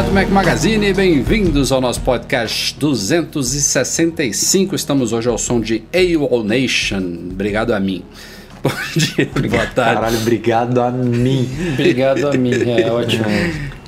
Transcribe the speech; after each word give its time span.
Galera 0.00 0.02
do 0.02 0.12
Mac 0.12 0.28
Magazine, 0.30 0.92
bem-vindos 0.92 1.72
ao 1.72 1.80
nosso 1.80 2.00
podcast 2.00 2.74
265. 2.78 4.74
Estamos 4.74 5.12
hoje 5.12 5.28
ao 5.28 5.36
som 5.36 5.60
de 5.60 5.82
AWOL 5.92 6.42
Nation. 6.42 7.02
Obrigado 7.30 7.72
a 7.72 7.80
mim. 7.80 8.02
Bom 8.62 8.70
dia, 8.94 9.28
boa 9.48 9.66
tarde. 9.66 9.94
Caralho, 9.94 10.18
obrigado 10.20 10.80
a 10.80 10.90
mim. 10.90 11.48
Obrigado 11.74 12.28
a 12.28 12.32
mim, 12.32 12.50
é 12.80 12.90
ótimo. 12.92 13.24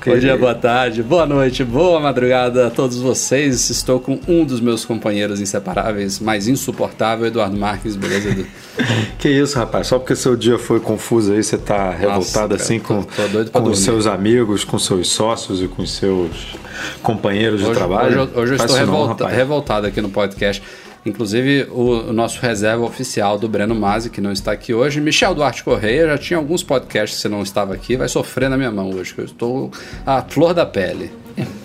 Bom 0.05 0.17
dia, 0.17 0.35
boa 0.35 0.53
tarde, 0.55 1.01
boa 1.01 1.25
noite, 1.25 1.63
boa 1.63 1.97
madrugada 1.99 2.67
a 2.67 2.69
todos 2.69 2.97
vocês. 2.97 3.69
Estou 3.69 3.99
com 4.01 4.19
um 4.27 4.43
dos 4.43 4.59
meus 4.59 4.83
companheiros 4.83 5.39
inseparáveis, 5.39 6.19
mais 6.19 6.47
insuportável, 6.47 7.25
Eduardo 7.25 7.55
Marques, 7.55 7.95
beleza, 7.95 8.29
Edu? 8.29 8.45
Que 9.19 9.29
isso, 9.29 9.57
rapaz? 9.57 9.87
Só 9.87 9.99
porque 9.99 10.15
seu 10.15 10.35
dia 10.35 10.57
foi 10.59 10.79
confuso 10.81 11.31
aí, 11.31 11.41
você 11.43 11.57
tá 11.57 11.91
revoltado 11.91 12.49
cara, 12.49 12.55
assim 12.61 12.79
com, 12.79 13.05
com 13.53 13.63
os 13.69 13.79
seus 13.79 14.05
amigos, 14.05 14.65
com 14.65 14.77
seus 14.77 15.07
sócios 15.09 15.61
e 15.61 15.67
com 15.69 15.83
os 15.83 15.93
seus 15.93 16.57
companheiros 17.01 17.61
de 17.61 17.67
Hoje, 17.67 17.75
trabalho? 17.75 18.07
hoje 18.07 18.17
eu- 18.35 18.41
hoje 18.41 18.53
eu 18.53 18.57
Faz 18.57 18.71
estou 18.71 18.85
revolta- 18.85 19.27
revoltado 19.29 19.87
aqui 19.87 20.01
no 20.01 20.09
podcast. 20.09 20.61
Inclusive, 21.05 21.67
o, 21.69 22.09
o 22.09 22.13
nosso 22.13 22.39
reserva 22.41 22.83
oficial 22.83 23.37
do 23.37 23.49
Breno 23.49 23.75
Masi, 23.75 24.09
que 24.09 24.21
não 24.21 24.31
está 24.31 24.51
aqui 24.51 24.73
hoje. 24.73 25.01
Michel 25.01 25.35
Duarte 25.35 25.63
Correia, 25.63 26.07
já 26.07 26.17
tinha 26.17 26.37
alguns 26.37 26.63
podcasts 26.63 27.17
que 27.17 27.21
você 27.21 27.29
não 27.29 27.41
estava 27.41 27.73
aqui, 27.73 27.95
vai 27.97 28.07
sofrer 28.07 28.49
na 28.49 28.57
minha 28.57 28.71
mão 28.71 28.89
hoje, 28.89 29.13
que 29.13 29.21
eu 29.21 29.25
estou 29.25 29.71
à 30.05 30.21
flor 30.21 30.53
da 30.53 30.65
pele. 30.65 31.11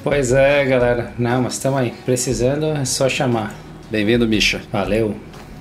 Pois 0.03 0.33
é, 0.33 0.64
galera. 0.64 1.12
Não, 1.19 1.42
mas 1.42 1.55
estamos 1.55 1.78
aí. 1.78 1.92
Precisando, 2.05 2.67
é 2.67 2.84
só 2.84 3.08
chamar. 3.08 3.55
Bem-vindo, 3.91 4.27
Misha. 4.27 4.61
Valeu. 4.72 5.14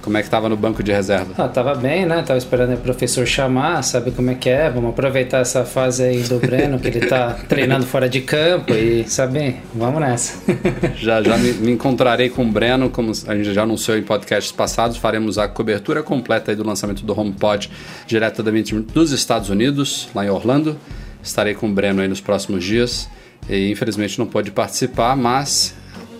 Como 0.08 0.17
é 0.17 0.22
que 0.22 0.27
estava 0.27 0.47
no 0.47 0.55
banco 0.55 0.81
de 0.81 0.89
reserva? 0.89 1.33
Ah, 1.38 1.50
tava 1.50 1.75
bem, 1.75 2.05
né? 2.05 2.23
Tava 2.25 2.38
esperando 2.38 2.73
o 2.73 2.77
professor 2.77 3.27
chamar, 3.27 3.81
sabe 3.81 4.09
como 4.11 4.31
é 4.31 4.36
que 4.36 4.50
é. 4.50 4.69
Vamos 4.69 4.91
aproveitar 4.91 5.39
essa 5.39 5.66
fase 5.66 6.02
aí 6.02 6.22
do 6.22 6.39
Breno, 6.39 6.80
que 6.80 6.88
ele 6.88 7.02
tá 7.02 7.31
treinando 7.50 7.86
fora 7.86 8.08
de 8.08 8.22
campo 8.22 8.73
e, 8.73 9.03
sabe, 9.05 9.58
vamos 9.75 10.00
nessa. 10.00 10.41
Já 10.95 11.22
já 11.22 11.38
me, 11.38 11.52
me 11.52 11.72
encontrarei 11.73 12.30
com 12.30 12.44
o 12.44 12.47
Breno, 12.50 12.89
como 12.89 13.11
a 13.28 13.35
gente 13.35 13.53
já 13.53 13.63
anunciou 13.63 13.97
em 13.97 14.02
podcasts 14.02 14.53
passados, 14.53 14.95
faremos 14.95 15.38
a 15.38 15.45
cobertura 15.45 16.02
completa 16.02 16.52
aí 16.52 16.55
do 16.55 16.66
lançamento 16.66 17.03
do 17.03 17.19
HomePod 17.19 17.69
diretamente 18.08 18.73
dos 18.75 19.11
Estados 19.11 19.50
Unidos, 19.50 20.08
lá 20.16 20.25
em 20.25 20.30
Orlando. 20.30 20.78
Estarei 21.22 21.53
com 21.53 21.67
o 21.67 21.73
Breno 21.73 22.02
aí 22.02 22.08
nos 22.08 22.22
próximos 22.22 22.63
dias 22.63 23.09
e 23.50 23.69
infelizmente 23.69 24.17
não 24.17 24.25
pôde 24.25 24.52
participar, 24.52 25.17
mas 25.17 25.75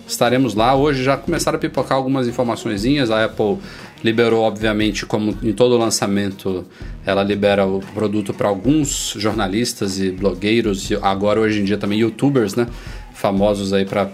estaremos 0.08 0.54
lá. 0.54 0.74
Hoje 0.74 1.04
já 1.04 1.16
começaram 1.16 1.56
a 1.56 1.60
pipocar 1.60 1.96
algumas 1.96 2.26
informaçõezinhas. 2.26 3.10
A 3.10 3.24
Apple 3.24 3.58
liberou, 4.02 4.42
obviamente, 4.42 5.04
como 5.04 5.36
em 5.42 5.52
todo 5.52 5.76
lançamento, 5.76 6.64
ela 7.04 7.22
libera 7.22 7.66
o 7.66 7.80
produto 7.94 8.32
para 8.32 8.48
alguns 8.48 9.14
jornalistas 9.16 10.00
e 10.00 10.10
blogueiros, 10.10 10.90
e 10.90 10.96
agora 10.96 11.40
hoje 11.40 11.60
em 11.60 11.64
dia 11.64 11.76
também 11.76 12.00
youtubers, 12.00 12.54
né? 12.54 12.66
Famosos 13.14 13.72
aí 13.72 13.84
para 13.84 14.08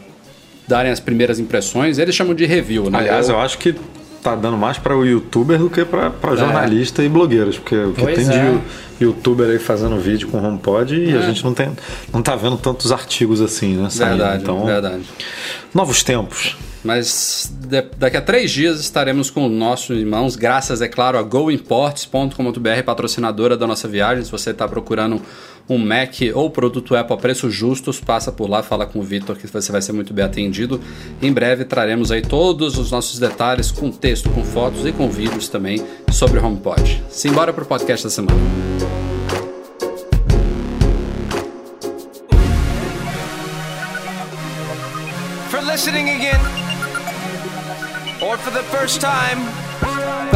darem 0.67 0.91
as 0.91 1.01
primeiras 1.01 1.39
impressões. 1.39 1.99
Eles 1.99 2.15
chamam 2.15 2.35
de 2.35 2.47
review, 2.47 2.91
né? 2.91 2.99
Aliás, 2.99 3.29
eu 3.29 3.39
acho 3.39 3.59
que 3.59 3.75
tá 4.25 4.35
dando 4.35 4.57
mais 4.57 4.79
para 4.79 4.97
o 4.97 5.05
youtuber 5.05 5.59
do 5.59 5.69
que 5.69 5.85
para 5.85 6.35
jornalista 6.35 7.05
e 7.05 7.09
blogueiros, 7.11 7.59
porque 7.59 7.77
o 7.77 7.93
que 7.93 8.01
Pois 8.01 8.17
tem 8.17 8.35
é. 8.35 8.59
de 8.99 9.05
youtuber 9.05 9.51
aí 9.51 9.59
fazendo 9.59 9.99
vídeo 9.99 10.29
com 10.29 10.43
HomePod 10.43 10.97
e 10.97 11.15
a 11.15 11.21
gente 11.21 11.45
não 11.45 11.53
tem 11.53 11.71
não 12.11 12.23
tá 12.23 12.35
vendo 12.35 12.57
tantos 12.57 12.91
artigos 12.91 13.43
assim, 13.43 13.77
né? 13.77 13.91
saindo. 13.91 14.17
Verdade, 14.17 14.43
então, 14.43 14.65
verdade. 14.65 15.03
novos 15.75 16.03
tempos. 16.03 16.57
Mas 16.84 17.50
de- 17.67 17.83
daqui 17.97 18.17
a 18.17 18.21
três 18.21 18.50
dias 18.50 18.78
estaremos 18.78 19.31
com 19.31 19.49
nossos 19.49 19.97
irmãos, 19.97 20.37
graças, 20.37 20.83
é 20.83 20.89
claro, 20.89 21.17
a 21.17 21.22
goimports.com.br, 21.22 22.83
patrocinadora 22.84 23.56
da 23.56 23.67
nossa 23.67 23.89
viagem. 23.89 24.22
Se 24.22 24.31
você 24.31 24.50
está 24.50 24.69
procurando 24.69 25.21
um 25.67 25.78
Mac 25.78 26.17
ou 26.34 26.50
produto 26.50 26.94
Apple 26.94 27.15
a 27.15 27.17
preços 27.17 27.55
justos, 27.55 27.99
passa 27.99 28.31
por 28.31 28.50
lá, 28.50 28.62
fala 28.62 28.84
com 28.84 28.99
o 28.99 29.03
Vitor 29.03 29.34
que 29.37 29.47
você 29.47 29.73
vai 29.73 29.81
ser 29.81 29.93
muito 29.93 30.12
bem 30.12 30.25
atendido. 30.25 30.78
Em 31.23 31.33
breve 31.33 31.65
traremos 31.65 32.12
aí 32.12 32.21
todos 32.21 32.77
os 32.77 32.91
nossos 32.91 33.19
detalhes 33.19 33.71
com 33.71 33.91
texto, 33.91 34.28
com 34.28 34.44
fotos 34.44 34.84
e 34.84 34.93
com 34.93 35.09
vídeos 35.11 35.49
também 35.49 35.83
sobre 36.12 36.39
o 36.39 36.44
HomePod. 36.44 37.03
Simbora 37.09 37.50
pro 37.53 37.65
podcast 37.65 38.05
da 38.05 38.11
semana. 38.11 38.39
listening 45.75 46.09
again 46.09 46.64
or 48.25 48.39
for 48.39 48.51
the 48.51 48.62
first 48.65 49.01
time. 49.03 49.74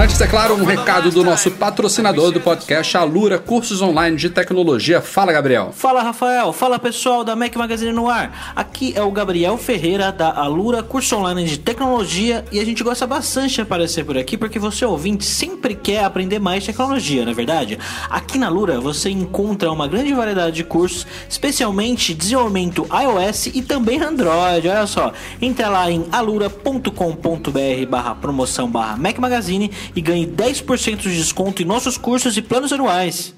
Antes, 0.00 0.20
é 0.20 0.28
claro, 0.28 0.54
um 0.54 0.64
recado 0.64 1.10
do 1.10 1.24
nosso 1.24 1.50
patrocinador 1.50 2.30
do 2.30 2.40
podcast, 2.40 2.96
Alura 2.96 3.36
Cursos 3.36 3.82
Online 3.82 4.16
de 4.16 4.30
Tecnologia. 4.30 5.02
Fala, 5.02 5.32
Gabriel. 5.32 5.72
Fala 5.72 6.04
Rafael, 6.04 6.52
fala 6.52 6.78
pessoal 6.78 7.24
da 7.24 7.34
Mac 7.34 7.56
Magazine 7.56 7.90
no 7.90 8.08
ar. 8.08 8.52
Aqui 8.54 8.92
é 8.94 9.02
o 9.02 9.10
Gabriel 9.10 9.58
Ferreira 9.58 10.12
da 10.12 10.30
Alura 10.30 10.84
Curso 10.84 11.16
Online 11.16 11.44
de 11.44 11.58
Tecnologia 11.58 12.44
e 12.52 12.60
a 12.60 12.64
gente 12.64 12.84
gosta 12.84 13.08
bastante 13.08 13.56
de 13.56 13.62
aparecer 13.62 14.04
por 14.04 14.16
aqui 14.16 14.36
porque 14.36 14.60
você 14.60 14.84
ouvinte 14.84 15.24
sempre 15.24 15.74
quer 15.74 16.04
aprender 16.04 16.38
mais 16.38 16.64
tecnologia, 16.64 17.24
não 17.24 17.32
é 17.32 17.34
verdade? 17.34 17.76
Aqui 18.08 18.38
na 18.38 18.46
Alura 18.46 18.78
você 18.78 19.10
encontra 19.10 19.72
uma 19.72 19.88
grande 19.88 20.14
variedade 20.14 20.54
de 20.54 20.62
cursos, 20.62 21.08
especialmente 21.28 22.14
desenvolvimento 22.14 22.86
iOS 22.86 23.46
e 23.46 23.62
também 23.62 24.00
Android. 24.00 24.68
Olha 24.68 24.86
só, 24.86 25.12
entra 25.42 25.68
lá 25.68 25.90
em 25.90 26.06
alura.com.br/barra 26.12 28.14
promoção 28.14 28.70
barra 28.70 28.96
Mac 28.96 29.18
Magazine 29.18 29.72
e 29.94 30.00
ganhe 30.00 30.26
10% 30.26 30.98
de 30.98 31.16
desconto 31.16 31.62
em 31.62 31.64
nossos 31.64 31.96
cursos 31.96 32.36
e 32.36 32.42
planos 32.42 32.72
anuais. 32.72 33.34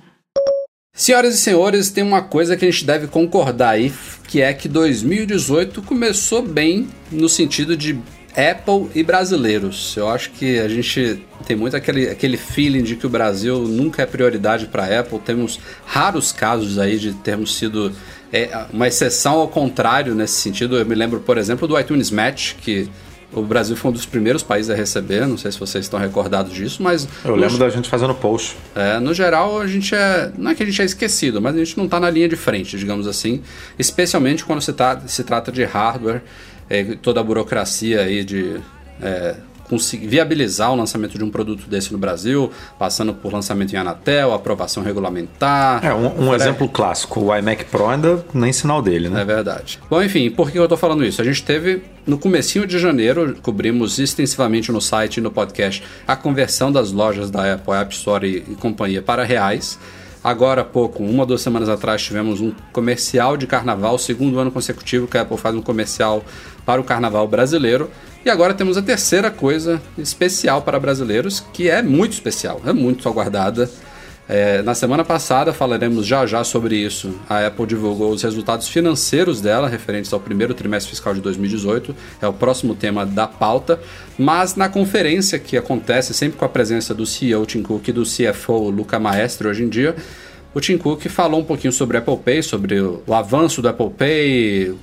Senhoras 0.92 1.34
e 1.34 1.38
senhores, 1.38 1.90
tem 1.90 2.04
uma 2.04 2.20
coisa 2.20 2.56
que 2.56 2.64
a 2.64 2.70
gente 2.70 2.84
deve 2.84 3.06
concordar 3.06 3.70
aí, 3.70 3.92
que 4.28 4.42
é 4.42 4.52
que 4.52 4.68
2018 4.68 5.82
começou 5.82 6.42
bem 6.42 6.88
no 7.10 7.28
sentido 7.28 7.76
de 7.76 7.98
Apple 8.36 8.88
e 8.94 9.02
brasileiros. 9.02 9.96
Eu 9.96 10.08
acho 10.08 10.30
que 10.32 10.58
a 10.58 10.68
gente 10.68 11.24
tem 11.46 11.56
muito 11.56 11.76
aquele, 11.76 12.08
aquele 12.08 12.36
feeling 12.36 12.82
de 12.82 12.96
que 12.96 13.06
o 13.06 13.10
Brasil 13.10 13.60
nunca 13.60 14.02
é 14.02 14.06
prioridade 14.06 14.66
para 14.66 15.00
Apple. 15.00 15.18
Temos 15.18 15.58
raros 15.86 16.32
casos 16.32 16.78
aí 16.78 16.98
de 16.98 17.12
termos 17.14 17.56
sido 17.56 17.92
é, 18.32 18.66
uma 18.72 18.86
exceção 18.86 19.34
ao 19.34 19.48
contrário 19.48 20.14
nesse 20.14 20.34
sentido. 20.34 20.76
Eu 20.76 20.86
me 20.86 20.94
lembro, 20.94 21.20
por 21.20 21.38
exemplo, 21.38 21.66
do 21.66 21.78
iTunes 21.78 22.10
Match, 22.10 22.54
que 22.56 22.88
o 23.32 23.42
Brasil 23.42 23.76
foi 23.76 23.90
um 23.90 23.94
dos 23.94 24.06
primeiros 24.06 24.42
países 24.42 24.70
a 24.70 24.74
receber. 24.74 25.26
Não 25.26 25.38
sei 25.38 25.52
se 25.52 25.58
vocês 25.58 25.84
estão 25.84 25.98
recordados 25.98 26.52
disso, 26.52 26.82
mas 26.82 27.06
Eu 27.24 27.36
lembro 27.36 27.58
da 27.58 27.68
gente 27.68 27.88
fazendo 27.88 28.14
post. 28.14 28.56
é, 28.74 28.98
no 28.98 29.14
geral, 29.14 29.60
a 29.60 29.66
gente 29.66 29.94
é. 29.94 30.32
Não 30.36 30.50
é 30.50 30.54
que 30.54 30.62
a 30.62 30.66
gente 30.66 30.80
é 30.82 30.84
esquecido, 30.84 31.40
mas 31.40 31.54
a 31.54 31.58
gente 31.58 31.76
não 31.76 31.84
está 31.84 32.00
na 32.00 32.10
linha 32.10 32.28
de 32.28 32.36
frente, 32.36 32.76
digamos 32.76 33.06
assim. 33.06 33.42
Especialmente 33.78 34.44
quando 34.44 34.60
se, 34.60 34.72
tá, 34.72 35.00
se 35.06 35.22
trata 35.24 35.52
de 35.52 35.64
hardware, 35.64 36.22
é, 36.68 36.84
toda 37.00 37.20
a 37.20 37.22
burocracia 37.22 38.00
aí 38.00 38.24
de. 38.24 38.60
é, 39.00 39.34
conseguir 39.70 40.08
viabilizar 40.08 40.72
o 40.72 40.74
lançamento 40.74 41.16
de 41.16 41.22
um 41.22 41.30
produto 41.30 41.68
desse 41.68 41.92
no 41.92 41.98
Brasil, 41.98 42.50
passando 42.76 43.14
por 43.14 43.32
lançamento 43.32 43.72
em 43.72 43.76
Anatel, 43.76 44.34
aprovação 44.34 44.82
regulamentar. 44.82 45.84
É, 45.86 45.94
um, 45.94 46.26
um 46.26 46.34
exemplo 46.34 46.68
clássico. 46.68 47.20
O 47.20 47.36
iMac 47.36 47.66
Pro 47.66 47.88
ainda 47.88 48.24
nem 48.34 48.52
sinal 48.52 48.82
dele, 48.82 49.08
né? 49.08 49.20
É 49.20 49.24
verdade. 49.24 49.78
Bom, 49.88 50.02
enfim, 50.02 50.28
por 50.28 50.50
que 50.50 50.58
eu 50.58 50.66
tô 50.66 50.76
falando 50.76 51.04
isso? 51.04 51.22
A 51.22 51.24
gente 51.24 51.44
teve, 51.44 51.84
no 52.04 52.18
comecinho 52.18 52.66
de 52.66 52.80
janeiro, 52.80 53.36
cobrimos 53.40 54.00
extensivamente 54.00 54.72
no 54.72 54.80
site 54.80 55.18
e 55.18 55.20
no 55.20 55.30
podcast 55.30 55.84
a 56.06 56.16
conversão 56.16 56.72
das 56.72 56.90
lojas 56.90 57.30
da 57.30 57.54
Apple, 57.54 57.74
App 57.74 57.94
Store 57.94 58.26
e, 58.26 58.52
e 58.52 58.56
companhia 58.56 59.00
para 59.00 59.22
reais. 59.22 59.78
Agora 60.22 60.60
há 60.60 60.64
pouco, 60.64 61.02
uma 61.02 61.22
ou 61.22 61.26
duas 61.26 61.40
semanas 61.40 61.68
atrás, 61.68 62.02
tivemos 62.02 62.40
um 62.42 62.52
comercial 62.72 63.38
de 63.38 63.46
carnaval, 63.46 63.96
segundo 63.98 64.38
ano 64.38 64.50
consecutivo 64.50 65.06
que 65.06 65.16
a 65.16 65.22
Apple 65.22 65.38
faz 65.38 65.54
um 65.54 65.62
comercial 65.62 66.22
para 66.66 66.78
o 66.78 66.84
carnaval 66.84 67.26
brasileiro. 67.26 67.90
E 68.24 68.28
agora 68.28 68.52
temos 68.52 68.76
a 68.76 68.82
terceira 68.82 69.30
coisa 69.30 69.80
especial 69.96 70.60
para 70.60 70.78
brasileiros, 70.78 71.40
que 71.52 71.70
é 71.70 71.82
muito 71.82 72.12
especial, 72.12 72.60
é 72.66 72.72
muito 72.72 73.08
aguardada. 73.08 73.70
É, 74.28 74.62
na 74.62 74.74
semana 74.74 75.02
passada 75.02 75.52
falaremos 75.52 76.06
já 76.06 76.24
já 76.24 76.44
sobre 76.44 76.76
isso. 76.76 77.18
A 77.28 77.46
Apple 77.46 77.66
divulgou 77.66 78.12
os 78.12 78.22
resultados 78.22 78.68
financeiros 78.68 79.40
dela, 79.40 79.68
referentes 79.68 80.12
ao 80.12 80.20
primeiro 80.20 80.54
trimestre 80.54 80.90
fiscal 80.90 81.14
de 81.14 81.20
2018. 81.20 81.96
É 82.20 82.28
o 82.28 82.32
próximo 82.32 82.74
tema 82.74 83.04
da 83.04 83.26
pauta. 83.26 83.80
Mas 84.16 84.54
na 84.54 84.68
conferência 84.68 85.38
que 85.38 85.56
acontece 85.56 86.14
sempre 86.14 86.38
com 86.38 86.44
a 86.44 86.48
presença 86.48 86.94
do 86.94 87.04
CEO 87.04 87.44
Tim 87.44 87.62
Cook 87.62 87.88
e 87.88 87.92
do 87.92 88.04
CFO 88.04 88.70
Luca 88.70 89.00
Maestro 89.00 89.48
hoje 89.48 89.64
em 89.64 89.68
dia, 89.68 89.96
o 90.52 90.60
Tim 90.60 90.76
Cook 90.76 91.06
falou 91.08 91.40
um 91.40 91.44
pouquinho 91.44 91.72
sobre 91.72 91.96
o 91.96 92.00
Apple 92.00 92.16
Pay, 92.16 92.42
sobre 92.42 92.80
o, 92.80 93.02
o 93.06 93.14
avanço 93.14 93.62
do 93.62 93.68
Apple 93.68 93.90
Pay, 93.90 94.74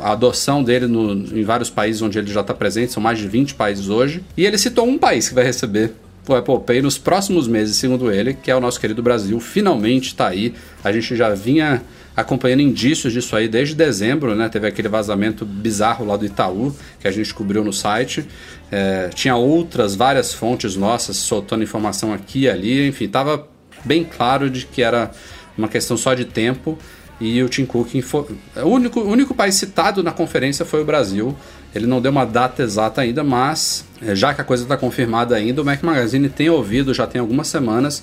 a 0.00 0.12
adoção 0.12 0.62
dele 0.62 0.86
no, 0.86 1.12
em 1.12 1.44
vários 1.44 1.70
países 1.70 2.02
onde 2.02 2.18
ele 2.18 2.30
já 2.30 2.40
está 2.40 2.52
presente, 2.52 2.92
são 2.92 3.02
mais 3.02 3.18
de 3.18 3.28
20 3.28 3.54
países 3.54 3.88
hoje. 3.88 4.22
E 4.36 4.44
ele 4.44 4.58
citou 4.58 4.86
um 4.86 4.98
país 4.98 5.28
que 5.28 5.34
vai 5.34 5.44
receber 5.44 5.92
o 6.28 6.34
Apple 6.34 6.60
Pay 6.60 6.82
nos 6.82 6.98
próximos 6.98 7.48
meses, 7.48 7.76
segundo 7.76 8.10
ele, 8.10 8.34
que 8.34 8.50
é 8.50 8.56
o 8.56 8.60
nosso 8.60 8.80
querido 8.80 9.02
Brasil. 9.02 9.38
Finalmente 9.40 10.08
está 10.08 10.28
aí. 10.28 10.54
A 10.82 10.92
gente 10.92 11.16
já 11.16 11.30
vinha 11.34 11.82
acompanhando 12.16 12.60
indícios 12.60 13.12
disso 13.12 13.34
aí 13.34 13.48
desde 13.48 13.74
dezembro, 13.74 14.34
né? 14.34 14.48
Teve 14.48 14.66
aquele 14.66 14.88
vazamento 14.88 15.44
bizarro 15.44 16.04
lá 16.04 16.16
do 16.16 16.26
Itaú, 16.26 16.74
que 17.00 17.08
a 17.08 17.10
gente 17.10 17.32
cobriu 17.32 17.64
no 17.64 17.72
site. 17.72 18.26
É, 18.70 19.08
tinha 19.14 19.34
outras, 19.34 19.94
várias 19.94 20.32
fontes 20.32 20.76
nossas 20.76 21.16
soltando 21.16 21.62
informação 21.62 22.12
aqui 22.12 22.40
e 22.40 22.48
ali. 22.48 22.88
Enfim, 22.88 23.06
estava 23.06 23.48
bem 23.84 24.04
claro 24.04 24.50
de 24.50 24.66
que 24.66 24.82
era 24.82 25.10
uma 25.56 25.68
questão 25.68 25.96
só 25.96 26.14
de 26.14 26.24
tempo. 26.24 26.78
E 27.20 27.40
o 27.42 27.48
Tim 27.48 27.64
Cook, 27.64 27.94
o 28.64 28.68
único, 28.68 29.00
o 29.00 29.08
único 29.08 29.32
país 29.32 29.54
citado 29.54 30.02
na 30.02 30.10
conferência 30.10 30.64
foi 30.64 30.82
o 30.82 30.84
Brasil. 30.84 31.36
Ele 31.72 31.86
não 31.86 32.00
deu 32.00 32.10
uma 32.10 32.24
data 32.24 32.62
exata 32.62 33.00
ainda, 33.00 33.22
mas 33.22 33.84
é, 34.02 34.14
já 34.14 34.34
que 34.34 34.40
a 34.40 34.44
coisa 34.44 34.64
está 34.64 34.76
confirmada 34.76 35.36
ainda, 35.36 35.62
o 35.62 35.64
Mac 35.64 35.82
Magazine 35.82 36.28
tem 36.28 36.50
ouvido 36.50 36.92
já 36.92 37.06
tem 37.06 37.20
algumas 37.20 37.46
semanas 37.46 38.02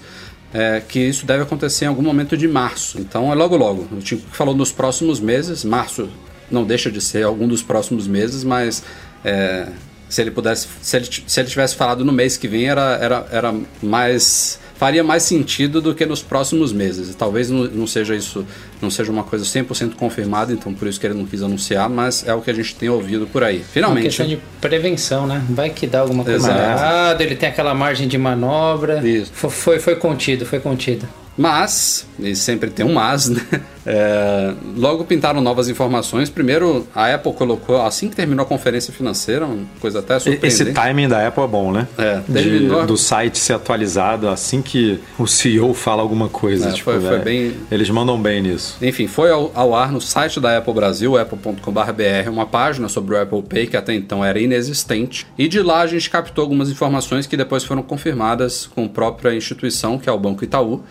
é, 0.53 0.81
que 0.87 0.99
isso 0.99 1.25
deve 1.25 1.43
acontecer 1.43 1.85
em 1.85 1.87
algum 1.89 2.01
momento 2.01 2.37
de 2.37 2.47
março. 2.47 2.99
Então 2.99 3.31
é 3.31 3.35
logo 3.35 3.57
logo. 3.57 3.87
O 3.91 3.97
Tim 3.97 4.17
Cook 4.17 4.33
falou 4.33 4.55
nos 4.55 4.71
próximos 4.71 5.19
meses, 5.19 5.63
março 5.63 6.09
não 6.49 6.63
deixa 6.63 6.89
de 6.89 7.01
ser 7.01 7.23
algum 7.23 7.47
dos 7.47 7.61
próximos 7.61 8.07
meses, 8.07 8.43
mas 8.43 8.83
é, 9.23 9.67
se 10.07 10.21
ele 10.21 10.31
pudesse, 10.31 10.67
se 10.81 10.97
ele, 10.97 11.07
se 11.27 11.39
ele 11.39 11.49
tivesse 11.49 11.75
falado 11.75 12.03
no 12.03 12.11
mês 12.11 12.37
que 12.37 12.47
vem, 12.47 12.67
era, 12.67 12.97
era, 13.01 13.27
era 13.31 13.55
mais 13.83 14.59
faria 14.79 15.03
mais 15.03 15.23
sentido 15.23 15.81
do 15.81 15.93
que 15.93 16.05
nos 16.05 16.23
próximos 16.23 16.71
meses. 16.71 17.13
Talvez 17.13 17.49
não, 17.49 17.65
não 17.65 17.85
seja 17.85 18.15
isso, 18.15 18.45
não 18.81 18.89
seja 18.89 19.11
uma 19.11 19.23
coisa 19.23 19.43
100% 19.43 19.95
confirmada, 19.95 20.53
então 20.53 20.73
por 20.73 20.87
isso 20.87 20.97
que 20.97 21.05
ele 21.05 21.15
não 21.15 21.25
quis 21.25 21.43
anunciar, 21.43 21.89
mas 21.89 22.25
é 22.25 22.33
o 22.33 22.41
que 22.41 22.49
a 22.49 22.53
gente 22.53 22.73
tem 22.75 22.87
ouvido 22.87 23.27
por 23.27 23.43
aí. 23.43 23.61
Finalmente. 23.61 24.03
Uma 24.03 24.07
questão 24.07 24.25
de 24.25 24.39
prevenção, 24.61 25.27
né? 25.27 25.43
Vai 25.49 25.69
que 25.69 25.85
dá 25.85 25.99
alguma 25.99 26.23
coisa 26.23 26.49
errada, 26.49 27.21
ele 27.21 27.35
tem 27.35 27.49
aquela 27.49 27.75
margem 27.75 28.07
de 28.07 28.17
manobra. 28.17 29.05
Isso. 29.05 29.31
Foi, 29.33 29.79
foi 29.79 29.97
contido, 29.97 30.45
foi 30.45 30.61
contido. 30.61 31.05
Mas, 31.37 32.05
e 32.19 32.35
sempre 32.35 32.69
tem 32.69 32.85
um 32.85 32.93
mas, 32.93 33.29
né? 33.29 33.41
É, 33.85 34.53
logo 34.77 35.03
pintaram 35.05 35.41
novas 35.41 35.67
informações. 35.67 36.29
Primeiro, 36.29 36.85
a 36.93 37.13
Apple 37.13 37.33
colocou, 37.33 37.81
assim 37.81 38.09
que 38.09 38.15
terminou 38.15 38.43
a 38.43 38.45
conferência 38.45 38.93
financeira, 38.93 39.45
uma 39.45 39.65
coisa 39.79 39.99
até 39.99 40.19
surpreendente. 40.19 40.63
Esse 40.63 40.73
timing 40.73 41.07
da 41.07 41.27
Apple 41.27 41.43
é 41.43 41.47
bom, 41.47 41.71
né? 41.71 41.87
É, 41.97 42.19
terminou... 42.31 42.81
De, 42.81 42.87
do 42.87 42.97
site 42.97 43.39
ser 43.39 43.53
atualizado 43.53 44.27
assim 44.27 44.61
que 44.61 44.99
o 45.17 45.25
CEO 45.25 45.73
fala 45.73 46.01
alguma 46.01 46.29
coisa. 46.29 46.69
É, 46.69 46.71
tipo, 46.73 46.91
foi, 46.91 46.99
foi 46.99 47.15
é, 47.15 47.19
bem... 47.19 47.53
Eles 47.71 47.89
mandam 47.89 48.21
bem 48.21 48.43
nisso. 48.43 48.77
Enfim, 48.81 49.07
foi 49.07 49.31
ao, 49.31 49.51
ao 49.55 49.73
ar 49.73 49.91
no 49.91 50.01
site 50.01 50.39
da 50.39 50.57
Apple 50.57 50.73
Brasil, 50.73 51.17
apple.com.br, 51.17 52.29
uma 52.29 52.45
página 52.45 52.87
sobre 52.89 53.15
o 53.15 53.21
Apple 53.21 53.41
Pay 53.41 53.67
que 53.67 53.77
até 53.77 53.95
então 53.95 54.23
era 54.23 54.39
inexistente. 54.39 55.25
E 55.37 55.47
de 55.47 55.61
lá 55.61 55.81
a 55.81 55.87
gente 55.87 56.09
captou 56.09 56.43
algumas 56.43 56.69
informações 56.69 57.25
que 57.25 57.37
depois 57.37 57.63
foram 57.63 57.81
confirmadas 57.81 58.67
com 58.67 58.85
a 58.85 58.89
própria 58.89 59.33
instituição, 59.33 59.97
que 59.97 60.07
é 60.09 60.11
o 60.11 60.19
Banco 60.19 60.43
Itaú. 60.43 60.83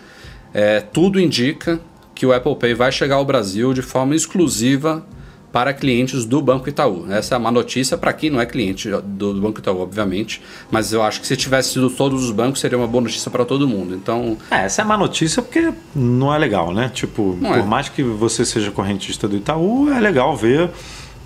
É, 0.53 0.79
tudo 0.79 1.19
indica 1.19 1.79
que 2.15 2.25
o 2.25 2.33
Apple 2.33 2.55
Pay 2.55 2.73
vai 2.73 2.91
chegar 2.91 3.15
ao 3.15 3.25
Brasil 3.25 3.73
de 3.73 3.81
forma 3.81 4.15
exclusiva 4.15 5.05
para 5.51 5.73
clientes 5.73 6.25
do 6.25 6.41
Banco 6.41 6.69
Itaú. 6.69 7.05
Essa 7.09 7.35
é 7.35 7.37
uma 7.37 7.51
notícia 7.51 7.97
para 7.97 8.13
quem 8.13 8.29
não 8.29 8.39
é 8.39 8.45
cliente 8.45 8.89
do 9.03 9.33
Banco 9.33 9.59
Itaú, 9.59 9.79
obviamente, 9.79 10.41
mas 10.69 10.93
eu 10.93 11.01
acho 11.01 11.21
que 11.21 11.27
se 11.27 11.35
tivesse 11.35 11.73
sido 11.73 11.89
todos 11.89 12.23
os 12.23 12.31
bancos 12.31 12.59
seria 12.59 12.77
uma 12.77 12.87
boa 12.87 13.03
notícia 13.03 13.31
para 13.31 13.43
todo 13.45 13.67
mundo. 13.67 13.95
Então, 13.95 14.37
é, 14.51 14.65
essa 14.65 14.81
é 14.81 14.85
uma 14.85 14.97
notícia 14.97 15.41
porque 15.41 15.73
não 15.95 16.33
é 16.33 16.37
legal, 16.37 16.73
né? 16.73 16.91
Tipo, 16.93 17.37
não 17.39 17.49
por 17.49 17.59
é. 17.59 17.63
mais 17.63 17.89
que 17.89 18.03
você 18.03 18.45
seja 18.45 18.69
correntista 18.71 19.27
do 19.27 19.37
Itaú, 19.37 19.91
é 19.91 19.99
legal 19.99 20.35
ver 20.35 20.69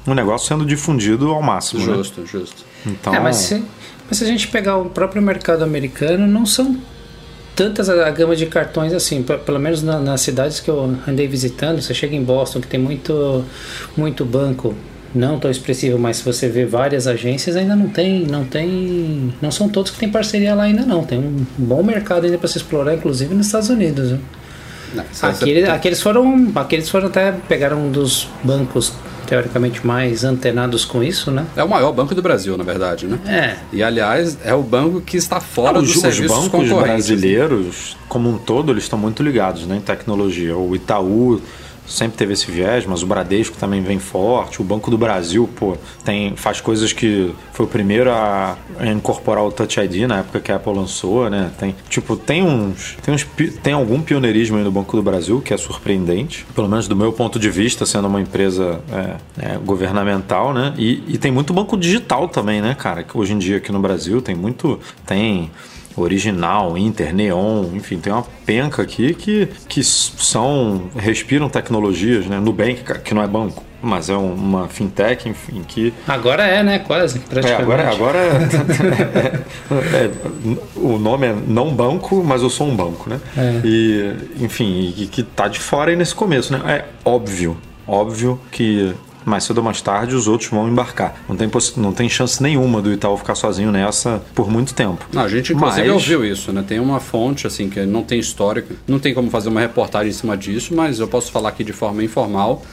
o 0.06 0.14
negócio 0.14 0.48
sendo 0.48 0.66
difundido 0.66 1.32
ao 1.32 1.42
máximo. 1.42 1.82
Justo, 1.82 2.22
né? 2.22 2.28
justo. 2.28 2.66
Então, 2.86 3.14
é, 3.14 3.20
mas 3.20 3.38
se, 3.38 3.64
mas 4.08 4.18
se 4.18 4.24
a 4.24 4.28
gente 4.28 4.48
pegar 4.48 4.78
o 4.78 4.86
próprio 4.86 5.22
mercado 5.22 5.64
americano, 5.64 6.28
não 6.28 6.46
são 6.46 6.78
tantas 7.56 7.90
a, 7.90 8.08
a, 8.08 8.12
gama 8.12 8.36
de 8.36 8.46
cartões 8.46 8.94
assim, 8.94 9.24
pelo 9.24 9.60
menos 9.60 9.82
na, 9.82 10.00
nas 10.00 10.22
cidades 10.22 10.60
que 10.60 10.70
eu 10.70 10.96
andei 11.08 11.28
visitando, 11.28 11.82
você 11.82 11.94
chega 11.94 12.16
em 12.16 12.24
Boston 12.24 12.60
que 12.62 12.68
tem 12.68 12.80
muito 12.80 13.44
muito 13.96 14.26
banco 14.26 14.76
não 15.14 15.40
tão 15.40 15.52
expressivo, 15.52 16.00
mas 16.00 16.18
se 16.18 16.24
você 16.24 16.50
vê 16.50 16.66
várias 16.66 17.06
agências 17.06 17.56
ainda 17.56 17.76
não 17.76 17.88
tem, 17.88 18.26
não 18.26 18.44
tem, 18.44 19.34
não 19.42 19.52
são 19.52 19.70
todos 19.70 19.92
que 19.92 20.00
têm 20.00 20.10
parceria 20.10 20.56
lá 20.56 20.64
ainda 20.64 20.84
não, 20.84 21.04
tem 21.04 21.20
um 21.20 21.46
bom 21.58 21.84
mercado 21.84 22.26
ainda 22.26 22.38
para 22.38 22.48
se 22.48 22.58
explorar, 22.58 22.96
inclusive 22.96 23.34
nos 23.36 23.46
Estados 23.46 23.70
Unidos. 23.70 24.20
Não, 24.94 25.04
Aquele, 25.22 25.66
aqueles 25.70 26.02
foram, 26.02 26.52
aqueles 26.56 26.90
foram 26.90 27.08
até 27.08 27.32
pegaram 27.32 27.88
um 27.88 27.92
dos 27.92 28.28
bancos 28.44 28.94
teoricamente 29.26 29.86
mais 29.86 30.24
antenados 30.24 30.86
com 30.86 31.04
isso, 31.04 31.32
né? 31.32 31.46
É 31.56 31.64
o 31.64 31.70
maior 31.70 31.92
banco 31.92 32.14
do 32.14 32.22
Brasil, 32.22 32.58
na 32.58 32.64
verdade, 32.64 33.08
né? 33.08 33.20
É. 33.28 33.58
E 33.72 33.84
aliás, 33.84 34.38
é 34.44 34.54
o 34.54 34.62
banco 34.62 35.02
que 35.02 35.18
está 35.18 35.40
fora 35.40 35.82
dos 35.82 36.00
serviços 36.00 36.38
Os 36.38 36.48
bancos 36.48 36.70
brasileiros, 36.70 37.98
como 38.08 38.30
um 38.30 38.38
todo, 38.38 38.72
eles 38.72 38.84
estão 38.84 39.00
muito 39.00 39.24
ligados 39.24 39.66
né, 39.66 39.78
em 39.78 39.82
tecnologia. 39.82 40.56
O 40.56 40.76
Itaú 40.76 41.42
sempre 41.88 42.18
teve 42.18 42.34
esse 42.34 42.50
viés, 42.50 42.86
mas 42.86 43.04
o 43.04 43.08
Bradesco 43.08 43.58
também 43.58 43.82
vem 43.82 44.00
forte. 44.00 44.62
O 44.62 44.64
Banco 44.64 44.90
do 44.90 44.98
Brasil, 44.98 45.50
pô, 45.56 45.78
tem, 46.04 46.36
faz 46.36 46.62
coisas 46.62 46.94
que 46.94 47.34
foi 47.52 47.66
o 47.66 47.70
primeiro 47.70 48.12
a, 48.12 48.58
incorporar 48.92 49.44
o 49.44 49.52
Touch 49.52 49.80
ID 49.80 50.08
na 50.08 50.20
época 50.20 50.40
que 50.40 50.52
a 50.52 50.56
Apple 50.56 50.74
lançou, 50.74 51.30
né? 51.30 51.52
Tem, 51.58 51.76
tipo, 51.90 52.16
tem 52.16 52.44
uns, 52.44 52.98
tem 53.04 53.14
uns, 53.14 53.26
tem 53.62 53.74
algum 53.74 54.02
pioneirismo 54.02 54.58
aí 54.58 54.64
no 54.64 54.72
Banco 54.72 54.96
do 54.96 55.04
Brasil 55.04 55.42
que 55.42 55.54
é 55.54 55.58
surpreendente, 55.58 56.46
pelo 56.56 56.70
menos 56.70 56.88
do 56.88 56.96
meu 56.96 57.12
ponto 57.12 57.38
de 57.40 57.50
vista, 57.50 57.86
sendo 57.86 58.08
uma 58.08 58.22
empresa 58.22 58.80
é, 58.92 59.54
é, 59.54 59.58
governamental, 59.58 60.54
né? 60.54 60.74
E, 60.78 61.04
e 61.08 61.18
tem 61.18 61.32
muito 61.32 61.54
banco 61.54 61.78
digital 61.78 62.28
também, 62.28 62.62
né, 62.62 62.76
cara? 62.76 63.04
Que 63.04 63.18
hoje 63.18 63.34
em 63.34 63.38
dia 63.38 63.58
aqui 63.58 63.72
no 63.72 63.80
Brasil 63.80 64.22
tem 64.22 64.36
muito, 64.36 64.80
tem 65.06 65.52
original, 65.96 66.78
Inter, 66.78 67.14
Neon, 67.14 67.66
enfim, 67.74 68.00
tem 68.00 68.12
uma 68.12 68.26
penca 68.46 68.82
aqui 68.82 69.14
que, 69.14 69.48
que 69.68 69.84
são 69.84 70.90
respiram 70.96 71.50
tecnologias, 71.50 72.26
né? 72.26 72.40
Nubank, 72.40 72.84
que 73.04 73.14
não 73.14 73.24
é 73.24 73.28
banco, 73.28 73.64
mas 73.82 74.10
é 74.10 74.16
uma 74.16 74.68
fintech, 74.68 75.28
enfim, 75.28 75.64
que 75.68 75.94
agora 76.08 76.44
é, 76.44 76.64
né? 76.64 76.80
Quase, 76.80 77.20
praticamente. 77.20 77.62
É, 77.62 77.64
agora, 77.64 77.90
agora 77.90 78.20
é, 79.94 80.06
é, 80.06 80.12
o 80.76 80.98
nome 80.98 81.28
é 81.28 81.36
não 81.48 81.74
banco, 81.74 82.24
mas 82.24 82.42
eu 82.42 82.50
sou 82.50 82.68
um 82.68 82.76
banco, 82.76 83.10
né? 83.10 83.20
É. 83.38 83.62
E 83.64 84.16
enfim, 84.40 84.94
e 84.98 85.08
que 85.08 85.24
tá 85.24 85.48
de 85.48 85.60
fora 85.60 85.92
aí 85.92 85.98
nesse 85.98 86.16
começo, 86.16 86.54
né? 86.54 86.62
É 86.66 86.86
óbvio, 87.06 87.58
óbvio 87.88 88.40
que 88.52 88.94
mais 89.26 89.44
cedo 89.44 89.60
ou 89.60 89.64
mais 89.64 89.82
tarde 89.82 90.16
os 90.16 90.28
outros 90.28 90.50
vão 90.50 90.68
embarcar. 90.68 91.16
Não 91.28 91.36
tem, 91.36 91.50
não 91.78 91.94
tem 91.94 92.10
chance 92.10 92.42
nenhuma 92.42 92.82
do 92.82 92.92
Itaú 92.92 93.18
ficar 93.18 93.36
sozinho 93.36 93.72
nessa 93.72 94.22
por 94.34 94.50
muito 94.50 94.74
tempo. 94.74 95.06
Não, 95.12 95.24
a 95.24 95.28
gente 95.28 95.54
inclusive 95.54 95.88
mas... 95.88 95.94
ouviu 95.94 96.26
isso, 96.26 96.52
né? 96.52 96.64
Tem 96.68 96.80
uma 96.80 97.00
fonte 97.00 97.48
assim 97.48 97.70
que 97.70 97.86
não 97.86 98.04
tem 98.04 98.20
histórico, 98.20 98.74
não 98.88 99.00
tem 99.00 99.14
como 99.14 99.30
fazer 99.30 99.50
uma 99.50 99.62
reportagem 99.62 100.10
em 100.10 100.14
cima 100.14 100.38
disso, 100.38 100.76
mas 100.76 101.00
eu 101.00 101.08
posso 101.08 101.32
falar 101.32 101.50
aqui 101.50 101.64
de 101.64 101.74
forma 101.74 102.04
informal. 102.04 102.64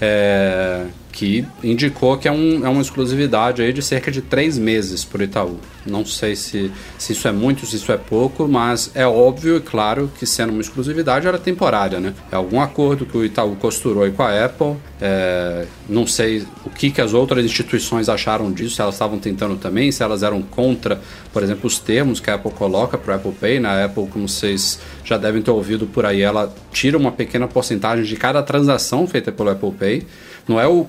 É, 0.00 0.84
que 1.18 1.44
indicou 1.64 2.16
que 2.16 2.28
é, 2.28 2.32
um, 2.32 2.64
é 2.64 2.68
uma 2.68 2.80
exclusividade 2.80 3.60
aí 3.60 3.72
de 3.72 3.82
cerca 3.82 4.08
de 4.08 4.22
três 4.22 4.56
meses 4.56 5.04
para 5.04 5.20
o 5.20 5.24
Itaú. 5.24 5.58
Não 5.84 6.06
sei 6.06 6.36
se, 6.36 6.70
se 6.96 7.12
isso 7.12 7.26
é 7.26 7.32
muito, 7.32 7.66
se 7.66 7.74
isso 7.74 7.90
é 7.90 7.96
pouco, 7.96 8.46
mas 8.46 8.92
é 8.94 9.04
óbvio 9.04 9.56
e 9.56 9.60
claro 9.60 10.08
que 10.16 10.24
sendo 10.24 10.52
uma 10.52 10.60
exclusividade 10.60 11.26
era 11.26 11.36
temporária, 11.36 11.98
né? 11.98 12.14
É 12.30 12.36
algum 12.36 12.60
acordo 12.60 13.04
que 13.04 13.16
o 13.16 13.24
Itaú 13.24 13.56
costurou 13.56 14.04
aí 14.04 14.12
com 14.12 14.22
a 14.22 14.44
Apple. 14.44 14.76
É, 15.00 15.66
não 15.88 16.06
sei 16.06 16.46
o 16.64 16.70
que, 16.70 16.88
que 16.88 17.00
as 17.00 17.12
outras 17.12 17.44
instituições 17.44 18.08
acharam 18.08 18.52
disso, 18.52 18.76
se 18.76 18.80
elas 18.80 18.94
estavam 18.94 19.18
tentando 19.18 19.56
também, 19.56 19.90
se 19.90 20.04
elas 20.04 20.22
eram 20.22 20.40
contra, 20.40 21.00
por 21.32 21.42
exemplo, 21.42 21.66
os 21.66 21.80
termos 21.80 22.20
que 22.20 22.30
a 22.30 22.34
Apple 22.34 22.52
coloca 22.52 22.96
para 22.96 23.14
o 23.14 23.16
Apple 23.16 23.32
Pay. 23.32 23.58
Na 23.58 23.74
né? 23.74 23.84
Apple, 23.86 24.06
como 24.06 24.28
vocês 24.28 24.78
já 25.02 25.18
devem 25.18 25.42
ter 25.42 25.50
ouvido 25.50 25.84
por 25.84 26.06
aí, 26.06 26.20
ela 26.20 26.54
tira 26.70 26.96
uma 26.96 27.10
pequena 27.10 27.48
porcentagem 27.48 28.04
de 28.04 28.14
cada 28.14 28.40
transação 28.40 29.04
feita 29.08 29.32
pelo 29.32 29.50
Apple 29.50 29.72
Pay 29.72 30.06
não 30.48 30.58
é 30.58 30.66
o 30.66 30.82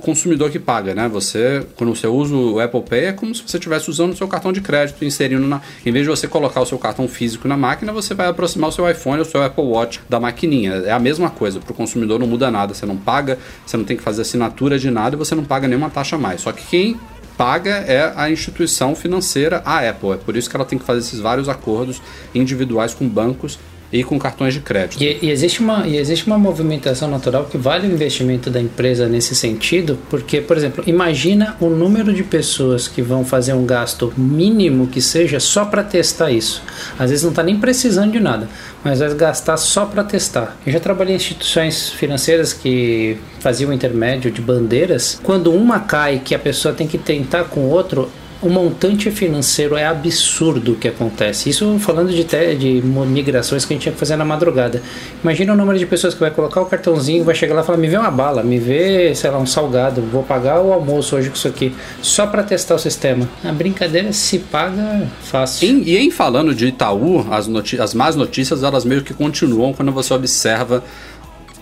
que 0.51 0.59
paga, 0.59 0.93
né? 0.93 1.07
Você, 1.07 1.65
quando 1.75 1.95
você 1.95 2.07
usa 2.07 2.35
o 2.35 2.59
Apple 2.59 2.81
Pay, 2.81 3.05
é 3.05 3.13
como 3.13 3.33
se 3.33 3.41
você 3.45 3.57
estivesse 3.57 3.89
usando 3.89 4.13
o 4.13 4.15
seu 4.15 4.27
cartão 4.27 4.51
de 4.51 4.61
crédito, 4.61 5.03
inserindo 5.05 5.47
na. 5.47 5.61
Em 5.85 5.91
vez 5.91 6.05
de 6.05 6.09
você 6.09 6.27
colocar 6.27 6.61
o 6.61 6.65
seu 6.65 6.77
cartão 6.77 7.07
físico 7.07 7.47
na 7.47 7.57
máquina, 7.57 7.91
você 7.91 8.13
vai 8.13 8.27
aproximar 8.27 8.69
o 8.69 8.71
seu 8.71 8.89
iPhone 8.89 9.17
ou 9.17 9.25
o 9.25 9.29
seu 9.29 9.43
Apple 9.43 9.63
Watch 9.63 10.01
da 10.09 10.19
maquininha. 10.19 10.73
É 10.85 10.91
a 10.91 10.99
mesma 10.99 11.29
coisa. 11.29 11.59
Para 11.59 11.71
o 11.71 11.75
consumidor 11.75 12.19
não 12.19 12.27
muda 12.27 12.49
nada. 12.49 12.73
Você 12.73 12.85
não 12.85 12.97
paga, 12.97 13.37
você 13.65 13.77
não 13.77 13.83
tem 13.83 13.97
que 13.97 14.03
fazer 14.03 14.21
assinatura 14.21 14.77
de 14.77 14.89
nada 14.89 15.15
e 15.15 15.19
você 15.19 15.35
não 15.35 15.43
paga 15.43 15.67
nenhuma 15.67 15.89
taxa 15.89 16.17
mais. 16.17 16.41
Só 16.41 16.51
que 16.51 16.65
quem 16.65 16.99
paga 17.37 17.69
é 17.87 18.11
a 18.17 18.29
instituição 18.29 18.95
financeira, 18.95 19.61
a 19.65 19.87
Apple. 19.87 20.11
É 20.11 20.17
por 20.17 20.35
isso 20.35 20.49
que 20.49 20.55
ela 20.55 20.65
tem 20.65 20.77
que 20.77 20.85
fazer 20.85 20.99
esses 20.99 21.19
vários 21.19 21.47
acordos 21.47 22.01
individuais 22.35 22.93
com 22.93 23.07
bancos 23.07 23.57
e 23.91 24.03
com 24.03 24.19
cartões 24.19 24.53
de 24.53 24.59
crédito. 24.59 25.01
E, 25.01 25.19
e, 25.21 25.29
existe 25.29 25.61
uma, 25.61 25.87
e 25.87 25.97
existe 25.97 26.27
uma 26.27 26.37
movimentação 26.37 27.09
natural 27.09 27.45
que 27.45 27.57
vale 27.57 27.87
o 27.87 27.91
investimento 27.91 28.49
da 28.49 28.59
empresa 28.59 29.07
nesse 29.07 29.35
sentido, 29.35 29.97
porque, 30.09 30.41
por 30.41 30.57
exemplo, 30.57 30.83
imagina 30.85 31.55
o 31.59 31.69
número 31.69 32.13
de 32.13 32.23
pessoas 32.23 32.87
que 32.87 33.01
vão 33.01 33.25
fazer 33.25 33.53
um 33.53 33.65
gasto 33.65 34.13
mínimo 34.15 34.87
que 34.87 35.01
seja 35.01 35.39
só 35.39 35.65
para 35.65 35.83
testar 35.83 36.31
isso. 36.31 36.61
Às 36.97 37.09
vezes 37.09 37.23
não 37.23 37.31
está 37.31 37.43
nem 37.43 37.59
precisando 37.59 38.11
de 38.11 38.19
nada, 38.19 38.47
mas 38.83 38.99
vai 38.99 39.13
gastar 39.15 39.57
só 39.57 39.85
para 39.85 40.03
testar. 40.03 40.57
Eu 40.65 40.71
já 40.71 40.79
trabalhei 40.79 41.13
em 41.13 41.17
instituições 41.17 41.89
financeiras 41.89 42.53
que 42.53 43.17
faziam 43.39 43.73
intermédio 43.73 44.31
de 44.31 44.41
bandeiras. 44.41 45.19
Quando 45.23 45.51
uma 45.51 45.79
cai, 45.79 46.21
que 46.23 46.35
a 46.35 46.39
pessoa 46.39 46.73
tem 46.73 46.87
que 46.87 46.97
tentar 46.97 47.45
com 47.45 47.61
o 47.61 47.69
outro, 47.69 48.09
o 48.41 48.49
montante 48.49 49.11
financeiro 49.11 49.75
é 49.75 49.85
absurdo 49.85 50.73
o 50.73 50.75
que 50.75 50.87
acontece. 50.87 51.49
Isso 51.49 51.77
falando 51.79 52.09
de, 52.09 52.23
te, 52.23 52.55
de 52.55 52.81
migrações 52.81 53.65
que 53.65 53.73
a 53.73 53.75
gente 53.75 53.83
tinha 53.83 53.93
que 53.93 53.99
fazer 53.99 54.15
na 54.15 54.23
madrugada. 54.23 54.81
Imagina 55.21 55.53
o 55.53 55.57
número 55.57 55.77
de 55.77 55.85
pessoas 55.85 56.13
que 56.13 56.19
vai 56.21 56.31
colocar 56.31 56.61
o 56.61 56.65
cartãozinho, 56.65 57.23
vai 57.25 57.35
chegar 57.35 57.53
lá 57.53 57.61
e 57.61 57.65
falar: 57.65 57.77
me 57.77 57.87
vê 57.87 57.97
uma 57.97 58.11
bala, 58.11 58.41
me 58.41 58.57
vê, 58.57 59.13
sei 59.13 59.29
lá, 59.29 59.37
um 59.37 59.45
salgado, 59.45 60.01
vou 60.01 60.23
pagar 60.23 60.61
o 60.61 60.71
almoço 60.71 61.17
hoje 61.17 61.29
com 61.29 61.35
isso 61.35 61.47
aqui, 61.47 61.75
só 62.01 62.27
para 62.27 62.41
testar 62.43 62.75
o 62.75 62.79
sistema. 62.79 63.27
A 63.43 63.51
brincadeira 63.51 64.13
se 64.13 64.39
paga 64.39 65.07
fácil. 65.21 65.67
Em, 65.67 65.83
e 65.83 65.97
em 65.97 66.09
falando 66.09 66.55
de 66.55 66.67
Itaú, 66.67 67.27
as, 67.31 67.49
as 67.79 67.93
más 67.93 68.15
notícias 68.15 68.63
elas 68.63 68.85
meio 68.85 69.03
que 69.03 69.13
continuam 69.13 69.73
quando 69.73 69.91
você 69.91 70.13
observa 70.13 70.81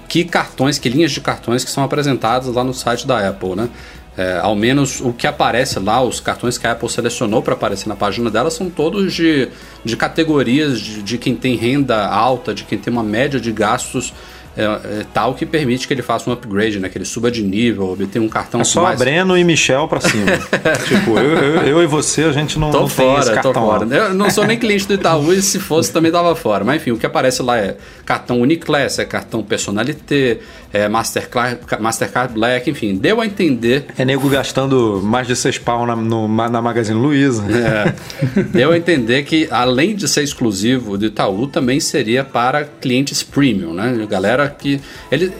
que 0.07 0.23
cartões, 0.23 0.77
que 0.77 0.87
linhas 0.87 1.11
de 1.11 1.19
cartões 1.19 1.65
que 1.65 1.71
são 1.71 1.83
apresentadas 1.83 2.53
lá 2.53 2.63
no 2.63 2.73
site 2.73 3.05
da 3.05 3.27
Apple, 3.27 3.55
né? 3.55 3.69
É, 4.17 4.39
ao 4.41 4.55
menos 4.55 4.99
o 4.99 5.13
que 5.13 5.27
aparece 5.27 5.79
lá, 5.79 6.01
os 6.01 6.19
cartões 6.19 6.57
que 6.57 6.65
a 6.65 6.71
Apple 6.71 6.89
selecionou 6.89 7.43
para 7.43 7.53
aparecer 7.53 7.87
na 7.87 7.95
página 7.95 8.31
dela 8.31 8.49
são 8.49 8.67
todos 8.67 9.13
de, 9.13 9.47
de 9.85 9.95
categorias 9.95 10.81
de, 10.81 11.03
de 11.03 11.17
quem 11.19 11.35
tem 11.35 11.55
renda 11.55 12.07
alta, 12.07 12.51
de 12.51 12.63
quem 12.63 12.79
tem 12.79 12.91
uma 12.91 13.03
média 13.03 13.39
de 13.39 13.51
gastos 13.51 14.11
é, 14.57 14.63
é, 14.63 15.05
tal 15.13 15.35
que 15.35 15.45
permite 15.45 15.87
que 15.87 15.93
ele 15.93 16.01
faça 16.01 16.27
um 16.27 16.33
upgrade, 16.33 16.79
né? 16.79 16.89
Que 16.89 16.97
ele 16.97 17.05
suba 17.05 17.29
de 17.29 17.43
nível, 17.43 17.91
obtenha 17.91 18.25
um 18.25 18.27
cartão 18.27 18.61
é 18.61 18.63
só 18.63 18.81
mais... 18.81 18.97
Breno 18.97 19.37
e 19.37 19.43
Michel 19.43 19.87
pra 19.87 20.01
cima. 20.01 20.25
tipo, 20.87 21.17
eu, 21.19 21.37
eu, 21.37 21.61
eu, 21.61 21.83
e 21.83 21.85
você, 21.85 22.23
a 22.23 22.31
gente 22.31 22.57
não, 22.57 22.71
tô 22.71 22.81
não 22.81 22.87
fora, 22.87 23.07
tem 23.07 23.19
esse 23.19 23.33
cartão. 23.33 23.53
Tô 23.53 23.59
fora. 23.59 23.85
Eu 23.85 24.13
não 24.15 24.31
sou 24.31 24.47
nem 24.47 24.57
cliente 24.57 24.87
do 24.87 24.95
Itaú 24.95 25.31
e 25.31 25.43
se 25.43 25.59
fosse 25.59 25.93
também 25.93 26.11
dava 26.11 26.35
fora. 26.35 26.63
Mas 26.63 26.81
enfim, 26.81 26.89
o 26.89 26.97
que 26.97 27.05
aparece 27.05 27.43
lá 27.43 27.57
é 27.57 27.77
cartão 28.03 28.41
Uniclass, 28.41 28.97
é 28.97 29.05
cartão 29.05 29.43
Personalité, 29.43 30.39
é 30.73 30.89
Mastercard, 30.89 31.59
Mastercard 31.79 32.33
Black, 32.33 32.67
enfim, 32.67 32.95
deu 32.95 33.21
a 33.21 33.27
entender... 33.27 33.85
É 33.95 34.03
nego 34.03 34.27
gastando 34.27 34.99
mais 35.03 35.27
de 35.27 35.35
seis 35.35 35.59
pau 35.59 35.85
na, 35.85 35.95
no, 35.95 36.27
na 36.27 36.61
Magazine 36.61 36.99
Luiza. 36.99 37.43
É, 37.51 38.41
deu 38.51 38.71
a 38.71 38.77
entender 38.77 39.21
que 39.23 39.47
além 39.51 39.95
de 39.95 40.07
ser 40.07 40.23
exclusivo 40.23 40.97
do 40.97 41.05
Itaú, 41.05 41.45
também 41.45 41.79
seria 41.79 42.23
para 42.23 42.65
clientes 42.65 43.21
premium, 43.21 43.73
né? 43.73 44.07
Galera 44.09 44.46
que 44.49 44.81
ele 45.11 45.33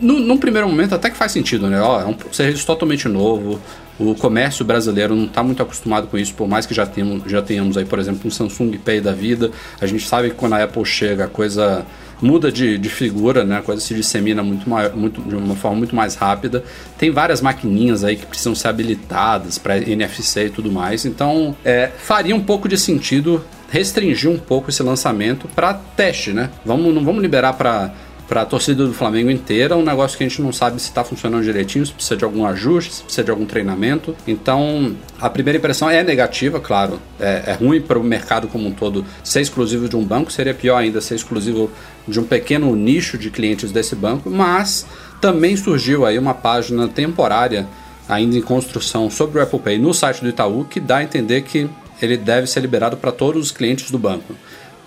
no, 0.00 0.18
num 0.20 0.38
primeiro 0.38 0.68
momento 0.68 0.94
até 0.94 1.10
que 1.10 1.16
faz 1.16 1.32
sentido, 1.32 1.68
né? 1.68 1.80
Ó, 1.80 2.00
é 2.00 2.06
um 2.06 2.16
serviço 2.32 2.66
totalmente 2.66 3.08
novo. 3.08 3.60
O 3.98 4.14
comércio 4.14 4.64
brasileiro 4.64 5.16
não 5.16 5.24
está 5.24 5.42
muito 5.42 5.60
acostumado 5.60 6.06
com 6.06 6.16
isso, 6.16 6.32
por 6.34 6.46
mais 6.46 6.64
que 6.64 6.72
já 6.72 6.86
tenhamos, 6.86 7.28
já 7.28 7.42
tenhamos 7.42 7.76
aí, 7.76 7.84
por 7.84 7.98
exemplo, 7.98 8.20
um 8.24 8.30
Samsung 8.30 8.78
Pay 8.78 9.00
da 9.00 9.12
vida. 9.12 9.50
A 9.80 9.86
gente 9.86 10.06
sabe 10.06 10.30
que 10.30 10.36
quando 10.36 10.52
a 10.52 10.62
Apple 10.62 10.84
chega, 10.84 11.24
a 11.24 11.28
coisa 11.28 11.84
muda 12.22 12.50
de, 12.50 12.78
de 12.78 12.88
figura, 12.88 13.44
né? 13.44 13.58
A 13.58 13.62
coisa 13.62 13.80
se 13.80 13.94
dissemina 13.94 14.42
muito, 14.42 14.68
maior, 14.70 14.94
muito 14.94 15.20
de 15.20 15.34
uma 15.34 15.56
forma 15.56 15.78
muito 15.78 15.96
mais 15.96 16.14
rápida. 16.14 16.62
Tem 16.96 17.10
várias 17.10 17.40
maquininhas 17.40 18.04
aí 18.04 18.16
que 18.16 18.26
precisam 18.26 18.54
ser 18.54 18.68
habilitadas 18.68 19.58
para 19.58 19.78
NFC 19.78 20.46
e 20.46 20.50
tudo 20.50 20.70
mais. 20.70 21.04
Então, 21.04 21.56
é, 21.64 21.90
faria 21.98 22.36
um 22.36 22.42
pouco 22.42 22.68
de 22.68 22.78
sentido 22.78 23.44
restringir 23.70 24.30
um 24.30 24.38
pouco 24.38 24.70
esse 24.70 24.82
lançamento 24.82 25.48
para 25.48 25.74
teste, 25.74 26.32
né? 26.32 26.50
Vamos, 26.64 26.94
não 26.94 27.04
vamos 27.04 27.20
liberar 27.20 27.52
para 27.54 27.92
para 28.28 28.42
a 28.42 28.44
torcida 28.44 28.86
do 28.86 28.92
Flamengo 28.92 29.30
inteira, 29.30 29.74
um 29.74 29.82
negócio 29.82 30.18
que 30.18 30.22
a 30.22 30.28
gente 30.28 30.42
não 30.42 30.52
sabe 30.52 30.78
se 30.80 30.88
está 30.88 31.02
funcionando 31.02 31.42
direitinho, 31.42 31.86
se 31.86 31.92
precisa 31.92 32.14
de 32.14 32.24
algum 32.24 32.44
ajuste, 32.44 32.96
se 32.96 33.02
precisa 33.02 33.24
de 33.24 33.30
algum 33.30 33.46
treinamento. 33.46 34.14
Então, 34.26 34.94
a 35.18 35.30
primeira 35.30 35.56
impressão 35.56 35.88
é 35.88 36.04
negativa, 36.04 36.60
claro. 36.60 37.00
É, 37.18 37.44
é 37.46 37.52
ruim 37.54 37.80
para 37.80 37.98
o 37.98 38.04
mercado 38.04 38.46
como 38.46 38.68
um 38.68 38.72
todo 38.72 39.04
ser 39.24 39.40
exclusivo 39.40 39.88
de 39.88 39.96
um 39.96 40.04
banco, 40.04 40.30
seria 40.30 40.52
pior 40.52 40.76
ainda 40.76 41.00
ser 41.00 41.14
exclusivo 41.14 41.70
de 42.06 42.20
um 42.20 42.24
pequeno 42.24 42.76
nicho 42.76 43.16
de 43.16 43.30
clientes 43.30 43.72
desse 43.72 43.96
banco, 43.96 44.28
mas 44.28 44.86
também 45.22 45.56
surgiu 45.56 46.04
aí 46.04 46.18
uma 46.18 46.34
página 46.34 46.86
temporária 46.86 47.66
ainda 48.06 48.36
em 48.36 48.42
construção 48.42 49.10
sobre 49.10 49.38
o 49.38 49.42
Apple 49.42 49.58
Pay 49.58 49.78
no 49.78 49.94
site 49.94 50.20
do 50.20 50.28
Itaú 50.28 50.64
que 50.64 50.80
dá 50.80 50.98
a 50.98 51.04
entender 51.04 51.42
que 51.42 51.68
ele 52.00 52.16
deve 52.16 52.46
ser 52.46 52.60
liberado 52.60 52.96
para 52.96 53.10
todos 53.10 53.46
os 53.46 53.52
clientes 53.52 53.90
do 53.90 53.98
banco. 53.98 54.34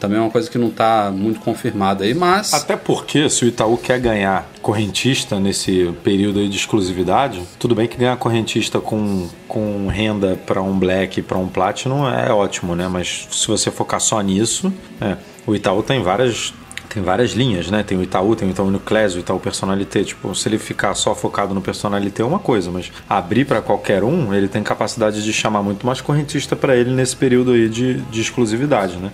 Também 0.02 0.18
é 0.18 0.22
uma 0.22 0.32
coisa 0.32 0.50
que 0.50 0.58
não 0.58 0.70
está 0.70 1.12
muito 1.16 1.40
confirmada 1.42 2.04
aí, 2.04 2.16
mas. 2.16 2.56
Até 2.56 2.76
porque, 2.76 3.30
se 3.30 3.46
o 3.46 3.48
Itaú 3.48 3.78
quer 3.78 4.00
ganhar 4.00 4.50
correntista 4.60 5.40
nesse 5.40 5.94
período 6.04 6.50
de 6.50 6.58
exclusividade, 6.58 7.44
tudo 7.60 7.76
bem 7.76 7.88
que 7.88 7.98
ganhar 7.98 8.18
correntista 8.18 8.80
com, 8.80 9.30
com 9.48 9.88
renda 9.90 10.36
para 10.44 10.60
um 10.60 10.78
Black 10.80 11.22
para 11.22 11.38
um 11.38 11.48
Platinum 11.48 12.10
é 12.10 12.34
ótimo, 12.34 12.76
né? 12.76 12.88
Mas 12.88 13.28
se 13.30 13.48
você 13.48 13.70
focar 13.70 14.02
só 14.02 14.20
nisso, 14.22 14.74
é, 15.00 15.18
o 15.46 15.54
Itaú 15.54 15.84
tem 15.84 16.02
várias 16.02 16.52
tem 16.90 17.04
várias 17.04 17.34
linhas, 17.34 17.70
né? 17.70 17.84
Tem 17.84 17.96
o 17.96 18.02
Itaú, 18.02 18.36
tem 18.36 18.48
o 18.48 18.52
Itaú 18.52 18.72
Nucleus, 18.72 19.14
o 19.14 19.20
Itaú 19.20 19.40
Personalité. 19.40 20.04
Tipo, 20.04 20.34
se 20.34 20.50
ele 20.50 20.58
ficar 20.58 20.96
só 20.96 21.14
focado 21.14 21.54
no 21.54 21.62
Personalité 21.62 22.24
é 22.24 22.26
uma 22.26 22.40
coisa, 22.40 22.72
mas 22.72 22.92
abrir 23.08 23.46
para 23.46 23.62
qualquer 23.62 24.04
um, 24.04 24.34
ele 24.34 24.48
tem 24.48 24.64
capacidade 24.64 25.24
de 25.24 25.32
chamar 25.32 25.62
muito 25.62 25.86
mais 25.86 26.02
correntista 26.02 26.56
para 26.56 26.76
ele 26.76 26.90
nesse 26.90 27.16
período 27.16 27.52
aí 27.52 27.70
de, 27.70 28.02
de 28.02 28.20
exclusividade, 28.20 28.98
né? 28.98 29.12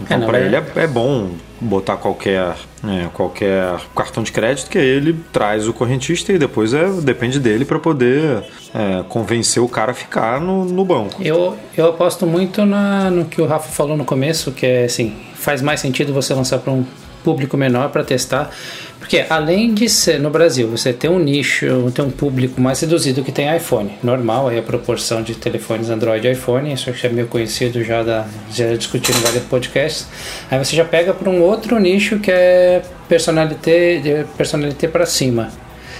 Então, 0.00 0.22
é, 0.22 0.26
para 0.26 0.38
é... 0.38 0.46
ele 0.46 0.56
é, 0.56 0.64
é, 0.76 0.86
bom 0.86 1.30
botar 1.60 1.96
qualquer, 1.96 2.54
é, 2.84 3.08
qualquer 3.12 3.76
cartão 3.94 4.22
de 4.22 4.30
crédito 4.30 4.70
que 4.70 4.78
ele 4.78 5.18
traz 5.32 5.66
o 5.66 5.72
correntista 5.72 6.32
e 6.32 6.38
depois 6.38 6.72
é, 6.72 6.88
depende 7.02 7.40
dele 7.40 7.64
para 7.64 7.78
poder 7.78 8.44
é, 8.74 9.02
convencer 9.08 9.62
o 9.62 9.68
cara 9.68 9.92
a 9.92 9.94
ficar 9.94 10.40
no, 10.40 10.64
no 10.64 10.84
banco. 10.84 11.22
Eu, 11.22 11.56
eu 11.76 11.88
aposto 11.88 12.26
muito 12.26 12.64
na, 12.64 13.10
no 13.10 13.24
que 13.24 13.40
o 13.40 13.46
Rafa 13.46 13.70
falou 13.70 13.96
no 13.96 14.04
começo, 14.04 14.52
que 14.52 14.66
é 14.66 14.84
assim, 14.84 15.16
faz 15.34 15.60
mais 15.62 15.80
sentido 15.80 16.12
você 16.12 16.32
lançar 16.32 16.58
para 16.58 16.72
um 16.72 16.84
público 17.24 17.56
menor 17.56 17.90
para 17.90 18.04
testar 18.04 18.50
porque 18.98 19.24
além 19.30 19.74
de 19.74 19.88
ser 19.88 20.18
no 20.18 20.30
Brasil, 20.30 20.68
você 20.68 20.92
tem 20.92 21.08
um 21.08 21.18
nicho, 21.18 21.66
tem 21.94 22.04
um 22.04 22.10
público 22.10 22.60
mais 22.60 22.80
reduzido 22.80 23.22
que 23.22 23.32
tem 23.32 23.54
iPhone. 23.56 23.92
Normal 24.02 24.48
aí 24.48 24.58
a 24.58 24.62
proporção 24.62 25.22
de 25.22 25.34
telefones 25.34 25.88
Android 25.88 26.26
e 26.26 26.32
iPhone, 26.32 26.72
isso 26.72 26.90
é 26.90 27.08
meio 27.08 27.26
conhecido 27.26 27.82
já 27.84 28.02
da 28.02 28.26
já 28.52 28.74
discutindo 28.74 29.16
em 29.16 29.20
vários 29.20 29.44
podcasts. 29.44 30.06
Aí 30.50 30.58
você 30.58 30.74
já 30.74 30.84
pega 30.84 31.14
para 31.14 31.30
um 31.30 31.40
outro 31.40 31.78
nicho 31.78 32.18
que 32.18 32.30
é 32.30 32.82
personalité, 33.08 34.26
personalité 34.36 34.88
para 34.88 35.06
cima. 35.06 35.48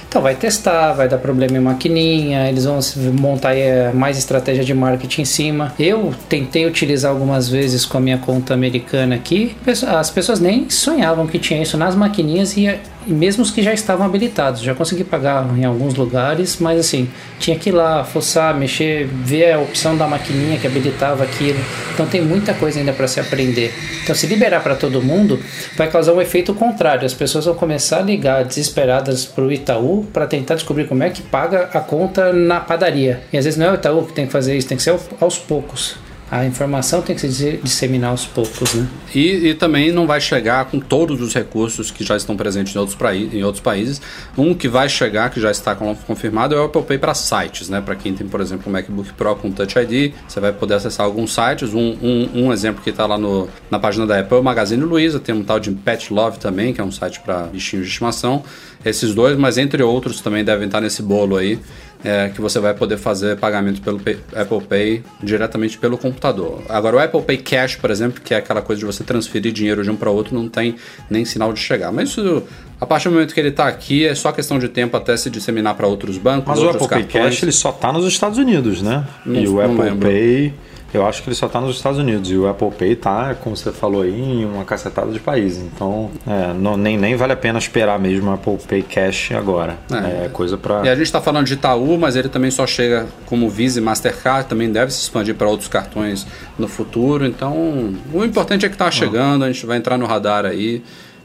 Então 0.08 0.22
vai 0.22 0.34
testar, 0.34 0.94
vai 0.94 1.06
dar 1.06 1.18
problema 1.18 1.58
em 1.58 1.60
maquininha, 1.60 2.48
eles 2.48 2.64
vão 2.64 2.80
montar 3.12 3.54
eh, 3.54 3.92
mais 3.92 4.16
estratégia 4.16 4.64
de 4.64 4.72
marketing 4.72 5.20
em 5.20 5.24
cima. 5.26 5.74
Eu 5.78 6.14
tentei 6.30 6.64
utilizar 6.64 7.10
algumas 7.10 7.46
vezes 7.50 7.84
com 7.84 7.98
a 7.98 8.00
minha 8.00 8.16
conta 8.16 8.54
americana 8.54 9.14
aqui, 9.14 9.54
as 9.86 10.10
pessoas 10.10 10.40
nem 10.40 10.70
sonhavam 10.70 11.26
que 11.26 11.38
tinha 11.38 11.62
isso 11.62 11.76
nas 11.76 11.94
maquininhas 11.94 12.56
e 12.56 12.68
mesmo 13.06 13.42
os 13.42 13.50
que 13.50 13.62
já 13.62 13.72
estavam 13.72 14.06
habilitados. 14.06 14.60
Já 14.60 14.74
consegui 14.74 15.04
pagar 15.04 15.46
em 15.56 15.64
alguns 15.64 15.94
lugares, 15.94 16.58
mas 16.60 16.78
assim, 16.78 17.08
tinha 17.38 17.58
que 17.58 17.70
ir 17.70 17.72
lá, 17.72 18.04
forçar, 18.04 18.54
mexer, 18.54 19.06
ver 19.06 19.52
a 19.52 19.60
opção 19.60 19.96
da 19.96 20.06
maquininha 20.06 20.58
que 20.58 20.66
habilitava 20.66 21.24
aquilo. 21.24 21.58
Então 21.94 22.06
tem 22.06 22.20
muita 22.20 22.52
coisa 22.54 22.78
ainda 22.78 22.92
para 22.92 23.08
se 23.08 23.18
aprender. 23.20 23.72
Então 24.02 24.14
se 24.14 24.26
liberar 24.26 24.62
para 24.62 24.74
todo 24.74 25.02
mundo, 25.02 25.40
vai 25.76 25.90
causar 25.90 26.12
um 26.12 26.20
efeito 26.20 26.52
contrário. 26.54 27.06
As 27.06 27.14
pessoas 27.14 27.46
vão 27.46 27.54
começar 27.54 27.98
a 27.98 28.02
ligar 28.02 28.44
desesperadas 28.44 29.24
para 29.24 29.44
o 29.44 29.52
Itaú 29.52 29.97
para 30.12 30.26
tentar 30.26 30.54
descobrir 30.54 30.86
como 30.86 31.02
é 31.02 31.10
que 31.10 31.22
paga 31.22 31.68
a 31.72 31.80
conta 31.80 32.32
na 32.32 32.60
padaria. 32.60 33.20
E 33.32 33.38
às 33.38 33.44
vezes 33.44 33.58
não 33.58 33.66
é 33.66 33.72
o 33.72 33.74
Itaú 33.74 34.04
que 34.04 34.12
tem 34.12 34.26
que 34.26 34.32
fazer 34.32 34.56
isso, 34.56 34.68
tem 34.68 34.76
que 34.76 34.82
ser 34.82 34.98
aos 35.20 35.38
poucos 35.38 35.96
a 36.30 36.44
informação 36.44 37.00
tem 37.00 37.16
que 37.16 37.26
se 37.26 37.60
disseminar 37.62 38.10
aos 38.10 38.26
poucos, 38.26 38.74
né? 38.74 38.86
E, 39.14 39.48
e, 39.48 39.54
também 39.54 39.90
não 39.90 40.06
vai 40.06 40.20
chegar 40.20 40.66
com 40.66 40.78
todos 40.78 41.20
os 41.22 41.32
recursos 41.32 41.90
que 41.90 42.04
já 42.04 42.16
estão 42.16 42.36
presentes 42.36 42.74
em 42.74 42.78
outros, 42.78 42.96
em 43.32 43.42
outros 43.42 43.62
países. 43.62 44.00
Um 44.36 44.54
que 44.54 44.68
vai 44.68 44.88
chegar, 44.88 45.30
que 45.30 45.40
já 45.40 45.50
está 45.50 45.74
confirmado, 45.74 46.54
é 46.54 46.60
o 46.60 46.64
Apple 46.64 46.82
Pay 46.82 46.98
para 46.98 47.14
sites, 47.14 47.68
né? 47.68 47.80
Para 47.80 47.96
quem 47.96 48.12
tem, 48.12 48.26
por 48.26 48.40
exemplo, 48.40 48.64
o 48.68 48.70
MacBook 48.70 49.12
Pro 49.14 49.36
com 49.36 49.50
Touch 49.50 49.78
ID, 49.78 50.12
você 50.26 50.38
vai 50.38 50.52
poder 50.52 50.74
acessar 50.74 51.06
alguns 51.06 51.32
sites. 51.32 51.72
Um, 51.72 51.96
um, 52.02 52.30
um 52.44 52.52
exemplo 52.52 52.82
que 52.82 52.90
está 52.90 53.06
lá 53.06 53.16
no, 53.16 53.48
na 53.70 53.78
página 53.78 54.06
da 54.06 54.20
Apple 54.20 54.36
é 54.36 54.40
o 54.40 54.44
Magazine 54.44 54.82
Luiza, 54.82 55.18
tem 55.18 55.34
um 55.34 55.42
tal 55.42 55.58
de 55.58 55.70
Pet 55.70 56.12
Love 56.12 56.38
também, 56.38 56.74
que 56.74 56.80
é 56.80 56.84
um 56.84 56.92
site 56.92 57.20
para 57.20 57.44
bichinhos 57.44 57.86
de 57.86 57.90
estimação. 57.92 58.42
Esses 58.84 59.14
dois, 59.14 59.36
mas 59.36 59.58
entre 59.58 59.82
outros 59.82 60.20
também 60.20 60.44
devem 60.44 60.66
estar 60.66 60.80
nesse 60.80 61.02
bolo 61.02 61.36
aí 61.36 61.58
é, 62.04 62.28
que 62.28 62.40
você 62.40 62.58
vai 62.60 62.74
poder 62.74 62.96
fazer 62.96 63.36
pagamento 63.36 63.80
pelo 63.80 63.98
Pay, 63.98 64.18
Apple 64.34 64.60
Pay 64.60 65.02
diretamente 65.22 65.78
pelo 65.78 65.98
computador. 65.98 66.62
Agora, 66.68 66.96
o 66.96 66.98
Apple 66.98 67.22
Pay 67.22 67.38
Cash, 67.38 67.76
por 67.76 67.90
exemplo, 67.90 68.20
que 68.20 68.32
é 68.32 68.36
aquela 68.36 68.62
coisa 68.62 68.80
de 68.80 68.86
você 68.86 69.02
transferir 69.02 69.52
dinheiro 69.52 69.82
de 69.82 69.90
um 69.90 69.96
para 69.96 70.10
outro, 70.10 70.34
não 70.34 70.48
tem 70.48 70.76
nem 71.10 71.24
sinal 71.24 71.52
de 71.52 71.60
chegar. 71.60 71.90
Mas 71.90 72.10
isso, 72.10 72.42
a 72.80 72.86
partir 72.86 73.08
do 73.08 73.14
momento 73.14 73.34
que 73.34 73.40
ele 73.40 73.48
está 73.48 73.66
aqui, 73.66 74.06
é 74.06 74.14
só 74.14 74.30
questão 74.30 74.58
de 74.58 74.68
tempo 74.68 74.96
até 74.96 75.16
se 75.16 75.28
disseminar 75.28 75.74
para 75.74 75.86
outros 75.86 76.18
bancos. 76.18 76.48
Mas 76.48 76.58
outros 76.58 76.82
o 76.82 76.84
Apple 76.84 76.88
cartões. 76.88 77.12
Pay 77.12 77.22
Cash 77.30 77.42
ele 77.42 77.52
só 77.52 77.70
está 77.70 77.92
nos 77.92 78.06
Estados 78.06 78.38
Unidos, 78.38 78.80
né? 78.80 79.04
Não, 79.26 79.40
e 79.40 79.48
o 79.48 79.60
Apple 79.60 79.82
lembro. 79.82 80.08
Pay 80.08 80.54
Eu 80.92 81.06
acho 81.06 81.22
que 81.22 81.28
ele 81.28 81.36
só 81.36 81.48
tá 81.48 81.60
nos 81.60 81.76
Estados 81.76 81.98
Unidos 81.98 82.30
e 82.30 82.36
o 82.36 82.48
Apple 82.48 82.70
Pay 82.70 82.96
tá, 82.96 83.34
como 83.34 83.56
você 83.56 83.70
falou 83.70 84.02
aí, 84.02 84.20
em 84.20 84.44
uma 84.46 84.64
cacetada 84.64 85.12
de 85.12 85.20
países. 85.20 85.62
Então, 85.62 86.10
é, 86.26 86.52
não, 86.54 86.76
nem, 86.76 86.96
nem 86.96 87.14
vale 87.14 87.34
a 87.34 87.36
pena 87.36 87.58
esperar 87.58 87.98
mesmo 87.98 88.30
o 88.30 88.34
Apple 88.34 88.56
Pay 88.66 88.82
Cash 88.82 89.32
agora. 89.32 89.76
É. 89.92 90.24
É, 90.24 90.28
coisa 90.28 90.56
pra. 90.56 90.84
E 90.84 90.88
a 90.88 90.94
gente 90.94 91.06
está 91.06 91.20
falando 91.20 91.46
de 91.46 91.54
Itaú, 91.54 91.98
mas 91.98 92.16
ele 92.16 92.28
também 92.28 92.50
só 92.50 92.66
chega 92.66 93.06
como 93.26 93.50
Visa 93.50 93.78
e 93.78 93.82
Mastercard, 93.82 94.48
também 94.48 94.70
deve 94.72 94.92
se 94.92 95.02
expandir 95.02 95.34
para 95.34 95.46
outros 95.46 95.68
cartões 95.68 96.26
no 96.58 96.66
futuro. 96.66 97.26
Então, 97.26 97.94
o 98.12 98.24
importante 98.24 98.64
é 98.64 98.68
que 98.68 98.74
está 98.74 98.90
chegando, 98.90 99.44
a 99.44 99.52
gente 99.52 99.66
vai 99.66 99.76
entrar 99.76 99.98
no 99.98 100.06
radar 100.06 100.46
aí 100.46 100.82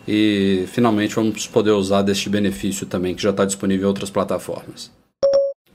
e 0.08 0.66
finalmente 0.68 1.16
vamos 1.16 1.48
poder 1.48 1.72
usar 1.72 2.02
deste 2.02 2.30
benefício 2.30 2.86
também, 2.86 3.16
que 3.16 3.24
já 3.24 3.30
está 3.30 3.46
disponível 3.46 3.86
em 3.86 3.88
outras 3.88 4.10
plataformas. 4.10 4.92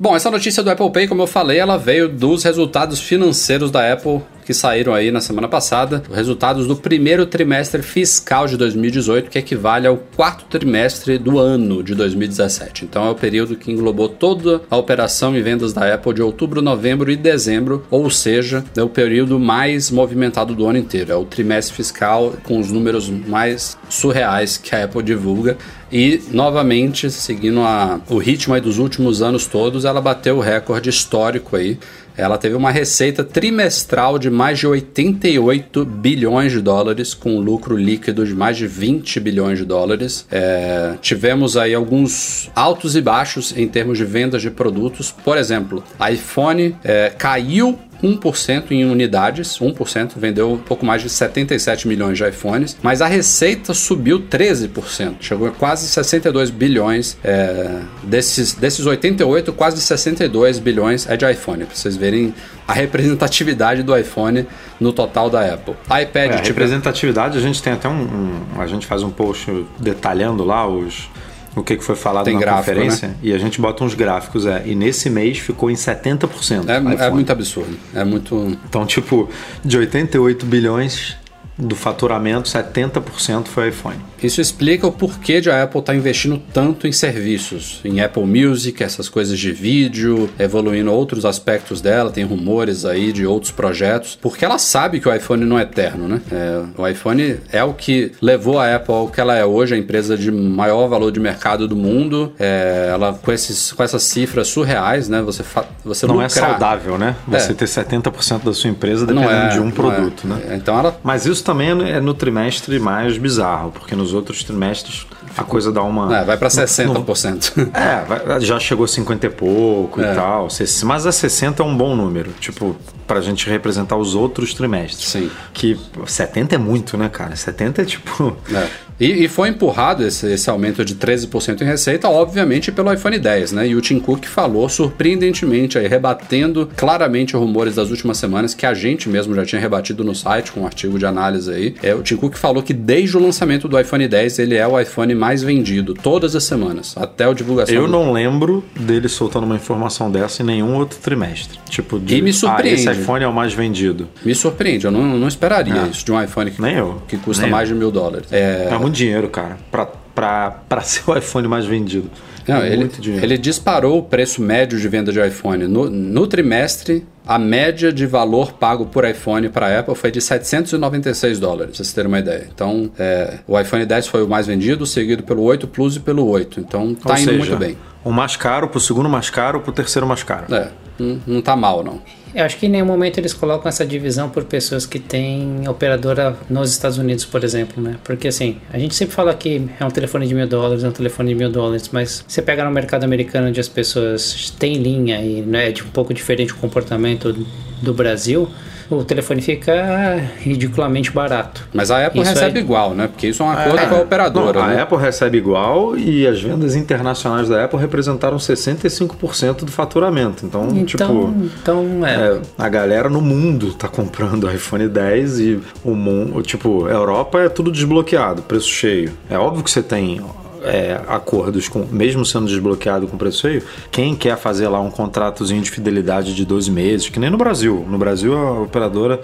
Bom, 0.00 0.14
essa 0.14 0.30
notícia 0.30 0.62
do 0.62 0.70
Apple 0.70 0.92
Pay, 0.92 1.08
como 1.08 1.22
eu 1.22 1.26
falei, 1.26 1.58
ela 1.58 1.76
veio 1.76 2.08
dos 2.08 2.44
resultados 2.44 3.00
financeiros 3.00 3.68
da 3.68 3.92
Apple 3.92 4.22
que 4.48 4.54
saíram 4.54 4.94
aí 4.94 5.10
na 5.10 5.20
semana 5.20 5.46
passada, 5.46 6.02
resultados 6.10 6.66
do 6.66 6.74
primeiro 6.74 7.26
trimestre 7.26 7.82
fiscal 7.82 8.46
de 8.46 8.56
2018, 8.56 9.28
que 9.28 9.38
equivale 9.38 9.86
ao 9.86 9.98
quarto 9.98 10.46
trimestre 10.46 11.18
do 11.18 11.38
ano 11.38 11.82
de 11.82 11.94
2017. 11.94 12.86
Então 12.86 13.06
é 13.06 13.10
o 13.10 13.14
período 13.14 13.56
que 13.56 13.70
englobou 13.70 14.08
toda 14.08 14.62
a 14.70 14.76
operação 14.78 15.36
e 15.36 15.42
vendas 15.42 15.74
da 15.74 15.92
Apple 15.92 16.14
de 16.14 16.22
outubro, 16.22 16.62
novembro 16.62 17.10
e 17.10 17.16
dezembro, 17.16 17.84
ou 17.90 18.08
seja, 18.08 18.64
é 18.74 18.82
o 18.82 18.88
período 18.88 19.38
mais 19.38 19.90
movimentado 19.90 20.54
do 20.54 20.66
ano 20.66 20.78
inteiro. 20.78 21.12
É 21.12 21.16
o 21.16 21.26
trimestre 21.26 21.76
fiscal 21.76 22.32
com 22.42 22.58
os 22.58 22.72
números 22.72 23.10
mais 23.10 23.76
surreais 23.90 24.56
que 24.56 24.74
a 24.74 24.84
Apple 24.84 25.02
divulga. 25.02 25.58
E, 25.90 26.22
novamente, 26.30 27.10
seguindo 27.10 27.60
a, 27.62 28.00
o 28.08 28.18
ritmo 28.18 28.58
dos 28.60 28.78
últimos 28.78 29.22
anos 29.22 29.46
todos, 29.46 29.86
ela 29.86 30.00
bateu 30.00 30.36
o 30.36 30.40
recorde 30.40 30.90
histórico 30.90 31.56
aí 31.56 31.78
ela 32.18 32.36
teve 32.36 32.56
uma 32.56 32.72
receita 32.72 33.22
trimestral 33.22 34.18
de 34.18 34.28
mais 34.28 34.58
de 34.58 34.66
88 34.66 35.84
bilhões 35.84 36.50
de 36.50 36.60
dólares, 36.60 37.14
com 37.14 37.38
lucro 37.38 37.76
líquido 37.76 38.26
de 38.26 38.34
mais 38.34 38.56
de 38.56 38.66
20 38.66 39.20
bilhões 39.20 39.58
de 39.58 39.64
dólares. 39.64 40.26
É, 40.30 40.94
tivemos 41.00 41.56
aí 41.56 41.74
alguns 41.74 42.50
altos 42.56 42.96
e 42.96 43.00
baixos 43.00 43.56
em 43.56 43.68
termos 43.68 43.96
de 43.96 44.04
vendas 44.04 44.42
de 44.42 44.50
produtos. 44.50 45.14
Por 45.24 45.38
exemplo, 45.38 45.82
iPhone 46.10 46.74
é, 46.82 47.12
caiu 47.16 47.78
1% 48.02 48.70
em 48.70 48.84
unidades, 48.84 49.58
1%, 49.58 50.12
vendeu 50.16 50.52
um 50.52 50.58
pouco 50.58 50.84
mais 50.86 51.02
de 51.02 51.08
77 51.08 51.86
milhões 51.88 52.16
de 52.18 52.24
iPhones, 52.28 52.76
mas 52.82 53.02
a 53.02 53.06
receita 53.06 53.74
subiu 53.74 54.20
13%, 54.20 55.14
chegou 55.20 55.48
a 55.48 55.50
quase 55.50 55.86
62 55.88 56.50
bilhões. 56.50 57.16
É, 57.24 57.80
desses, 58.02 58.54
desses 58.54 58.86
88, 58.86 59.52
quase 59.52 59.80
62 59.80 60.58
bilhões 60.58 61.08
é 61.08 61.16
de 61.16 61.30
iPhone, 61.30 61.64
para 61.64 61.74
vocês 61.74 61.96
verem 61.96 62.34
a 62.66 62.72
representatividade 62.72 63.82
do 63.82 63.96
iPhone 63.96 64.46
no 64.78 64.92
total 64.92 65.28
da 65.30 65.54
Apple. 65.54 65.74
iPad, 65.86 66.30
É, 66.32 66.34
a 66.34 66.42
representatividade, 66.42 67.36
a 67.38 67.40
gente 67.40 67.62
tem 67.62 67.72
até 67.72 67.88
um, 67.88 67.92
um- 68.02 68.60
A 68.60 68.66
gente 68.66 68.86
faz 68.86 69.02
um 69.02 69.10
post 69.10 69.64
detalhando 69.78 70.44
lá 70.44 70.66
os. 70.68 71.08
O 71.56 71.62
que 71.62 71.76
que 71.76 71.84
foi 71.84 71.96
falado 71.96 72.24
Tem 72.24 72.34
na 72.34 72.40
gráfico, 72.40 72.74
conferência 72.74 73.16
e 73.22 73.32
a 73.32 73.38
gente 73.38 73.60
bota 73.60 73.82
uns 73.84 73.94
gráficos, 73.94 74.46
é. 74.46 74.62
E 74.66 74.74
nesse 74.74 75.10
mês 75.10 75.38
ficou 75.38 75.70
em 75.70 75.74
70%. 75.74 76.68
é, 76.68 77.06
é 77.06 77.10
muito 77.10 77.32
absurdo. 77.32 77.76
É 77.94 78.04
muito. 78.04 78.58
Então, 78.68 78.86
tipo, 78.86 79.28
de 79.64 79.78
88 79.78 80.46
bilhões 80.46 81.16
do 81.58 81.74
faturamento, 81.74 82.48
70% 82.48 83.46
foi 83.48 83.68
iPhone. 83.68 83.96
Isso 84.22 84.40
explica 84.40 84.86
o 84.86 84.92
porquê 84.92 85.40
de 85.40 85.50
a 85.50 85.62
Apple 85.62 85.80
estar 85.80 85.94
investindo 85.94 86.40
tanto 86.52 86.86
em 86.86 86.92
serviços, 86.92 87.80
em 87.84 88.00
Apple 88.00 88.24
Music, 88.24 88.82
essas 88.82 89.08
coisas 89.08 89.38
de 89.38 89.52
vídeo, 89.52 90.28
evoluindo 90.38 90.92
outros 90.92 91.24
aspectos 91.24 91.80
dela, 91.80 92.10
tem 92.10 92.24
rumores 92.24 92.84
aí 92.84 93.12
de 93.12 93.26
outros 93.26 93.52
projetos, 93.52 94.18
porque 94.20 94.44
ela 94.44 94.58
sabe 94.58 95.00
que 95.00 95.08
o 95.08 95.14
iPhone 95.14 95.44
não 95.44 95.58
é 95.58 95.62
eterno, 95.62 96.08
né? 96.08 96.20
É, 96.30 96.62
o 96.80 96.86
iPhone 96.86 97.36
é 97.52 97.62
o 97.62 97.74
que 97.74 98.12
levou 98.20 98.58
a 98.58 98.74
Apple 98.76 98.94
ao 98.94 99.08
que 99.08 99.20
ela 99.20 99.36
é 99.36 99.44
hoje, 99.44 99.74
a 99.74 99.78
empresa 99.78 100.16
de 100.16 100.30
maior 100.30 100.88
valor 100.88 101.10
de 101.12 101.20
mercado 101.20 101.66
do 101.68 101.76
mundo. 101.76 102.32
É, 102.38 102.90
ela 102.92 103.12
com, 103.14 103.32
esses, 103.32 103.72
com 103.72 103.82
essas 103.82 104.02
cifras 104.02 104.48
surreais, 104.48 105.08
né? 105.08 105.22
Você, 105.22 105.44
você 105.84 106.06
Não 106.06 106.20
é 106.20 106.26
lucrar. 106.26 106.50
saudável, 106.50 106.98
né? 106.98 107.16
Você 107.26 107.52
É. 107.52 107.54
ter 107.54 107.64
70% 107.66 108.44
da 108.44 108.52
sua 108.54 108.70
empresa 108.70 109.06
dependendo 109.06 109.32
é, 109.32 109.48
de 109.48 109.60
um 109.60 109.70
produto, 109.70 110.22
é. 110.24 110.28
né? 110.28 110.56
Então 110.56 110.78
ela 110.78 110.98
Mas 111.02 111.26
isso 111.26 111.42
também 111.52 111.70
é 111.90 112.00
no 112.00 112.12
trimestre 112.12 112.78
mais 112.78 113.16
bizarro, 113.16 113.72
porque 113.72 113.96
nos 113.96 114.12
outros 114.12 114.44
trimestres 114.44 115.06
a 115.36 115.42
coisa 115.44 115.72
dá 115.72 115.82
uma. 115.82 116.18
é, 116.18 116.24
vai 116.24 116.36
para 116.36 116.48
no- 116.48 116.50
60%. 116.54 117.70
É, 117.72 118.04
vai- 118.04 118.40
já 118.40 118.58
chegou 118.60 118.84
a 118.84 118.88
50 118.88 119.26
e 119.26 119.30
pouco 119.30 120.00
É. 120.00 120.12
e 120.12 120.14
tal. 120.14 120.48
Mas 120.84 121.06
a 121.06 121.12
60 121.12 121.62
é 121.62 121.66
um 121.66 121.76
bom 121.76 121.96
número, 121.96 122.30
tipo, 122.38 122.76
pra 123.06 123.20
gente 123.20 123.48
representar 123.48 123.96
os 123.96 124.14
outros 124.14 124.52
trimestres. 124.52 125.08
Sim. 125.08 125.30
Que 125.54 125.78
70 126.06 126.54
é 126.54 126.58
muito, 126.58 126.96
né, 126.98 127.08
cara? 127.08 127.34
70 127.34 127.82
é 127.82 127.84
tipo. 127.84 128.36
É. 128.52 128.68
E, 129.00 129.24
e 129.24 129.28
foi 129.28 129.48
empurrado 129.50 130.04
esse, 130.04 130.26
esse 130.32 130.50
aumento 130.50 130.84
de 130.84 130.94
13% 130.96 131.60
em 131.62 131.64
receita, 131.64 132.08
obviamente, 132.08 132.72
pelo 132.72 132.92
iPhone 132.92 133.18
10, 133.18 133.52
né? 133.52 133.68
E 133.68 133.74
o 133.76 133.80
Tim 133.80 133.98
Cook 134.00 134.24
falou 134.26 134.68
surpreendentemente 134.68 135.78
aí, 135.78 135.86
rebatendo 135.86 136.68
claramente 136.76 137.36
rumores 137.36 137.76
das 137.76 137.90
últimas 137.90 138.18
semanas 138.18 138.54
que 138.54 138.66
a 138.66 138.74
gente 138.74 139.08
mesmo 139.08 139.34
já 139.34 139.44
tinha 139.44 139.60
rebatido 139.60 140.02
no 140.04 140.14
site 140.14 140.52
com 140.52 140.60
um 140.60 140.66
artigo 140.66 140.98
de 140.98 141.06
análise 141.06 141.50
aí. 141.52 141.74
É, 141.82 141.94
o 141.94 142.02
Tim 142.02 142.16
Cook 142.16 142.34
falou 142.36 142.62
que 142.62 142.74
desde 142.74 143.16
o 143.16 143.20
lançamento 143.20 143.68
do 143.68 143.78
iPhone 143.78 144.06
10 144.06 144.38
ele 144.38 144.56
é 144.56 144.66
o 144.66 144.78
iPhone 144.78 145.14
mais 145.14 145.42
vendido 145.42 145.94
todas 145.94 146.34
as 146.34 146.44
semanas, 146.44 146.94
até 146.96 147.24
a 147.24 147.32
divulgação. 147.32 147.74
Eu 147.74 147.86
do- 147.86 147.92
não 147.92 148.12
lembro 148.12 148.64
dele 148.78 149.08
soltando 149.08 149.44
uma 149.44 149.56
informação 149.56 150.10
dessa 150.10 150.42
em 150.42 150.46
nenhum 150.46 150.74
outro 150.76 150.98
trimestre. 150.98 151.58
Tipo, 151.70 151.98
de. 151.98 152.16
E 152.16 152.22
me 152.22 152.30
Ah, 152.30 152.32
surpreende. 152.32 152.80
esse 152.80 152.90
iPhone 152.90 153.24
é 153.24 153.28
o 153.28 153.32
mais 153.32 153.52
vendido. 153.52 154.08
Me 154.24 154.34
surpreende, 154.34 154.84
eu 154.86 154.90
não, 154.90 155.02
não 155.16 155.28
esperaria 155.28 155.74
É. 155.74 155.88
isso 155.88 156.04
de 156.04 156.12
um 156.12 156.22
iPhone 156.22 156.50
que, 156.50 156.60
Nem 156.60 156.74
eu. 156.76 157.02
que 157.06 157.16
custa 157.16 157.42
Nem 157.42 157.50
eu. 157.50 157.56
mais 157.56 157.68
de 157.68 157.74
mil 157.74 157.90
dólares. 157.90 158.26
É, 158.32 158.68
É 158.70 158.78
muito 158.78 158.87
dinheiro, 158.90 159.28
cara. 159.28 159.58
Pra, 159.70 159.86
pra, 159.86 160.50
pra 160.68 160.80
ser 160.82 161.08
o 161.10 161.16
iPhone 161.16 161.48
mais 161.48 161.64
vendido. 161.66 162.10
Não, 162.48 162.64
ele, 162.64 162.76
muito 162.78 163.00
dinheiro. 163.00 163.24
ele 163.24 163.38
disparou 163.38 163.98
o 163.98 164.02
preço 164.02 164.40
médio 164.40 164.78
de 164.78 164.88
venda 164.88 165.12
de 165.12 165.20
iPhone. 165.20 165.66
No, 165.66 165.90
no 165.90 166.26
trimestre, 166.26 167.06
a 167.26 167.38
média 167.38 167.92
de 167.92 168.06
valor 168.06 168.52
pago 168.52 168.86
por 168.86 169.04
iPhone 169.04 169.48
para 169.48 169.66
a 169.66 169.80
Apple 169.80 169.94
foi 169.94 170.10
de 170.10 170.20
796 170.20 171.38
dólares, 171.38 171.66
pra 171.66 171.76
vocês 171.76 171.92
terem 171.92 172.08
uma 172.08 172.18
ideia. 172.18 172.48
Então, 172.52 172.90
é, 172.98 173.38
o 173.46 173.58
iPhone 173.60 173.84
10 173.84 174.06
foi 174.06 174.22
o 174.22 174.28
mais 174.28 174.46
vendido, 174.46 174.86
seguido 174.86 175.22
pelo 175.22 175.42
8 175.42 175.66
Plus 175.68 175.96
e 175.96 176.00
pelo 176.00 176.26
8. 176.26 176.60
Então, 176.60 176.94
tá 176.94 177.10
Ou 177.10 177.18
indo 177.18 177.24
seja, 177.24 177.38
muito 177.38 177.56
bem. 177.56 177.76
O 178.04 178.10
mais 178.10 178.36
caro 178.36 178.68
pro 178.68 178.80
segundo 178.80 179.08
mais 179.08 179.28
caro 179.28 179.60
pro 179.60 179.72
terceiro 179.72 180.06
mais 180.06 180.22
caro. 180.22 180.54
É, 180.54 180.68
não, 180.98 181.20
não 181.26 181.42
tá 181.42 181.54
mal, 181.54 181.84
não. 181.84 182.00
Eu 182.34 182.44
acho 182.44 182.58
que 182.58 182.66
em 182.66 182.68
nenhum 182.68 182.86
momento 182.86 183.18
eles 183.18 183.32
colocam 183.32 183.68
essa 183.68 183.86
divisão 183.86 184.28
por 184.28 184.44
pessoas 184.44 184.84
que 184.84 184.98
têm 184.98 185.66
operadora 185.68 186.36
nos 186.48 186.70
Estados 186.70 186.98
Unidos, 186.98 187.24
por 187.24 187.42
exemplo, 187.42 187.82
né? 187.82 187.96
Porque 188.04 188.28
assim, 188.28 188.58
a 188.72 188.78
gente 188.78 188.94
sempre 188.94 189.14
fala 189.14 189.34
que 189.34 189.68
é 189.80 189.84
um 189.84 189.90
telefone 189.90 190.26
de 190.26 190.34
mil 190.34 190.46
dólares, 190.46 190.84
é 190.84 190.88
um 190.88 190.92
telefone 190.92 191.30
de 191.30 191.34
mil 191.34 191.50
dólares, 191.50 191.88
mas 191.90 192.24
você 192.38 192.42
pega 192.42 192.64
no 192.64 192.70
mercado 192.70 193.02
americano 193.02 193.48
onde 193.48 193.58
as 193.58 193.68
pessoas 193.68 194.54
têm 194.58 194.74
linha 194.74 195.20
e 195.20 195.42
né, 195.42 195.70
é 195.70 195.72
de 195.72 195.82
um 195.82 195.88
pouco 195.88 196.14
diferente 196.14 196.52
o 196.52 196.56
comportamento 196.56 197.34
do 197.82 197.92
Brasil, 197.92 198.48
o 198.88 199.02
telefone 199.04 199.42
fica 199.42 200.22
ridiculamente 200.38 201.10
barato. 201.10 201.66
Mas 201.74 201.90
a 201.90 202.06
Apple 202.06 202.22
Isso 202.22 202.30
recebe 202.30 202.58
aí- 202.58 202.64
igual, 202.64 202.94
né? 202.94 203.08
Porque 203.08 203.26
isso 203.26 203.42
é 203.42 203.46
um 203.46 203.50
acordo 203.50 203.88
com 203.88 203.94
a 203.96 204.00
operadora. 204.00 204.60
Não, 204.60 204.68
né? 204.68 204.78
a 204.78 204.82
Apple 204.84 204.98
recebe 204.98 205.36
igual 205.36 205.96
e 205.96 206.26
as 206.26 206.40
vendas 206.40 206.76
internacionais 206.76 207.48
da 207.48 207.64
Apple 207.64 207.78
representaram 207.78 208.38
65% 208.38 209.64
do 209.64 209.72
faturamento. 209.72 210.46
Então, 210.46 210.68
Então, 210.70 210.84
tipo, 210.84 211.34
então 211.60 212.06
é. 212.06 212.14
é, 212.14 212.40
a 212.56 212.68
galera 212.68 213.08
no 213.08 213.20
mundo 213.20 213.74
tá 213.74 213.88
comprando 213.88 214.48
iPhone 214.50 214.88
10 214.88 215.40
e 215.40 215.60
o 215.84 215.94
mundo, 215.94 216.40
tipo, 216.42 216.86
a 216.86 216.90
Europa 216.90 217.40
é 217.40 217.48
tudo 217.48 217.70
desbloqueado, 217.72 218.42
preço 218.42 218.68
cheio. 218.68 219.12
É 219.28 219.36
óbvio 219.36 219.62
que 219.64 219.70
você 219.70 219.82
tem 219.82 220.20
é, 220.62 221.00
acordos 221.08 221.68
com, 221.68 221.86
mesmo 221.90 222.24
sendo 222.24 222.46
desbloqueado 222.46 223.06
com 223.06 223.16
preço 223.16 223.40
cheio, 223.42 223.62
quem 223.90 224.14
quer 224.14 224.36
fazer 224.36 224.68
lá 224.68 224.80
um 224.80 224.90
contratozinho 224.90 225.62
de 225.62 225.70
fidelidade 225.70 226.34
de 226.34 226.44
12 226.44 226.70
meses, 226.70 227.08
que 227.08 227.18
nem 227.18 227.30
no 227.30 227.36
Brasil. 227.38 227.84
No 227.88 227.98
Brasil 227.98 228.36
a 228.36 228.60
operadora 228.62 229.20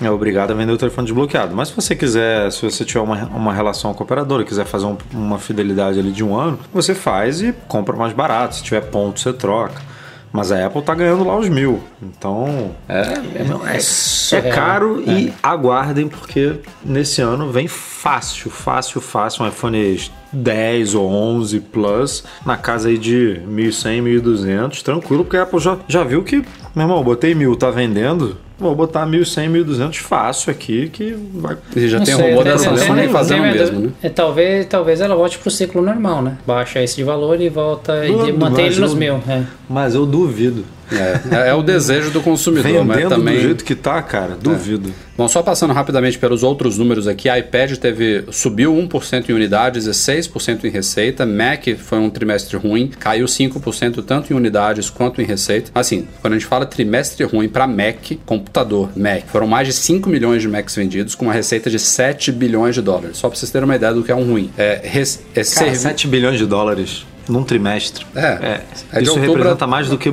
é 0.00 0.10
obrigada 0.10 0.52
a 0.52 0.56
vender 0.56 0.72
o 0.72 0.78
telefone 0.78 1.06
desbloqueado. 1.06 1.54
Mas 1.54 1.68
se 1.68 1.74
você 1.74 1.94
quiser, 1.94 2.50
se 2.52 2.62
você 2.62 2.84
tiver 2.84 3.00
uma, 3.00 3.24
uma 3.26 3.52
relação 3.52 3.92
com 3.92 4.02
a 4.02 4.04
operadora, 4.04 4.44
quiser 4.44 4.64
fazer 4.64 4.86
um- 4.86 4.96
uma 5.12 5.38
fidelidade 5.38 5.98
ali 5.98 6.10
de 6.12 6.24
um 6.24 6.34
ano, 6.38 6.58
você 6.72 6.94
faz 6.94 7.42
e 7.42 7.52
compra 7.68 7.96
mais 7.96 8.12
barato. 8.12 8.56
Se 8.56 8.62
tiver 8.62 8.80
ponto, 8.82 9.20
você 9.20 9.32
troca. 9.32 9.89
Mas 10.32 10.52
a 10.52 10.66
Apple 10.66 10.82
tá 10.82 10.94
ganhando 10.94 11.24
lá 11.24 11.36
os 11.36 11.48
mil. 11.48 11.80
Então, 12.00 12.74
é, 12.88 13.00
é, 13.00 13.76
é 13.76 13.80
surreal. 13.80 14.54
caro 14.54 15.02
e 15.04 15.32
aguardem, 15.42 16.08
porque 16.08 16.54
nesse 16.84 17.20
ano 17.20 17.50
vem 17.50 17.66
fácil, 17.66 18.50
fácil, 18.50 19.00
fácil 19.00 19.44
um 19.44 19.48
iPhone 19.48 20.00
10 20.32 20.94
ou 20.94 21.10
11 21.10 21.60
Plus 21.60 22.24
na 22.46 22.56
casa 22.56 22.88
aí 22.88 22.96
de 22.98 23.42
1.100, 23.48 24.02
1.200, 24.22 24.82
tranquilo, 24.82 25.24
porque 25.24 25.36
a 25.36 25.42
Apple 25.42 25.58
já, 25.58 25.76
já 25.88 26.04
viu 26.04 26.22
que, 26.22 26.36
meu 26.74 26.84
irmão, 26.84 27.02
botei 27.02 27.34
mil, 27.34 27.56
tá 27.56 27.70
vendendo, 27.70 28.36
vou 28.60 28.74
botar 28.74 29.06
1.100, 29.06 29.50
1.200 29.64 29.96
fácil 29.98 30.50
aqui, 30.50 30.88
que 30.88 31.16
vai... 31.34 31.56
E 31.74 31.88
já 31.88 31.98
Não 31.98 32.04
tem 32.04 32.14
sei, 32.14 32.34
tem- 32.34 32.44
dessa 32.44 32.76
Sony 32.76 33.00
tem- 33.00 33.08
fazendo 33.08 33.42
mesmo, 33.42 33.80
né? 33.80 33.90
é, 34.02 34.08
talvez, 34.08 34.66
talvez 34.66 35.00
ela 35.00 35.14
volte 35.16 35.38
pro 35.38 35.50
ciclo 35.50 35.80
normal, 35.82 36.22
né? 36.22 36.36
Baixa 36.46 36.82
esse 36.82 36.96
de 36.96 37.02
valor 37.04 37.40
e 37.40 37.48
volta 37.48 38.04
e 38.06 38.12
Duvido, 38.12 38.38
mantém 38.38 38.66
ele 38.66 38.78
nos 38.80 38.92
eu- 38.92 38.96
mil. 38.98 39.14
É. 39.26 39.42
Mas 39.68 39.94
eu 39.94 40.04
duvido. 40.06 40.64
É, 40.92 41.46
é, 41.46 41.48
é 41.50 41.54
o 41.54 41.62
desejo 41.62 42.10
do 42.10 42.20
consumidor, 42.20 42.84
mas 42.84 42.96
Vendendo 42.96 43.16
também... 43.16 43.34
do 43.36 43.40
jeito 43.40 43.64
que 43.64 43.74
tá, 43.74 44.00
cara, 44.02 44.36
duvido. 44.40 44.92
Bom, 45.16 45.28
só 45.28 45.42
passando 45.42 45.72
rapidamente 45.74 46.18
pelos 46.18 46.42
outros 46.42 46.78
números 46.78 47.06
aqui, 47.06 47.28
a 47.28 47.38
iPad 47.38 47.76
teve 47.76 48.24
subiu 48.30 48.74
1% 48.74 49.28
em 49.28 49.32
unidades 49.32 49.86
e 49.86 49.90
6% 49.90 50.64
em 50.64 50.70
receita. 50.70 51.26
Mac 51.26 51.64
foi 51.78 51.98
um 51.98 52.08
trimestre 52.08 52.56
ruim, 52.56 52.88
caiu 52.98 53.26
5% 53.26 54.02
tanto 54.02 54.32
em 54.32 54.36
unidades 54.36 54.88
quanto 54.88 55.20
em 55.20 55.24
receita. 55.24 55.70
Assim, 55.74 56.08
quando 56.20 56.34
a 56.34 56.38
gente 56.38 56.46
fala 56.48 56.64
trimestre 56.64 57.24
ruim 57.24 57.48
para 57.48 57.66
Mac, 57.66 58.12
computador 58.24 58.90
Mac, 58.96 59.24
foram 59.26 59.46
mais 59.46 59.68
de 59.68 59.74
5 59.74 60.08
milhões 60.08 60.40
de 60.40 60.48
Macs 60.48 60.74
vendidos 60.74 61.14
com 61.14 61.26
uma 61.26 61.34
receita 61.34 61.68
de 61.68 61.78
7 61.78 62.32
bilhões 62.32 62.74
de 62.74 62.80
dólares. 62.82 63.18
Só 63.18 63.28
para 63.28 63.38
vocês 63.38 63.50
terem 63.50 63.66
uma 63.66 63.76
ideia 63.76 63.92
do 63.92 64.02
que 64.02 64.10
é 64.10 64.14
um 64.14 64.24
ruim. 64.24 64.50
É, 64.56 64.80
res, 64.82 65.20
é 65.32 65.42
Cara, 65.42 65.44
servi- 65.44 65.76
7 65.76 66.08
bilhões 66.08 66.38
de 66.38 66.46
dólares 66.46 67.04
num 67.28 67.42
trimestre. 67.42 68.06
É. 68.14 68.62
É 68.92 68.98
de 68.98 69.04
isso 69.04 69.18
representa 69.18 69.66
mais 69.66 69.88
do 69.88 69.98
que, 69.98 70.12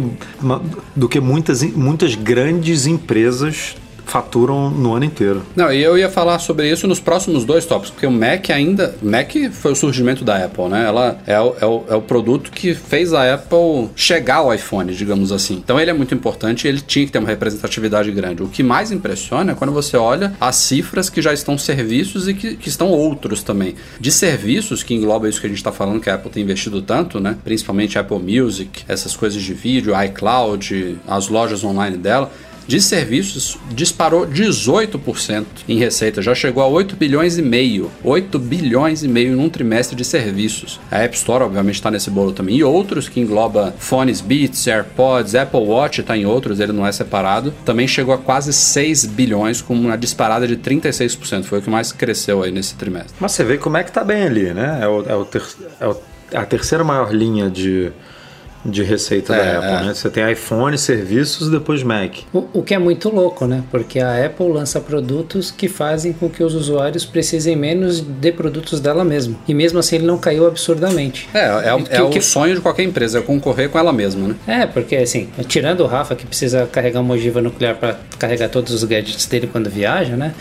do 0.96 1.10
que 1.10 1.20
muitas, 1.20 1.64
muitas 1.64 2.16
grandes 2.16 2.86
empresas 2.86 3.76
faturam 4.08 4.70
no 4.70 4.96
ano 4.96 5.06
inteiro. 5.06 5.44
Não, 5.56 5.72
e 5.72 5.82
eu 5.82 5.98
ia 5.98 6.10
falar 6.10 6.40
sobre 6.40 6.70
isso 6.72 6.88
nos 6.88 7.00
próximos 7.00 7.46
dois 7.46 7.66
tópicos, 7.66 7.92
porque 7.92 8.08
o 8.08 8.12
Mac 8.12 8.50
ainda. 8.50 8.96
Mac 9.02 9.32
foi 9.52 9.74
o 9.74 9.76
surgimento 9.76 10.24
da 10.24 10.44
Apple, 10.46 10.70
né? 10.70 10.86
Ela 10.86 11.20
é 11.28 11.40
o, 11.40 11.56
é 11.60 11.66
o, 11.66 11.84
é 11.90 11.96
o 11.96 12.02
produto 12.02 12.52
que 12.52 12.74
fez 12.74 13.14
a 13.14 13.34
Apple 13.34 13.90
chegar 13.96 14.38
ao 14.38 14.54
iPhone, 14.54 14.94
digamos 14.94 15.32
assim. 15.32 15.56
Então 15.56 15.80
ele 15.80 15.92
é 15.92 15.94
muito 15.94 16.14
importante 16.16 16.66
e 16.66 16.68
ele 16.68 16.82
tinha 16.82 17.06
que 17.06 17.12
ter 17.12 17.20
uma 17.20 17.28
representatividade 17.28 18.12
grande. 18.12 18.44
O 18.44 18.48
que 18.48 18.64
mais 18.64 18.92
impressiona 18.92 19.52
é 19.52 19.56
quando 19.56 19.74
você 19.74 19.98
olha 19.98 20.34
as 20.40 20.56
cifras 20.56 21.10
que 21.10 21.22
já 21.22 21.34
estão 21.34 21.58
serviços 21.58 22.28
e 22.28 22.34
que, 22.34 22.56
que 22.56 22.70
estão 22.70 22.90
outros 22.90 23.44
também. 23.44 23.76
De 24.00 24.12
serviços, 24.12 24.84
que 24.84 24.94
engloba 24.94 25.28
isso 25.28 25.42
que 25.42 25.48
a 25.48 25.50
gente 25.50 25.58
está 25.58 25.72
falando, 25.72 26.00
que 26.00 26.10
a 26.10 26.16
Apple 26.16 26.32
tem 26.32 26.44
investido 26.44 26.82
tanto, 26.82 27.20
né? 27.20 27.38
Principalmente 27.44 28.00
Apple 28.00 28.20
Music, 28.20 28.84
essas 28.88 29.16
coisas 29.16 29.42
de 29.42 29.54
vídeo, 29.54 29.94
iCloud, 30.04 30.98
as 31.08 31.28
lojas 31.28 31.64
online 31.64 31.98
dela 31.98 32.32
de 32.68 32.82
serviços 32.82 33.58
disparou 33.72 34.28
18% 34.28 35.46
em 35.68 35.78
receita, 35.78 36.22
já 36.22 36.36
chegou 36.36 36.62
a 36.62 36.68
8 36.68 36.96
bilhões 36.96 37.38
e 37.38 37.42
meio. 37.42 37.90
8 38.04 38.38
bilhões 38.38 39.04
e 39.04 39.08
meio 39.08 39.36
num 39.36 39.50
trimestre 39.50 39.96
de 39.96 40.04
serviços. 40.04 40.80
A 40.92 41.00
App 41.00 41.16
Store, 41.16 41.44
obviamente, 41.44 41.76
está 41.76 41.90
nesse 41.90 42.10
bolo 42.10 42.32
também. 42.32 42.58
E 42.58 42.64
outros 42.64 43.08
que 43.08 43.20
engloba 43.20 43.74
fones 43.80 44.20
Beats, 44.22 44.68
AirPods, 44.68 45.34
Apple 45.36 45.62
Watch 45.62 46.02
está 46.02 46.18
em 46.18 46.26
outros, 46.26 46.60
ele 46.60 46.74
não 46.74 46.86
é 46.86 46.92
separado. 46.92 47.54
Também 47.66 47.88
chegou 47.88 48.14
a 48.14 48.18
quase 48.18 48.52
6 48.52 49.06
bilhões, 49.06 49.62
com 49.62 49.74
uma 49.74 49.98
disparada 49.98 50.48
de 50.48 50.58
36%. 50.58 51.44
Foi 51.44 51.60
o 51.60 51.62
que 51.62 51.70
mais 51.70 51.92
cresceu 51.92 52.44
aí 52.44 52.52
nesse 52.52 52.76
trimestre. 52.76 53.14
Mas 53.20 53.32
você 53.32 53.44
vê 53.44 53.58
como 53.58 53.78
é 53.78 53.84
que 53.84 53.92
tá 53.92 54.04
bem 54.04 54.24
ali, 54.24 54.54
né? 54.54 54.80
É, 54.82 54.88
o, 54.88 55.04
é, 55.08 55.16
o 55.16 55.26
ter, 55.26 55.42
é 55.80 55.88
o- 55.88 55.98
a 56.34 56.46
terceira 56.46 56.84
maior 56.84 57.14
linha 57.14 57.50
de, 57.50 57.90
de 58.68 58.84
receita 58.84 59.34
É, 59.34 59.38
da 59.38 59.58
Apple, 59.60 59.70
é. 59.70 59.84
né? 59.88 59.94
Você 59.94 60.10
tem 60.10 60.32
iPhone, 60.32 60.78
serviços, 60.78 61.50
depois 61.50 61.82
Mac. 61.84 62.18
O, 62.34 62.46
o 62.54 62.62
que 62.64 62.74
é 62.74 62.78
muito 62.80 63.10
louco, 63.10 63.46
né? 63.48 63.64
Porque 63.72 64.00
a 64.00 64.26
Apple 64.26 64.50
lança 64.50 64.80
produtos 64.82 65.50
que 65.50 65.68
fazem 65.70 66.12
com 66.14 66.30
que 66.30 66.44
os 66.44 66.54
usuários 66.54 67.06
precisem 67.06 67.56
menos 67.56 68.02
de 68.02 68.32
produtos 68.32 68.80
dela 68.80 69.04
mesma. 69.04 69.38
E 69.48 69.54
mesmo 69.54 69.80
assim 69.80 69.96
ele 69.96 70.06
não 70.06 70.18
caiu 70.18 70.46
absurdamente. 70.46 71.30
É, 71.34 71.70
é, 71.70 71.74
o- 71.74 71.84
Que- 71.84 71.94
é 71.96 72.02
o 72.02 72.10
que- 72.10 72.22
sonho 72.22 72.56
de 72.56 72.62
qualquer 72.62 72.84
empresa, 72.84 73.20
é 73.20 73.22
concorrer 73.22 73.70
com 73.70 73.80
ela 73.80 73.94
mesma, 73.94 74.28
né? 74.28 74.36
É, 74.46 74.66
porque 74.66 74.96
assim, 74.98 75.30
tirando 75.48 75.82
o 75.82 75.88
Rafa 75.88 76.14
que 76.16 76.26
precisa 76.26 76.68
carregar 76.72 77.00
uma 77.00 77.14
ogiva 77.14 77.42
nuclear 77.42 77.76
para 77.76 77.98
carregar 78.20 78.50
todos 78.50 78.74
os 78.74 78.84
gadgets 78.84 79.26
dele 79.28 79.48
quando 79.52 79.70
viaja, 79.70 80.16
né? 80.18 80.34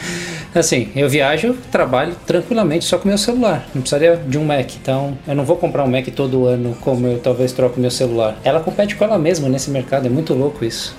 Assim, 0.54 0.88
eu 0.96 1.06
viajo, 1.08 1.54
trabalho 1.70 2.14
tranquilamente 2.26 2.86
só 2.86 2.96
com 2.96 3.06
meu 3.08 3.18
celular. 3.18 3.68
Não 3.74 3.82
precisaria 3.82 4.16
de 4.26 4.38
um 4.38 4.44
Mac. 4.44 4.70
Então, 4.80 5.16
eu 5.28 5.34
não 5.34 5.44
vou 5.44 5.56
comprar 5.56 5.84
um 5.84 5.86
Mac 5.86 6.06
todo 6.08 6.46
ano 6.46 6.74
como 6.80 7.06
eu 7.06 7.18
talvez 7.18 7.52
troco 7.52 7.78
meu 7.78 7.90
celular. 7.90 8.15
Ela 8.44 8.60
compete 8.60 8.96
com 8.96 9.04
ela 9.04 9.18
mesma 9.18 9.48
nesse 9.48 9.70
mercado, 9.70 10.06
é 10.06 10.10
muito 10.10 10.34
louco 10.34 10.64
isso. 10.64 10.94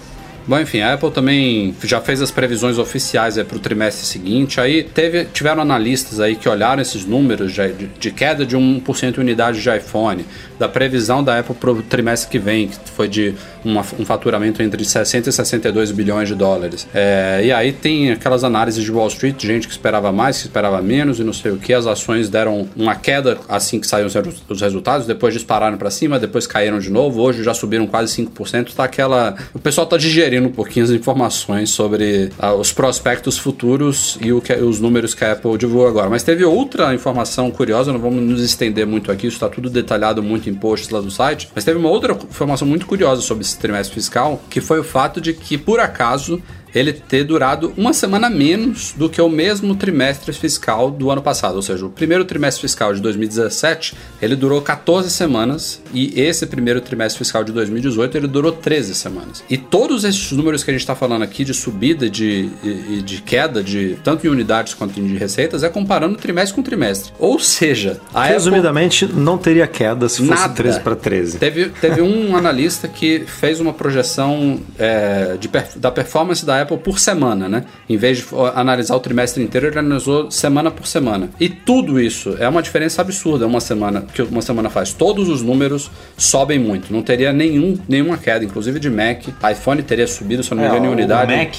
Bom, 0.45 0.57
enfim, 0.57 0.79
a 0.79 0.93
Apple 0.93 1.11
também 1.11 1.75
já 1.83 1.99
fez 1.99 2.21
as 2.21 2.31
previsões 2.31 2.77
oficiais 2.77 3.35
para 3.43 3.57
o 3.57 3.59
trimestre 3.59 4.05
seguinte. 4.05 4.61
Aí 4.61 4.81
teve, 4.81 5.25
tiveram 5.25 5.61
analistas 5.61 6.21
aí 6.21 6.37
que 6.37 6.47
olharam 6.47 6.81
esses 6.81 7.03
números 7.05 7.51
de, 7.51 7.73
de- 7.73 7.87
de 7.87 8.11
queda 8.11 8.45
de 8.45 8.55
1% 8.55 9.17
em 9.17 9.19
unidade 9.19 9.61
de 9.61 9.69
iPhone, 9.69 10.25
da 10.59 10.67
previsão 10.67 11.23
da 11.23 11.39
Apple 11.39 11.55
para 11.55 11.71
o 11.71 11.81
trimestre 11.81 12.29
que 12.29 12.39
vem, 12.39 12.67
que 12.67 12.77
foi 12.95 13.07
de 13.07 13.33
uma- 13.63 13.85
um 13.99 14.05
faturamento 14.05 14.61
entre 14.63 14.83
60 14.83 15.29
e 15.29 15.33
62 15.33 15.91
bilhões 15.91 16.27
de 16.27 16.35
dólares. 16.35 16.87
É, 16.93 17.41
e 17.43 17.51
aí 17.51 17.71
tem 17.71 18.11
aquelas 18.11 18.43
análises 18.43 18.83
de 18.83 18.91
Wall 18.91 19.07
Street, 19.07 19.41
gente 19.45 19.67
que 19.67 19.73
esperava 19.73 20.11
mais, 20.11 20.37
que 20.37 20.43
esperava 20.47 20.81
menos 20.81 21.19
e 21.19 21.23
não 21.23 21.33
sei 21.33 21.51
o 21.51 21.57
que. 21.57 21.73
As 21.73 21.85
ações 21.85 22.29
deram 22.29 22.67
uma 22.75 22.95
queda 22.95 23.37
assim 23.47 23.79
que 23.79 23.85
saíram 23.87 24.07
os 24.07 24.13
resu- 24.13 24.33
os 24.49 24.61
resultados, 24.61 25.05
depois 25.05 25.33
dispararam 25.33 25.77
para 25.77 25.89
cima, 25.91 26.17
depois 26.19 26.47
caíram 26.47 26.79
de 26.79 26.89
novo. 26.89 27.21
Hoje 27.21 27.43
já 27.43 27.53
subiram 27.53 27.85
quase 27.87 28.11
5%. 28.13 28.73
Tá 28.73 28.83
aquela. 28.85 29.35
O 29.53 29.59
pessoal 29.59 29.85
tá 29.85 29.97
digerindo 29.97 30.47
um 30.47 30.51
pouquinho 30.51 30.85
as 30.85 30.91
informações 30.91 31.69
sobre 31.69 32.29
ah, 32.39 32.53
os 32.53 32.71
prospectos 32.71 33.37
futuros 33.37 34.17
e 34.21 34.31
o 34.31 34.41
que, 34.41 34.53
os 34.53 34.79
números 34.79 35.13
que 35.13 35.23
a 35.25 35.33
Apple 35.33 35.57
divulgou 35.57 35.87
agora. 35.87 36.09
Mas 36.09 36.23
teve 36.23 36.43
outra 36.45 36.93
informação 36.93 37.51
curiosa, 37.51 37.91
não 37.91 37.99
vamos 37.99 38.23
nos 38.23 38.41
estender 38.41 38.85
muito 38.87 39.11
aqui, 39.11 39.27
isso 39.27 39.35
está 39.35 39.49
tudo 39.49 39.69
detalhado 39.69 40.23
muito 40.23 40.46
em 40.49 40.53
posts 40.53 40.89
lá 40.89 40.99
do 41.01 41.11
site. 41.11 41.49
Mas 41.53 41.63
teve 41.63 41.77
uma 41.77 41.89
outra 41.89 42.13
informação 42.13 42.67
muito 42.67 42.85
curiosa 42.85 43.21
sobre 43.21 43.43
esse 43.43 43.57
trimestre 43.57 43.93
fiscal, 43.93 44.41
que 44.49 44.61
foi 44.61 44.79
o 44.79 44.83
fato 44.83 45.19
de 45.19 45.33
que, 45.33 45.57
por 45.57 45.79
acaso, 45.79 46.41
ele 46.73 46.93
ter 46.93 47.23
durado 47.23 47.73
uma 47.77 47.93
semana 47.93 48.29
menos 48.29 48.93
do 48.95 49.09
que 49.09 49.21
o 49.21 49.29
mesmo 49.29 49.75
trimestre 49.75 50.33
fiscal 50.33 50.91
do 50.91 51.09
ano 51.09 51.21
passado. 51.21 51.55
Ou 51.55 51.61
seja, 51.61 51.85
o 51.85 51.89
primeiro 51.89 52.25
trimestre 52.25 52.61
fiscal 52.61 52.93
de 52.93 53.01
2017 53.01 53.95
ele 54.21 54.35
durou 54.35 54.61
14 54.61 55.09
semanas 55.09 55.81
e 55.93 56.19
esse 56.19 56.45
primeiro 56.45 56.81
trimestre 56.81 57.17
fiscal 57.17 57.43
de 57.43 57.51
2018 57.51 58.17
ele 58.17 58.27
durou 58.27 58.51
13 58.51 58.95
semanas. 58.95 59.43
E 59.49 59.57
todos 59.57 60.03
esses 60.03 60.31
números 60.31 60.63
que 60.63 60.71
a 60.71 60.73
gente 60.73 60.81
está 60.81 60.95
falando 60.95 61.23
aqui 61.23 61.43
de 61.43 61.53
subida 61.53 62.09
de, 62.09 62.49
e, 62.63 63.01
de 63.01 63.21
queda 63.21 63.63
de 63.63 63.97
tanto 64.03 64.25
em 64.25 64.29
unidades 64.29 64.73
quanto 64.73 64.99
em 64.99 65.15
receitas 65.15 65.63
é 65.63 65.69
comparando 65.69 66.15
trimestre 66.15 66.55
com 66.55 66.61
trimestre. 66.61 67.11
Ou 67.19 67.39
seja, 67.39 67.99
a 68.13 68.23
Apple 68.23 68.33
Resumidamente, 68.33 69.05
não 69.05 69.37
teria 69.37 69.67
queda 69.67 70.09
se 70.09 70.17
fosse 70.17 70.29
Nada. 70.29 70.53
13 70.53 70.79
para 70.81 70.95
13. 70.95 71.37
Teve, 71.37 71.69
teve 71.69 72.01
um 72.01 72.35
analista 72.37 72.87
que 72.87 73.23
fez 73.25 73.59
uma 73.59 73.73
projeção 73.73 74.59
é, 74.77 75.37
de 75.39 75.49
da 75.77 75.91
performance 75.91 76.45
da 76.45 76.56
Apple 76.61 76.77
por 76.77 76.99
semana, 76.99 77.47
né? 77.49 77.65
Em 77.89 77.97
vez 77.97 78.17
de 78.19 78.25
analisar 78.55 78.95
o 78.95 78.99
trimestre 78.99 79.43
inteiro, 79.43 79.67
ele 79.67 79.79
analisou 79.79 80.29
semana 80.31 80.69
por 80.71 80.85
semana. 80.87 81.29
E 81.39 81.49
tudo 81.49 81.99
isso 81.99 82.35
é 82.39 82.47
uma 82.47 82.61
diferença 82.61 83.01
absurda 83.01 83.45
uma 83.47 83.59
semana 83.61 84.01
que 84.13 84.21
uma 84.21 84.41
semana 84.41 84.69
faz. 84.69 84.93
Todos 84.93 85.29
os 85.29 85.41
números 85.41 85.89
sobem 86.17 86.59
muito. 86.59 86.91
Não 86.91 87.01
teria 87.01 87.31
nenhum, 87.33 87.77
nenhuma 87.87 88.17
queda, 88.17 88.43
inclusive 88.45 88.79
de 88.79 88.89
Mac. 88.89 89.23
iPhone 89.51 89.81
teria 89.83 90.07
subido, 90.07 90.43
se 90.43 90.51
eu 90.51 90.55
não 90.55 90.63
me 90.63 90.69
engano, 90.69 90.85
em 90.85 90.89
unidade. 90.89 91.31
É, 91.33 91.35
O 91.35 91.39
Mac, 91.39 91.53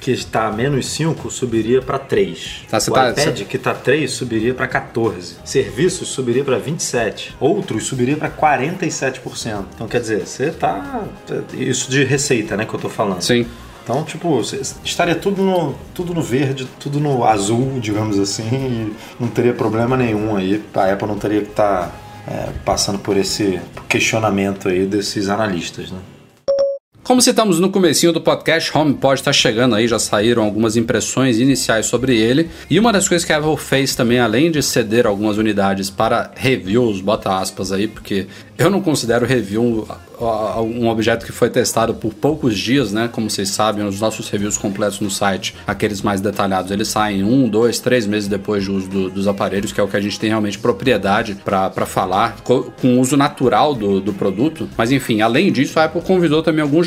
que 0.00 0.10
está 0.12 0.46
a 0.46 0.52
menos 0.52 0.86
5, 0.86 1.30
subiria 1.30 1.82
para 1.82 1.98
3. 1.98 2.62
Tá, 2.70 2.78
o 2.78 2.92
tá- 2.92 3.10
iPad, 3.10 3.36
você- 3.38 3.44
que 3.44 3.56
está 3.56 3.74
3, 3.74 4.10
subiria 4.12 4.54
para 4.54 4.68
14. 4.68 5.34
Serviços 5.44 6.08
subiria 6.08 6.44
para 6.44 6.58
27. 6.58 7.34
Outros 7.40 7.84
subiria 7.86 8.16
para 8.16 8.28
47%. 8.30 9.64
Então, 9.74 9.88
quer 9.88 10.00
dizer, 10.00 10.26
você 10.26 10.50
tá... 10.50 11.02
Isso 11.54 11.90
de 11.90 12.04
receita, 12.04 12.56
né, 12.56 12.64
que 12.64 12.74
eu 12.74 12.78
tô 12.80 12.88
falando. 12.88 13.20
Sim. 13.20 13.46
Então, 13.86 14.02
tipo, 14.02 14.40
estaria 14.84 15.14
tudo 15.14 15.44
no, 15.44 15.76
tudo 15.94 16.12
no 16.12 16.20
verde, 16.20 16.66
tudo 16.80 16.98
no 16.98 17.24
azul, 17.24 17.78
digamos 17.78 18.18
assim, 18.18 18.42
e 18.52 18.96
não 19.20 19.28
teria 19.28 19.54
problema 19.54 19.96
nenhum 19.96 20.34
aí. 20.34 20.60
A 20.74 20.92
Apple 20.92 21.06
não 21.06 21.16
teria 21.16 21.40
que 21.42 21.50
estar 21.50 21.94
passando 22.64 22.98
por 22.98 23.16
esse 23.16 23.60
questionamento 23.88 24.68
aí 24.68 24.86
desses 24.86 25.28
analistas, 25.28 25.92
né? 25.92 26.00
Como 27.06 27.22
citamos 27.22 27.60
no 27.60 27.70
comecinho 27.70 28.12
do 28.12 28.20
podcast, 28.20 28.76
HomePod 28.76 29.20
está 29.20 29.32
chegando 29.32 29.76
aí, 29.76 29.86
já 29.86 29.96
saíram 29.96 30.42
algumas 30.42 30.76
impressões 30.76 31.38
iniciais 31.38 31.86
sobre 31.86 32.16
ele. 32.18 32.50
E 32.68 32.80
uma 32.80 32.92
das 32.92 33.08
coisas 33.08 33.24
que 33.24 33.32
a 33.32 33.38
Apple 33.38 33.56
fez 33.56 33.94
também, 33.94 34.18
além 34.18 34.50
de 34.50 34.60
ceder 34.60 35.06
algumas 35.06 35.38
unidades 35.38 35.88
para 35.88 36.32
reviews, 36.34 37.00
bota 37.00 37.38
aspas 37.38 37.70
aí, 37.70 37.86
porque 37.86 38.26
eu 38.58 38.68
não 38.68 38.80
considero 38.82 39.24
review 39.24 39.86
um 40.18 40.88
objeto 40.88 41.26
que 41.26 41.30
foi 41.30 41.50
testado 41.50 41.92
por 41.94 42.12
poucos 42.14 42.56
dias, 42.58 42.90
né? 42.90 43.06
Como 43.12 43.28
vocês 43.28 43.50
sabem, 43.50 43.86
os 43.86 44.00
nossos 44.00 44.30
reviews 44.30 44.56
completos 44.56 44.98
no 44.98 45.10
site, 45.10 45.54
aqueles 45.66 46.00
mais 46.00 46.22
detalhados, 46.22 46.70
eles 46.70 46.88
saem 46.88 47.22
um, 47.22 47.46
dois, 47.46 47.78
três 47.78 48.06
meses 48.06 48.26
depois 48.26 48.64
de 48.64 48.70
uso 48.70 48.88
do- 48.88 49.10
dos 49.10 49.28
aparelhos, 49.28 49.72
que 49.72 49.78
é 49.80 49.82
o 49.84 49.86
que 49.86 49.96
a 49.96 50.00
gente 50.00 50.18
tem 50.18 50.30
realmente 50.30 50.58
propriedade 50.58 51.36
para 51.44 51.84
falar, 51.84 52.38
co- 52.42 52.72
com 52.80 52.96
o 52.96 53.00
uso 53.00 53.14
natural 53.14 53.74
do, 53.74 54.00
do 54.00 54.14
produto. 54.14 54.66
Mas 54.74 54.90
enfim, 54.90 55.20
além 55.20 55.52
disso, 55.52 55.78
a 55.78 55.84
Apple 55.84 56.00
convidou 56.00 56.42
também 56.42 56.62
alguns 56.62 56.86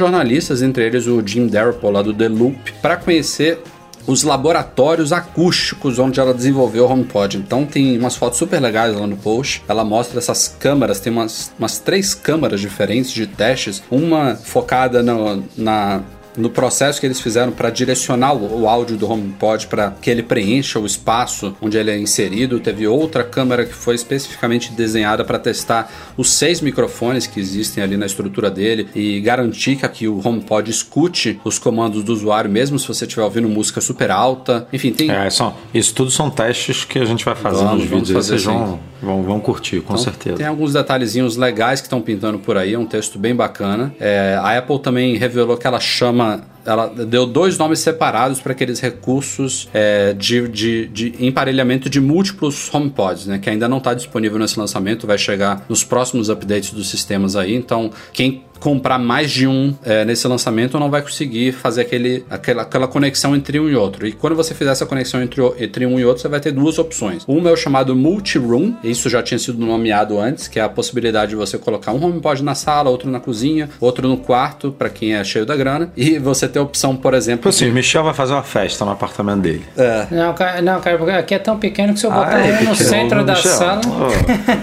entre 0.61 0.85
eles 0.85 1.07
o 1.07 1.21
Jim 1.25 1.47
Darapol 1.47 1.91
lá 1.91 2.01
do 2.01 2.13
The 2.13 2.27
Loop, 2.27 2.73
para 2.81 2.97
conhecer 2.97 3.59
os 4.07 4.23
laboratórios 4.23 5.13
acústicos 5.13 5.99
onde 5.99 6.19
ela 6.19 6.33
desenvolveu 6.33 6.85
o 6.85 6.91
HomePod. 6.91 7.37
Então 7.37 7.65
tem 7.65 7.97
umas 7.97 8.15
fotos 8.15 8.39
super 8.39 8.59
legais 8.59 8.95
lá 8.95 9.05
no 9.05 9.15
post. 9.17 9.61
Ela 9.67 9.83
mostra 9.83 10.17
essas 10.17 10.47
câmaras, 10.59 10.99
tem 10.99 11.13
umas, 11.13 11.51
umas 11.59 11.77
três 11.77 12.15
câmaras 12.15 12.59
diferentes 12.59 13.11
de 13.11 13.27
testes. 13.27 13.83
Uma 13.91 14.35
focada 14.35 15.03
no- 15.03 15.43
na 15.55 16.01
no 16.39 16.49
processo 16.49 16.99
que 16.99 17.05
eles 17.05 17.19
fizeram 17.19 17.51
para 17.51 17.69
direcionar 17.69 18.33
o, 18.33 18.67
áudio 18.67 18.97
do 18.97 19.09
HomePod 19.09 19.67
para 19.67 19.91
que 19.91 20.09
ele 20.09 20.23
preencha 20.23 20.79
o 20.79 20.85
espaço 20.85 21.55
onde 21.61 21.77
ele 21.77 21.91
é 21.91 21.97
inserido, 21.97 22.59
teve 22.59 22.87
outra 22.87 23.23
câmera 23.23 23.65
que 23.65 23.73
foi 23.73 23.95
especificamente 23.95 24.71
desenhada 24.71 25.23
para 25.23 25.37
testar 25.37 25.91
os 26.15 26.31
seis 26.31 26.61
microfones 26.61 27.27
que 27.27 27.39
existem 27.39 27.83
ali 27.83 27.97
na 27.97 28.05
estrutura 28.05 28.49
dele 28.49 28.87
e 28.95 29.19
garantir 29.19 29.77
que 29.89 30.07
o 30.07 30.21
HomePod 30.25 30.69
escute 30.69 31.39
os 31.43 31.59
comandos 31.59 32.03
do 32.03 32.13
usuário, 32.13 32.49
mesmo 32.49 32.79
se 32.79 32.87
você 32.87 33.05
estiver 33.05 33.23
ouvindo 33.23 33.47
música 33.47 33.81
super 33.81 34.11
alta. 34.11 34.67
Enfim, 34.71 34.91
tem. 34.91 35.11
É, 35.11 35.29
são, 35.29 35.53
isso 35.73 35.93
tudo 35.93 36.11
são 36.11 36.29
testes 36.29 36.83
que 36.85 36.99
a 36.99 37.05
gente 37.05 37.23
vai 37.25 37.35
fazer 37.35 37.63
Vamos, 37.63 37.81
nos 37.81 37.89
vídeos. 37.89 38.11
fazer 38.11 38.27
Vocês 38.29 38.43
vão, 38.43 38.79
sim. 38.98 38.98
Vão, 39.01 39.23
vão 39.23 39.39
curtir, 39.39 39.81
com 39.81 39.93
Então, 39.93 40.03
certeza. 40.03 40.37
Tem 40.37 40.45
alguns 40.45 40.73
detalhezinhos 40.73 41.35
legais 41.37 41.81
que 41.81 41.87
estão 41.87 42.01
pintando 42.01 42.39
por 42.39 42.57
aí, 42.57 42.73
é 42.73 42.79
um 42.79 42.85
texto 42.85 43.17
bem 43.19 43.35
bacana. 43.35 43.93
É, 43.99 44.37
a 44.41 44.57
Apple 44.57 44.79
também 44.79 45.15
revelou 45.17 45.57
que 45.57 45.65
ela 45.67 45.79
chama. 45.79 46.41
Ela 46.65 46.87
deu 46.87 47.25
dois 47.25 47.57
nomes 47.57 47.79
separados 47.79 48.41
para 48.41 48.51
aqueles 48.51 48.79
recursos 48.79 49.67
é, 49.73 50.13
de, 50.13 50.47
de, 50.47 50.87
de 50.87 51.15
emparelhamento 51.25 51.89
de 51.89 51.99
múltiplos 51.99 52.69
HomePods, 52.71 53.25
né? 53.25 53.39
Que 53.39 53.49
ainda 53.49 53.67
não 53.67 53.77
está 53.77 53.93
disponível 53.93 54.37
nesse 54.37 54.59
lançamento, 54.59 55.07
vai 55.07 55.17
chegar 55.17 55.65
nos 55.67 55.83
próximos 55.83 56.29
updates 56.29 56.71
dos 56.71 56.89
sistemas 56.89 57.35
aí. 57.35 57.55
Então, 57.55 57.89
quem 58.13 58.43
comprar 58.59 58.97
mais 58.99 59.31
de 59.31 59.47
um 59.47 59.73
é, 59.83 60.03
nesse 60.05 60.27
lançamento 60.27 60.79
não 60.79 60.89
vai 60.89 61.01
conseguir 61.01 61.51
fazer 61.53 61.81
aquele, 61.81 62.25
aquela, 62.29 62.63
aquela 62.63 62.87
conexão 62.87 63.35
entre 63.35 63.59
um 63.59 63.69
e 63.69 63.75
outro. 63.75 64.05
E 64.07 64.11
quando 64.11 64.35
você 64.35 64.53
fizer 64.53 64.71
essa 64.71 64.85
conexão 64.85 65.21
entre, 65.21 65.41
entre 65.59 65.85
um 65.85 65.99
e 65.99 66.05
outro, 66.05 66.21
você 66.21 66.27
vai 66.27 66.39
ter 66.39 66.51
duas 66.51 66.77
opções. 66.77 67.23
Uma 67.27 67.49
é 67.49 67.53
o 67.53 67.55
chamado 67.57 67.95
multi-room, 67.95 68.75
isso 68.83 69.09
já 69.09 69.21
tinha 69.23 69.39
sido 69.39 69.65
nomeado 69.65 70.19
antes, 70.19 70.47
que 70.47 70.59
é 70.59 70.63
a 70.63 70.69
possibilidade 70.69 71.29
de 71.31 71.35
você 71.35 71.57
colocar 71.57 71.91
um 71.91 72.03
HomePod 72.03 72.43
na 72.43 72.55
sala, 72.55 72.89
outro 72.89 73.09
na 73.09 73.19
cozinha, 73.19 73.69
outro 73.79 74.07
no 74.07 74.17
quarto, 74.17 74.71
para 74.71 74.89
quem 74.89 75.13
é 75.15 75.23
cheio 75.23 75.45
da 75.45 75.55
grana, 75.55 75.91
e 75.95 76.17
você 76.19 76.47
ter 76.47 76.59
a 76.59 76.61
opção, 76.63 76.95
por 76.95 77.13
exemplo, 77.13 77.39
Tipo 77.39 77.49
assim, 77.49 77.69
o 77.69 77.73
Michel 77.73 78.03
vai 78.03 78.13
fazer 78.13 78.33
uma 78.33 78.43
festa 78.43 78.83
no 78.85 78.91
apartamento 78.91 79.41
dele. 79.41 79.63
Não, 80.11 80.33
cara, 80.33 80.61
não, 80.61 80.81
cara, 80.81 80.97
porque 80.97 81.11
aqui 81.11 81.33
é 81.33 81.39
tão 81.39 81.57
pequeno 81.57 81.93
que 81.93 81.99
se 81.99 82.05
eu 82.05 82.11
botar 82.11 82.35
Ah, 82.35 82.45
é 82.47 82.59
um 82.59 82.63
no 82.65 82.75
centro 82.75 83.23
da 83.23 83.33
Michel. 83.33 83.51
sala. 83.51 83.81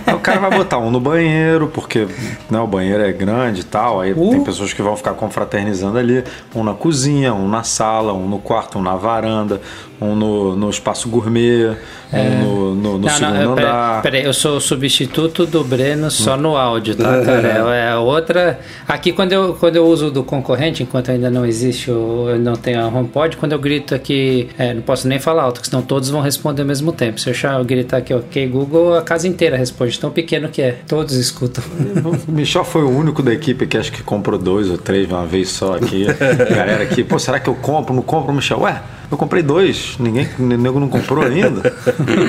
Aí 0.06 0.14
o 0.14 0.18
cara 0.20 0.40
vai 0.40 0.50
botar 0.58 0.78
um 0.78 0.90
no 0.90 1.00
banheiro, 1.00 1.68
porque 1.72 2.06
né, 2.50 2.58
o 2.58 2.66
banheiro 2.66 3.02
é 3.02 3.12
grande 3.12 3.60
e 3.60 3.64
tal. 3.64 3.85
Aí 4.00 4.12
Uh. 4.12 4.30
tem 4.30 4.42
pessoas 4.44 4.72
que 4.72 4.82
vão 4.82 4.96
ficar 4.96 5.14
confraternizando 5.14 5.98
ali. 5.98 6.22
Um 6.54 6.62
na 6.64 6.74
cozinha, 6.74 7.32
um 7.34 7.48
na 7.48 7.62
sala, 7.62 8.12
um 8.12 8.28
no 8.28 8.38
quarto, 8.38 8.78
um 8.78 8.82
na 8.82 8.96
varanda, 8.96 9.60
um 10.00 10.14
no, 10.14 10.56
no 10.56 10.68
espaço 10.70 11.08
gourmet, 11.08 11.76
um 12.12 12.44
no, 12.44 12.74
no, 12.74 12.92
no 12.92 12.98
Não, 12.98 13.08
segundo 13.08 13.34
não, 13.34 13.42
eu- 13.42 13.54
peraí, 13.54 13.70
andar. 13.70 14.02
peraí, 14.02 14.24
eu 14.24 14.34
sou 14.34 14.56
o 14.56 14.60
substituto 14.60 15.46
do 15.46 15.62
Breno 15.64 16.10
só 16.10 16.36
no 16.36 16.56
áudio, 16.56 16.94
tá, 16.94 17.20
cara? 17.24 17.48
É 17.74 17.90
a 17.92 18.00
outra. 18.00 18.58
Aqui, 18.86 19.12
quando 19.12 19.32
eu, 19.32 19.54
quando 19.54 19.76
eu 19.76 19.86
uso 19.86 20.10
do 20.10 20.22
concorrente, 20.22 20.82
enquanto 20.82 21.10
ainda 21.10 21.30
não 21.30 21.44
existe, 21.46 21.88
eu 21.88 22.36
não 22.38 22.54
tenho 22.54 22.80
a 22.82 22.86
HomePod, 22.88 23.36
quando 23.36 23.52
eu 23.52 23.58
grito 23.58 23.94
aqui, 23.94 24.48
é, 24.58 24.74
não 24.74 24.82
posso 24.82 25.08
nem 25.08 25.18
falar 25.18 25.44
alto, 25.44 25.60
senão 25.66 25.82
todos 25.82 26.08
vão 26.10 26.20
responder 26.20 26.62
ao 26.62 26.68
mesmo 26.68 26.92
tempo. 26.92 27.20
Se 27.20 27.30
eu 27.30 27.36
eu 27.58 27.64
gritar 27.64 27.98
aqui, 27.98 28.12
ok, 28.12 28.46
Google, 28.48 28.94
a 28.96 29.02
casa 29.02 29.26
inteira 29.28 29.56
responde, 29.56 29.98
tão 29.98 30.10
pequeno 30.10 30.48
que 30.48 30.60
é. 30.60 30.78
Todos 30.86 31.14
escutam. 31.14 31.62
O 32.28 32.32
Michel 32.32 32.64
foi 32.64 32.82
o 32.82 32.88
único 32.90 33.22
da 33.22 33.32
equipe 33.32 33.66
que 33.66 33.75
acho 33.76 33.92
que 33.92 34.02
comprou 34.02 34.38
dois 34.38 34.70
ou 34.70 34.78
três 34.78 35.06
de 35.06 35.14
uma 35.14 35.26
vez 35.26 35.50
só 35.50 35.76
aqui. 35.76 36.06
Galera 36.54 36.82
aqui, 36.82 37.04
pô, 37.04 37.18
será 37.18 37.38
que 37.38 37.48
eu 37.48 37.54
compro? 37.54 37.94
Não 37.94 38.02
compro, 38.02 38.32
Michel? 38.32 38.60
Ué, 38.60 38.80
eu 39.10 39.16
comprei 39.16 39.42
dois. 39.42 39.96
Ninguém, 39.98 40.28
nego 40.38 40.80
não 40.80 40.88
comprou 40.88 41.24
ainda. 41.24 41.74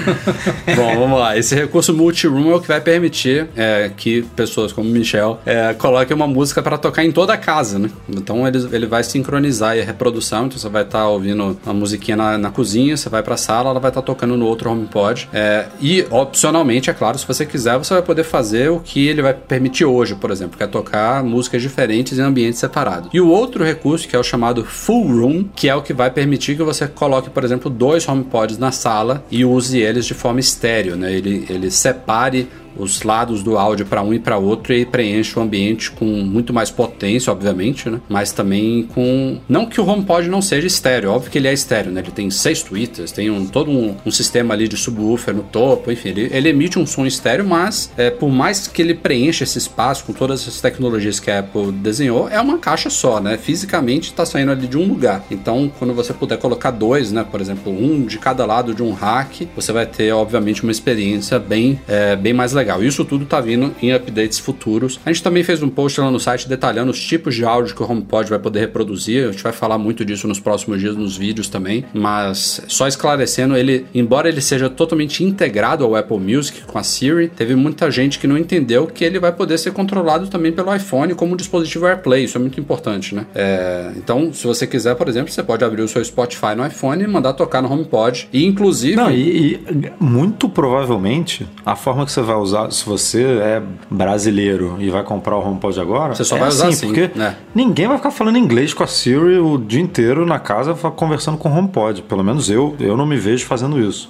Bom, 0.75 0.99
vamos 0.99 1.19
lá. 1.19 1.37
Esse 1.37 1.55
recurso 1.55 1.93
multi-room 1.93 2.51
é 2.51 2.55
o 2.55 2.61
que 2.61 2.67
vai 2.67 2.81
permitir 2.81 3.47
é, 3.55 3.91
que 3.95 4.21
pessoas 4.35 4.71
como 4.71 4.89
Michel 4.89 5.39
é, 5.45 5.73
coloquem 5.73 6.15
uma 6.15 6.27
música 6.27 6.61
para 6.61 6.77
tocar 6.77 7.03
em 7.03 7.11
toda 7.11 7.33
a 7.33 7.37
casa, 7.37 7.79
né? 7.79 7.89
Então 8.09 8.47
ele, 8.47 8.67
ele 8.71 8.85
vai 8.85 9.03
sincronizar 9.03 9.77
a 9.77 9.83
reprodução. 9.83 10.45
Então 10.45 10.57
você 10.57 10.69
vai 10.69 10.83
estar 10.83 11.07
ouvindo 11.07 11.57
uma 11.65 11.73
musiquinha 11.73 12.17
na, 12.17 12.37
na 12.37 12.51
cozinha, 12.51 12.95
você 12.95 13.09
vai 13.09 13.23
para 13.23 13.33
a 13.33 13.37
sala, 13.37 13.71
ela 13.71 13.79
vai 13.79 13.89
estar 13.89 14.01
tocando 14.01 14.37
no 14.37 14.45
outro 14.45 14.69
HomePod. 14.69 15.29
É, 15.33 15.67
e 15.81 16.05
opcionalmente, 16.09 16.89
é 16.89 16.93
claro, 16.93 17.17
se 17.17 17.27
você 17.27 17.45
quiser, 17.45 17.77
você 17.77 17.93
vai 17.93 18.03
poder 18.03 18.23
fazer 18.23 18.69
o 18.69 18.79
que 18.79 19.07
ele 19.07 19.21
vai 19.21 19.33
permitir 19.33 19.85
hoje, 19.85 20.15
por 20.15 20.31
exemplo, 20.31 20.57
que 20.57 20.63
é 20.63 20.67
tocar 20.67 21.23
músicas 21.23 21.61
diferentes 21.61 22.17
em 22.19 22.21
ambientes 22.21 22.59
separados. 22.59 23.09
E 23.13 23.19
o 23.19 23.27
outro 23.27 23.63
recurso, 23.63 24.07
que 24.07 24.15
é 24.15 24.19
o 24.19 24.23
chamado 24.23 24.63
Full 24.63 25.07
Room, 25.07 25.45
que 25.55 25.67
é 25.69 25.75
o 25.75 25.81
que 25.81 25.93
vai 25.93 26.11
permitir 26.11 26.55
que 26.55 26.63
você 26.67 26.88
coloque, 26.88 27.30
por 27.30 27.43
exemplo, 27.43 27.69
dois 27.69 28.08
HomePods 28.08 28.58
na 28.58 28.71
sala 28.71 29.23
e 29.32 29.45
use 29.45 29.80
eles 29.80 30.06
de 30.06 30.13
forma 30.13 30.39
estéreo, 30.39 30.95
né? 30.95 31.12
Ele, 31.12 31.45
ele 31.49 31.71
separe 31.71 32.49
os 32.77 33.01
lados 33.03 33.43
do 33.43 33.57
áudio 33.57 33.85
para 33.85 34.01
um 34.01 34.13
e 34.13 34.19
para 34.19 34.37
outro 34.37 34.73
e 34.73 34.85
preenche 34.85 35.37
o 35.37 35.41
ambiente 35.41 35.91
com 35.91 36.05
muito 36.05 36.53
mais 36.53 36.69
potência, 36.69 37.31
obviamente, 37.31 37.89
né? 37.89 37.99
Mas 38.07 38.31
também 38.31 38.83
com 38.93 39.39
não 39.47 39.65
que 39.65 39.79
o 39.79 39.87
HomePod 39.87 40.29
não 40.29 40.41
seja 40.41 40.67
estéreo, 40.67 41.11
óbvio 41.11 41.31
que 41.31 41.37
ele 41.37 41.47
é 41.47 41.53
estéreo, 41.53 41.91
né? 41.91 42.01
Ele 42.01 42.11
tem 42.11 42.29
seis 42.29 42.61
tweeters, 42.61 43.11
tem 43.11 43.29
um, 43.29 43.45
todo 43.45 43.71
um, 43.71 43.95
um 44.05 44.11
sistema 44.11 44.53
ali 44.53 44.67
de 44.67 44.77
subwoofer 44.77 45.33
no 45.33 45.43
topo, 45.43 45.91
enfim, 45.91 46.09
ele, 46.09 46.29
ele 46.31 46.49
emite 46.49 46.79
um 46.79 46.85
som 46.85 47.05
estéreo, 47.05 47.45
mas 47.45 47.91
é, 47.97 48.09
por 48.09 48.29
mais 48.29 48.67
que 48.67 48.81
ele 48.81 48.93
preencha 48.93 49.43
esse 49.43 49.57
espaço 49.57 50.05
com 50.05 50.13
todas 50.13 50.47
as 50.47 50.61
tecnologias 50.61 51.19
que 51.19 51.31
a 51.31 51.39
Apple 51.39 51.71
desenhou, 51.71 52.29
é 52.29 52.39
uma 52.39 52.57
caixa 52.57 52.89
só, 52.89 53.19
né? 53.19 53.37
Fisicamente 53.37 54.09
está 54.09 54.25
saindo 54.25 54.51
ali 54.51 54.67
de 54.67 54.77
um 54.77 54.87
lugar. 54.87 55.23
Então, 55.29 55.71
quando 55.77 55.93
você 55.93 56.13
puder 56.13 56.37
colocar 56.37 56.71
dois, 56.71 57.11
né? 57.11 57.25
Por 57.29 57.41
exemplo, 57.41 57.71
um 57.71 58.05
de 58.05 58.17
cada 58.17 58.45
lado 58.45 58.73
de 58.73 58.83
um 58.83 58.93
rack, 58.93 59.47
você 59.55 59.71
vai 59.71 59.85
ter, 59.85 60.11
obviamente, 60.11 60.63
uma 60.63 60.71
experiência 60.71 61.39
bem, 61.39 61.79
é, 61.87 62.15
bem 62.15 62.33
mais 62.33 62.53
legal. 62.53 62.66
Isso 62.84 63.06
tudo 63.06 63.25
tá 63.25 63.39
vindo 63.39 63.73
em 63.82 63.93
updates 63.93 64.39
futuros. 64.39 64.99
A 65.06 65.12
gente 65.12 65.23
também 65.23 65.43
fez 65.43 65.62
um 65.62 65.69
post 65.69 65.99
lá 65.99 66.12
no 66.12 66.19
site 66.19 66.47
detalhando 66.47 66.91
os 66.91 66.99
tipos 66.99 67.36
de 67.36 67.45
áudio 67.45 67.75
que 67.75 67.84
o 67.84 67.89
HomePod 67.89 68.30
vai 68.30 68.39
poder 68.39 68.60
reproduzir. 68.60 69.27
A 69.27 69.32
gente 69.32 69.43
vai 69.43 69.53
falar 69.53 69.77
muito 69.77 70.03
disso 70.03 70.27
nos 70.27 70.39
próximos 70.39 70.80
dias 70.80 70.95
nos 70.95 71.17
vídeos 71.17 71.47
também. 71.49 71.86
Mas 71.93 72.62
só 72.67 72.88
esclarecendo, 72.88 73.56
ele, 73.56 73.86
embora 73.93 74.30
ele 74.30 74.41
seja 74.41 74.69
totalmente 74.69 75.23
integrado 75.23 75.84
ao 75.84 75.95
Apple 75.95 76.19
Music 76.19 76.62
com 76.65 76.77
a 76.77 76.84
Siri, 76.84 77.27
teve 77.30 77.56
muita 77.56 77.89
gente 77.91 78.19
que 78.19 78.27
não 78.27 78.38
entendeu 78.38 78.88
que 78.88 79.03
ele 79.03 79.19
vai 79.19 79.32
poder 79.32 79.58
ser 79.58 79.71
controlado 79.71 80.27
também 80.27 80.51
pelo 80.51 80.73
iPhone 80.75 81.13
como 81.15 81.34
um 81.34 81.36
dispositivo 81.36 81.86
AirPlay. 81.86 82.23
Isso 82.23 82.38
é 82.38 82.41
muito 82.41 82.60
importante, 82.60 83.15
né? 83.15 83.25
É, 83.34 83.91
então, 83.95 84.32
se 84.34 84.45
você 84.45 84.65
quiser, 84.65 84.95
por 84.95 85.08
exemplo, 85.08 85.32
você 85.32 85.43
pode 85.43 85.63
abrir 85.63 85.82
o 85.82 85.88
seu 85.88 86.03
Spotify 86.03 86.56
no 86.56 86.65
iPhone 86.65 87.03
e 87.03 87.08
mandar 87.08 87.34
tocar 87.34 87.62
no 87.62 87.71
HomePod. 87.71 88.30
E 88.32 88.45
inclusive. 88.45 88.95
Não, 88.95 89.12
e, 89.12 89.53
e 89.56 89.93
muito 89.99 90.49
provavelmente 90.49 91.47
a 91.65 91.75
forma 91.75 92.06
que 92.06 92.12
você 92.12 92.21
vai 92.21 92.36
usar, 92.36 92.56
se 92.69 92.85
você 92.85 93.23
é 93.23 93.61
brasileiro 93.89 94.77
e 94.79 94.89
vai 94.89 95.03
comprar 95.03 95.37
o 95.37 95.45
HomePod 95.45 95.79
agora, 95.79 96.15
Você 96.15 96.23
só 96.23 96.37
é 96.37 96.39
vai 96.39 96.49
usar 96.49 96.67
assim, 96.69 96.87
porque 96.87 97.11
né? 97.15 97.35
ninguém 97.53 97.87
vai 97.87 97.97
ficar 97.97 98.11
falando 98.11 98.37
inglês 98.37 98.73
com 98.73 98.83
a 98.83 98.87
Siri 98.87 99.37
o 99.37 99.57
dia 99.57 99.81
inteiro 99.81 100.25
na 100.25 100.39
casa 100.39 100.73
conversando 100.73 101.37
com 101.37 101.49
o 101.49 101.57
HomePod. 101.57 102.01
Pelo 102.03 102.23
menos 102.23 102.49
eu, 102.49 102.75
eu 102.79 102.97
não 102.97 103.05
me 103.05 103.17
vejo 103.17 103.45
fazendo 103.45 103.79
isso. 103.79 104.09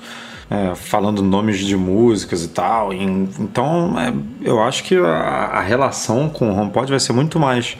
É, 0.50 0.74
falando 0.76 1.22
nomes 1.22 1.60
de 1.60 1.76
músicas 1.76 2.46
e 2.46 2.48
tal. 2.48 2.94
Então, 2.94 3.96
é, 4.00 4.14
eu 4.42 4.64
acho 4.64 4.82
que 4.86 4.96
a, 4.96 5.10
a 5.10 5.62
relação 5.62 6.30
com 6.30 6.50
o 6.50 6.58
HomePod 6.58 6.90
vai 6.90 7.02
ser 7.02 7.12
muito 7.12 7.38
mais 7.38 7.78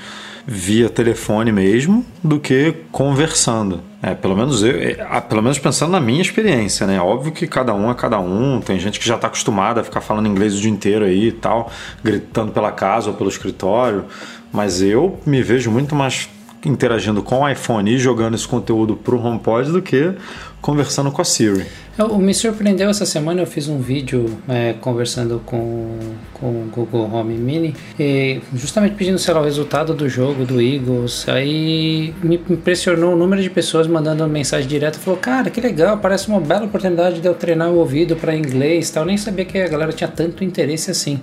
via 0.50 0.90
telefone 0.90 1.52
mesmo 1.52 2.06
do 2.24 2.40
que 2.40 2.74
conversando. 2.90 3.82
É, 4.02 4.16
pelo 4.16 4.34
menos 4.38 4.64
eu, 4.64 4.80
é, 4.80 5.20
pelo 5.20 5.42
menos 5.42 5.60
pensando 5.60 5.92
na 5.92 6.00
minha 6.00 6.22
experiência, 6.22 6.88
né? 6.88 7.02
Óbvio 7.02 7.34
que 7.34 7.46
cada 7.46 7.74
um 7.74 7.92
é 7.92 7.94
cada 7.94 8.18
um, 8.18 8.62
tem 8.62 8.80
gente 8.80 8.98
que 8.98 9.06
já 9.06 9.16
está 9.16 9.28
acostumada 9.28 9.82
a 9.82 9.84
ficar 9.84 10.00
falando 10.00 10.28
inglês 10.28 10.56
o 10.56 10.62
dia 10.62 10.72
inteiro 10.72 11.04
aí 11.04 11.28
e 11.28 11.32
tal, 11.34 11.70
gritando 12.02 12.54
pela 12.54 12.72
casa 12.72 13.10
ou 13.10 13.16
pelo 13.16 13.30
escritório, 13.30 14.06
mas 14.54 14.82
eu 14.82 15.20
me 15.26 15.44
vejo 15.44 15.70
muito 15.70 15.94
mais 15.94 16.30
interagindo 16.64 17.22
com 17.22 17.42
o 17.42 17.50
iPhone 17.50 17.92
e 17.92 17.98
jogando 17.98 18.36
esse 18.36 18.48
conteúdo 18.48 18.96
pro 18.96 19.22
HomePod 19.22 19.72
do 19.72 19.82
que 19.82 20.14
conversando 20.62 21.12
com 21.12 21.22
a 21.22 21.26
Siri. 21.26 21.66
Eu, 21.98 22.16
me 22.20 22.32
surpreendeu 22.32 22.90
essa 22.90 23.08
semana, 23.08 23.42
eu 23.42 23.48
fiz 23.48 23.68
um 23.68 23.80
vídeo 23.80 24.38
é, 24.48 24.74
conversando 24.74 25.42
com, 25.44 25.98
com 26.32 26.46
o 26.46 26.70
Google 26.72 27.12
Home 27.12 27.36
Mini, 27.36 27.76
e 28.00 28.40
justamente 28.54 28.94
pedindo, 28.94 29.18
sei 29.18 29.34
lá, 29.34 29.42
o 29.42 29.44
resultado 29.44 29.96
do 29.96 30.08
jogo 30.08 30.46
do 30.46 30.62
Eagles. 30.62 31.28
Aí 31.28 32.14
me 32.22 32.40
impressionou 32.50 33.14
o 33.14 33.18
número 33.18 33.42
de 33.42 33.50
pessoas 33.50 33.88
mandando 33.88 34.28
mensagem 34.28 34.68
direta. 34.68 35.00
Falou, 35.00 35.20
cara, 35.20 35.50
que 35.50 35.60
legal, 35.60 35.98
parece 35.98 36.28
uma 36.28 36.40
bela 36.40 36.66
oportunidade 36.66 37.20
de 37.20 37.28
eu 37.28 37.34
treinar 37.34 37.72
o 37.72 37.78
ouvido 37.78 38.16
para 38.16 38.36
inglês 38.36 38.92
tal. 38.92 39.02
Eu 39.02 39.08
nem 39.08 39.18
sabia 39.18 39.46
que 39.46 39.58
a 39.58 39.68
galera 39.68 39.92
tinha 39.92 40.08
tanto 40.08 40.44
interesse 40.44 40.92
assim. 40.92 41.20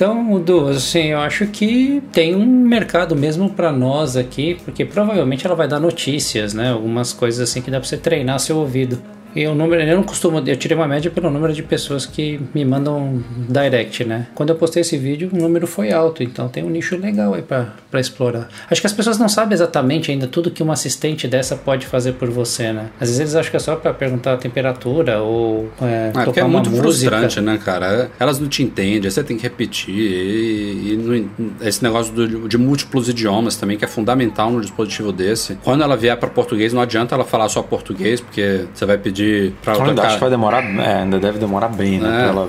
Então, 0.00 0.40
Du, 0.40 0.66
assim, 0.68 1.08
eu 1.08 1.20
acho 1.20 1.46
que 1.48 2.02
tem 2.10 2.34
um 2.34 2.46
mercado 2.46 3.14
mesmo 3.14 3.50
para 3.50 3.70
nós 3.70 4.16
aqui, 4.16 4.54
porque 4.64 4.82
provavelmente 4.82 5.44
ela 5.44 5.54
vai 5.54 5.68
dar 5.68 5.78
notícias, 5.78 6.54
né? 6.54 6.70
Algumas 6.70 7.12
coisas 7.12 7.46
assim 7.46 7.60
que 7.60 7.70
dá 7.70 7.78
para 7.78 7.86
você 7.86 7.98
treinar 7.98 8.40
seu 8.40 8.56
ouvido. 8.56 8.98
E 9.34 9.46
o 9.46 9.54
número, 9.54 9.82
eu 9.82 9.96
não 9.96 10.02
costumo, 10.02 10.42
eu 10.46 10.56
tirei 10.56 10.76
uma 10.76 10.86
média 10.88 11.10
pelo 11.10 11.30
número 11.30 11.52
de 11.52 11.62
pessoas 11.62 12.04
que 12.06 12.40
me 12.54 12.64
mandam 12.64 13.22
direct, 13.48 14.04
né? 14.04 14.26
Quando 14.34 14.50
eu 14.50 14.56
postei 14.56 14.80
esse 14.82 14.96
vídeo, 14.98 15.30
o 15.32 15.36
número 15.36 15.66
foi 15.66 15.92
alto, 15.92 16.22
então 16.22 16.48
tem 16.48 16.64
um 16.64 16.70
nicho 16.70 16.96
legal 16.96 17.34
aí 17.34 17.42
pra, 17.42 17.74
pra 17.90 18.00
explorar. 18.00 18.48
Acho 18.70 18.80
que 18.80 18.86
as 18.86 18.92
pessoas 18.92 19.18
não 19.18 19.28
sabem 19.28 19.54
exatamente 19.54 20.10
ainda 20.10 20.26
tudo 20.26 20.50
que 20.50 20.62
uma 20.62 20.72
assistente 20.72 21.28
dessa 21.28 21.56
pode 21.56 21.86
fazer 21.86 22.12
por 22.14 22.28
você, 22.30 22.72
né? 22.72 22.86
Às 23.00 23.08
vezes 23.08 23.20
eles 23.20 23.34
acham 23.36 23.50
que 23.50 23.56
é 23.56 23.60
só 23.60 23.76
pra 23.76 23.92
perguntar 23.94 24.34
a 24.34 24.36
temperatura 24.36 25.20
ou 25.20 25.70
é, 25.80 26.08
Ah, 26.08 26.10
porque 26.12 26.24
tocar 26.26 26.40
é 26.40 26.44
uma 26.44 26.52
muito 26.58 26.70
música. 26.70 26.82
frustrante, 27.10 27.40
né, 27.40 27.58
cara? 27.64 28.10
Elas 28.18 28.38
não 28.38 28.48
te 28.48 28.62
entendem, 28.62 29.10
você 29.10 29.22
tem 29.22 29.36
que 29.36 29.42
repetir. 29.42 29.94
E, 29.94 30.92
e 30.92 30.96
não- 30.96 31.30
esse 31.66 31.82
negócio 31.82 32.12
do- 32.12 32.48
de 32.48 32.58
múltiplos 32.58 33.08
idiomas 33.08 33.56
também, 33.56 33.76
que 33.76 33.84
é 33.84 33.88
fundamental 33.88 34.50
num 34.50 34.60
dispositivo 34.60 35.12
desse. 35.12 35.56
Quando 35.62 35.82
ela 35.82 35.96
vier 35.96 36.16
para 36.16 36.28
português, 36.28 36.72
não 36.72 36.80
adianta 36.82 37.14
ela 37.14 37.24
falar 37.24 37.48
só 37.48 37.62
português, 37.62 38.20
porque 38.20 38.64
você 38.74 38.84
vai 38.86 38.98
pedir 38.98 39.19
pra 39.62 39.74
Eu 39.74 40.02
acho 40.02 40.14
que 40.14 40.20
vai 40.20 40.30
demorar, 40.30 40.62
é, 40.64 41.02
ainda 41.02 41.18
deve 41.18 41.38
demorar 41.38 41.68
bem, 41.68 41.98
né? 41.98 42.08
É. 42.08 42.10
Pra 42.10 42.22
ela, 42.28 42.48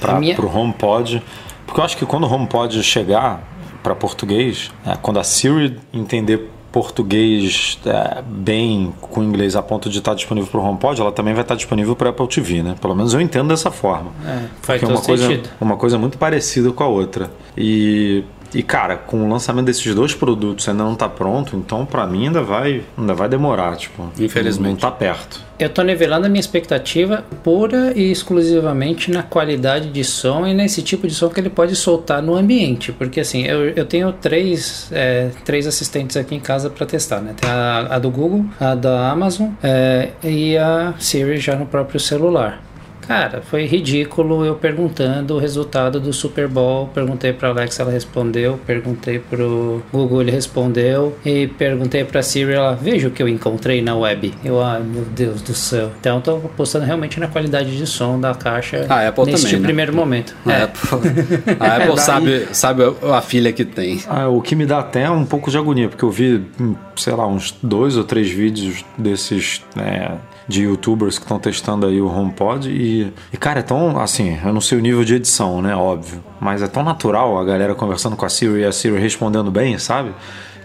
pra, 0.00 0.20
minha- 0.20 0.34
pro 0.34 0.48
HomePod. 0.54 1.22
Porque 1.66 1.80
eu 1.80 1.84
acho 1.84 1.96
que 1.96 2.06
quando 2.06 2.24
o 2.24 2.32
HomePod 2.32 2.82
chegar 2.82 3.42
para 3.82 3.94
português, 3.94 4.70
é, 4.86 4.96
quando 5.00 5.18
a 5.20 5.24
Siri 5.24 5.78
entender 5.92 6.50
português 6.70 7.78
é, 7.86 8.22
bem 8.26 8.92
com 9.00 9.22
inglês 9.22 9.56
a 9.56 9.62
ponto 9.62 9.88
de 9.88 9.98
estar 9.98 10.14
disponível 10.14 10.50
para 10.50 10.60
o 10.60 10.64
HomePod, 10.64 11.00
ela 11.00 11.12
também 11.12 11.32
vai 11.34 11.42
estar 11.42 11.54
disponível 11.54 11.94
para 11.96 12.10
Apple 12.10 12.26
TV, 12.28 12.62
né? 12.62 12.74
Pelo 12.80 12.94
menos 12.94 13.14
eu 13.14 13.20
entendo 13.20 13.48
dessa 13.48 13.70
forma. 13.70 14.10
É, 14.26 14.44
faz 14.62 14.82
é 14.82 14.86
uma 14.86 14.94
todo 14.96 15.06
coisa, 15.06 15.26
sentido. 15.26 15.50
uma 15.60 15.76
coisa 15.76 15.98
muito 15.98 16.18
parecida 16.18 16.70
com 16.72 16.82
a 16.84 16.86
outra. 16.88 17.30
E, 17.56 18.24
e 18.54 18.62
cara, 18.62 18.96
com 18.96 19.24
o 19.24 19.28
lançamento 19.28 19.66
desses 19.66 19.94
dois 19.94 20.14
produtos 20.14 20.68
ainda 20.68 20.84
não 20.84 20.94
tá 20.94 21.08
pronto, 21.08 21.56
então 21.56 21.84
para 21.84 22.06
mim 22.06 22.26
ainda 22.26 22.42
vai, 22.42 22.82
ainda 22.96 23.14
vai 23.14 23.28
demorar, 23.28 23.76
tipo. 23.76 24.10
Infelizmente. 24.18 24.70
Não 24.70 24.76
tá 24.76 24.90
perto. 24.90 25.48
Eu 25.58 25.68
tô 25.68 25.82
nivelando 25.82 26.26
a 26.26 26.28
minha 26.28 26.40
expectativa 26.40 27.24
pura 27.42 27.92
e 27.96 28.12
exclusivamente 28.12 29.10
na 29.10 29.24
qualidade 29.24 29.90
de 29.90 30.04
som 30.04 30.46
e 30.46 30.54
nesse 30.54 30.82
tipo 30.82 31.06
de 31.08 31.14
som 31.14 31.28
que 31.28 31.40
ele 31.40 31.50
pode 31.50 31.74
soltar 31.74 32.22
no 32.22 32.36
ambiente. 32.36 32.92
Porque 32.92 33.18
assim, 33.20 33.42
eu, 33.42 33.70
eu 33.70 33.84
tenho 33.84 34.12
três, 34.12 34.88
é, 34.92 35.30
três 35.44 35.66
assistentes 35.66 36.16
aqui 36.16 36.36
em 36.36 36.40
casa 36.40 36.70
para 36.70 36.86
testar, 36.86 37.20
né? 37.20 37.34
Tem 37.36 37.50
a, 37.50 37.88
a 37.90 37.98
do 37.98 38.08
Google, 38.08 38.44
a 38.60 38.76
da 38.76 39.10
Amazon 39.10 39.48
é, 39.60 40.10
e 40.22 40.56
a 40.56 40.94
Siri 40.98 41.38
já 41.38 41.56
no 41.56 41.66
próprio 41.66 41.98
celular. 41.98 42.62
Cara, 43.08 43.40
foi 43.40 43.64
ridículo 43.64 44.44
eu 44.44 44.54
perguntando 44.54 45.34
o 45.34 45.38
resultado 45.38 45.98
do 45.98 46.12
Super 46.12 46.46
Bowl. 46.46 46.88
Perguntei 46.88 47.32
pra 47.32 47.48
Alexa, 47.48 47.82
ela 47.82 47.90
respondeu. 47.90 48.60
Perguntei 48.66 49.18
pro 49.18 49.82
Google, 49.90 50.20
ele 50.20 50.30
respondeu. 50.30 51.16
E 51.24 51.46
perguntei 51.46 52.04
pra 52.04 52.22
Siri, 52.22 52.52
ela 52.52 52.74
veja 52.74 53.08
o 53.08 53.10
que 53.10 53.22
eu 53.22 53.26
encontrei 53.28 53.80
na 53.80 53.96
web. 53.96 54.34
Eu, 54.44 54.62
ai 54.62 54.82
meu 54.82 55.04
Deus 55.06 55.40
do 55.40 55.54
céu. 55.54 55.90
Então, 55.98 56.20
tô 56.20 56.36
apostando 56.36 56.84
realmente 56.84 57.18
na 57.18 57.28
qualidade 57.28 57.74
de 57.78 57.86
som 57.86 58.20
da 58.20 58.34
caixa 58.34 58.84
A 58.90 59.08
Apple 59.08 59.24
nesse 59.24 59.44
também, 59.46 59.60
né? 59.60 59.66
primeiro 59.66 59.94
momento. 59.96 60.36
A 60.44 60.52
É. 60.52 60.62
Apple, 60.64 60.88
a 61.58 61.76
Apple 61.76 61.86
daí- 61.88 61.98
sabe, 61.98 62.48
sabe 62.52 62.82
a 63.10 63.22
filha 63.22 63.52
que 63.54 63.64
tem. 63.64 64.02
Ah, 64.06 64.28
o 64.28 64.42
que 64.42 64.54
me 64.54 64.66
dá 64.66 64.80
até 64.80 65.10
um 65.10 65.24
pouco 65.24 65.50
de 65.50 65.56
agonia, 65.56 65.88
porque 65.88 66.04
eu 66.04 66.10
vi, 66.10 66.44
hum, 66.60 66.74
sei 66.94 67.14
lá, 67.14 67.26
uns 67.26 67.56
dois 67.62 67.96
ou 67.96 68.04
três 68.04 68.28
vídeos 68.30 68.84
desses 68.98 69.62
né, 69.74 70.18
de 70.48 70.62
youtubers 70.62 71.18
que 71.18 71.24
estão 71.24 71.38
testando 71.38 71.86
aí 71.86 72.00
o 72.00 72.06
HomePod 72.08 72.70
e, 72.70 73.12
e, 73.32 73.36
cara, 73.36 73.60
é 73.60 73.62
tão, 73.62 74.00
assim, 74.00 74.38
eu 74.42 74.52
não 74.52 74.60
sei 74.62 74.78
o 74.78 74.80
nível 74.80 75.04
de 75.04 75.14
edição, 75.16 75.60
né, 75.60 75.76
óbvio, 75.76 76.24
mas 76.40 76.62
é 76.62 76.66
tão 76.66 76.82
natural 76.82 77.38
a 77.38 77.44
galera 77.44 77.74
conversando 77.74 78.16
com 78.16 78.24
a 78.24 78.28
Siri 78.30 78.60
e 78.60 78.64
a 78.64 78.72
Siri 78.72 78.98
respondendo 78.98 79.50
bem, 79.50 79.78
sabe? 79.78 80.10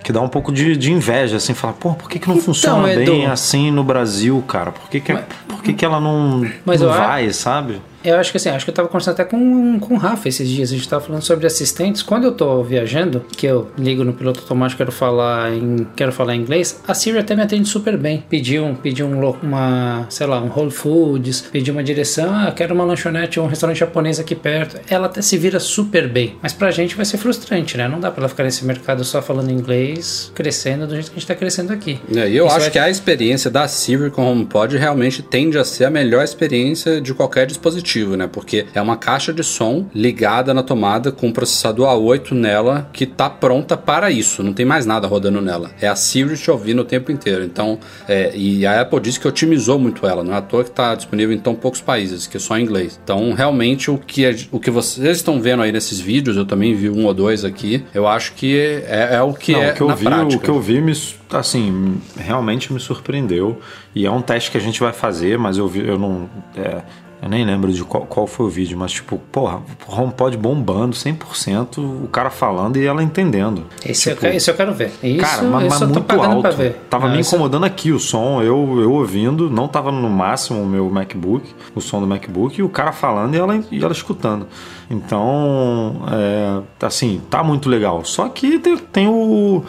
Que 0.02 0.12
dá 0.14 0.20
um 0.22 0.28
pouco 0.30 0.52
de, 0.52 0.76
de 0.78 0.92
inveja, 0.92 1.38
assim, 1.38 1.54
falar, 1.54 1.74
pô, 1.74 1.94
por 1.94 2.10
que, 2.10 2.20
que 2.20 2.28
não 2.28 2.36
Então, 2.36 2.46
funciona 2.46 2.92
Edu- 2.94 3.12
bem 3.12 3.26
assim 3.26 3.72
no 3.72 3.84
Brasil, 3.84 4.42
cara? 4.48 4.72
Por 4.72 4.90
que, 4.90 5.00
que, 5.00 5.14
por 5.48 5.62
que, 5.64 5.74
que 5.74 5.86
ela 5.86 6.00
não, 6.00 6.46
Mas 6.66 6.82
não 6.82 6.90
vai, 6.90 7.32
sabe? 7.32 7.82
Eu 8.04 8.18
acho 8.18 8.32
que 8.32 8.38
assim, 8.38 8.50
acho 8.50 8.66
que 8.66 8.72
eu 8.72 8.76
tava 8.76 8.88
conversando 8.88 9.14
até 9.14 9.24
com, 9.26 9.80
com 9.80 9.94
o 9.96 9.98
Rafa 9.98 10.28
esses 10.28 10.48
dias. 10.48 10.72
A 10.72 10.76
gente 10.76 10.88
tava 10.88 11.04
falando 11.06 11.22
sobre 11.22 11.46
assistentes. 11.48 12.02
Quando 12.02 12.26
eu 12.26 12.32
tô 12.32 12.62
viajando, 12.64 13.24
que 13.36 13.46
eu 13.46 13.70
ligo 13.78 14.04
no 14.04 14.14
piloto 14.14 14.42
automático 14.42 14.78
quero 14.78 14.92
falar 14.92 15.54
em 15.54 15.86
quero 15.96 16.12
falar 16.12 16.36
inglês, 16.36 16.82
a 16.88 16.94
Siri 16.94 17.18
até 17.18 17.36
me 17.36 17.42
atende 17.42 17.68
super 17.68 17.98
bem. 17.98 18.24
Pedi 18.30 18.60
um, 18.60 18.76
pedi 18.76 19.04
um, 19.04 19.20
uma, 19.42 20.06
sei 20.10 20.28
lá, 20.28 20.42
um 20.42 20.50
Whole 20.50 20.72
Foods, 20.72 21.42
pedi 21.52 21.72
uma 21.72 21.84
direção, 21.84 22.34
ah, 22.34 22.52
quero 22.56 22.74
uma 22.74 22.84
lanchonete 22.84 23.40
ou 23.40 23.46
um 23.46 23.50
restaurante 23.50 23.78
japonês 23.78 24.20
aqui 24.20 24.36
perto. 24.36 24.80
Ela 24.90 25.06
até 25.08 25.22
se 25.22 25.38
vira 25.38 25.60
super 25.60 26.08
bem. 26.08 26.36
Mas 26.42 26.54
pra 26.54 26.72
gente 26.72 26.96
vai 26.96 27.06
ser 27.06 27.18
frustrante, 27.18 27.78
né? 27.78 27.88
Não 27.88 28.00
dá 28.00 28.10
pra 28.12 28.22
ela 28.22 28.30
ficar 28.30 28.44
nesse 28.44 28.66
mercado 28.66 29.04
só 29.04 29.22
falando 29.22 29.50
inglês, 29.52 30.32
crescendo 30.36 30.86
do 30.88 30.94
jeito 30.94 31.08
que 31.12 31.18
a 31.18 31.20
gente 31.20 31.28
tá 31.28 31.36
crescendo 31.36 31.72
aqui. 31.72 32.00
É, 32.16 32.30
E 32.30 32.36
eu 32.38 32.46
Isso 32.46 32.56
acho 32.56 32.62
vai- 32.66 32.72
que 32.72 32.80
a 32.80 32.90
experiência 32.90 33.50
da 33.50 33.68
Siri 33.68 34.10
com 34.10 34.24
o 34.26 34.32
HomePod 34.32 34.78
realmente 34.78 35.22
tende 35.22 35.58
a 35.58 35.64
ser 35.64 35.86
a 35.86 35.90
melhor 35.90 36.24
experiência 36.24 37.00
de 37.02 37.14
qualquer 37.14 37.46
dispositivo, 37.46 37.93
né? 38.18 38.28
Porque 38.32 38.66
é 38.74 38.82
uma 38.82 38.98
caixa 38.98 39.32
de 39.34 39.44
som 39.44 39.86
ligada 39.94 40.54
na 40.54 40.64
tomada 40.64 41.12
com 41.12 41.28
um 41.28 41.32
processador 41.32 41.88
A8 41.90 42.32
nela 42.32 42.90
que 42.94 43.06
tá 43.06 43.30
pronta 43.30 43.76
para 43.78 44.10
isso. 44.12 44.42
Não 44.44 44.54
tem 44.54 44.66
mais 44.66 44.86
nada 44.86 45.08
rodando 45.08 45.42
nela. 45.42 45.72
É 45.82 45.88
a 45.88 45.96
Siri 45.96 46.38
te 46.38 46.50
ouvindo 46.52 46.82
o 46.82 46.86
tempo 46.86 47.12
inteiro. 47.12 47.44
Então, 47.44 47.80
é, 48.08 48.32
e 48.36 48.66
a 48.66 48.82
Apple 48.82 49.00
disse 49.00 49.20
que 49.20 49.28
otimizou 49.28 49.78
muito 49.80 50.06
ela. 50.08 50.24
Não 50.24 50.34
é 50.34 50.38
à 50.38 50.42
toa 50.42 50.64
que 50.64 50.70
está 50.70 50.96
disponível 50.96 51.36
em 51.36 51.40
tão 51.40 51.56
poucos 51.56 51.82
países, 51.82 52.28
que 52.28 52.38
é 52.38 52.40
só 52.40 52.58
em 52.58 52.64
inglês. 52.64 53.00
Então, 53.04 53.34
realmente, 53.34 53.90
o 53.92 53.98
que, 53.98 54.26
é- 54.26 54.36
o 54.52 54.60
que 54.60 54.72
vocês 54.72 55.18
estão 55.18 55.42
vendo 55.42 55.62
aí 55.64 55.72
nesses 55.72 56.00
vídeos, 56.00 56.36
eu 56.38 56.46
também 56.46 56.74
vi 56.76 56.90
um 56.90 57.06
ou 57.06 57.14
dois 57.14 57.44
aqui, 57.46 57.84
eu 57.94 58.08
acho 58.08 58.34
que 58.34 58.58
é, 58.88 59.10
é 59.16 59.22
o 59.22 59.34
que 59.34 59.52
Não, 59.54 59.62
é 59.64 59.72
o 59.72 59.74
que 59.76 59.82
eu 59.82 59.88
na 59.88 59.96
vi, 59.96 60.06
prática. 60.06 60.36
o 60.38 60.40
que 60.40 60.50
eu 60.50 60.60
vi 60.60 60.82
me, 60.82 60.94
assim, 61.32 61.98
realmente 62.18 62.72
me 62.72 62.80
surpreendeu. 62.80 63.60
E 63.96 64.06
é 64.06 64.12
um 64.12 64.22
teste 64.22 64.50
que 64.52 64.58
a 64.58 64.62
gente 64.62 64.80
vai 64.80 64.92
fazer, 64.94 65.38
mas 65.38 65.58
eu 65.58 65.68
vi, 65.68 65.86
eu 65.88 65.98
não, 66.00 66.30
é, 66.58 66.82
eu 67.24 67.30
nem 67.30 67.46
lembro 67.46 67.72
de 67.72 67.84
qual, 67.84 68.06
qual 68.06 68.28
foi 68.28 68.46
o 68.46 68.50
vídeo, 68.50 68.78
mas 68.78 68.92
tipo, 68.92 69.18
porra, 69.32 69.62
o 69.88 70.02
HomePod 70.02 70.38
bombando 70.38 70.94
100%, 70.96 71.78
o 72.04 72.08
cara 72.10 72.30
falando 72.30 72.78
e 72.78 72.86
ela 72.86 73.02
entendendo. 73.02 73.64
Esse, 73.86 74.10
Tipo, 74.10 74.12
eu, 74.12 74.18
quero- 74.22 74.36
esse 74.36 74.52
eu 74.52 74.56
quero 74.56 74.74
ver. 74.74 74.92
Isso, 75.02 75.20
Cara, 75.22 75.42
mas, 75.44 75.80
mas 75.80 75.90
muito 75.90 76.22
alto. 76.22 76.48
Tava 76.90 77.08
Não, 77.08 77.16
me 77.16 77.22
incomodando 77.22 77.64
aqui 77.66 77.92
o 77.92 78.00
som, 78.00 78.42
eu, 78.42 78.80
eu 78.82 78.92
ouvindo, 78.92 79.50
não 79.50 79.68
tava 79.68 79.92
no 79.92 80.10
máximo 80.10 80.62
o 80.62 80.66
meu 80.68 80.90
MacBook, 80.90 81.50
o 81.74 81.80
som 81.82 82.00
do 82.02 82.08
MacBook, 82.08 82.60
e 82.60 82.64
o 82.64 82.70
cara 82.70 82.92
falando 82.92 83.34
e 83.36 83.38
ela, 83.38 83.64
e 83.72 83.82
ela 83.84 83.92
escutando. 83.94 84.46
Então, 84.90 86.02
é, 86.12 86.86
assim, 86.86 87.22
tá 87.30 87.44
muito 87.44 87.70
legal. 87.70 88.04
Só 88.06 88.28
que 88.30 88.60
tem, 88.60 88.78
tem 88.78 89.08
o, 89.08 89.64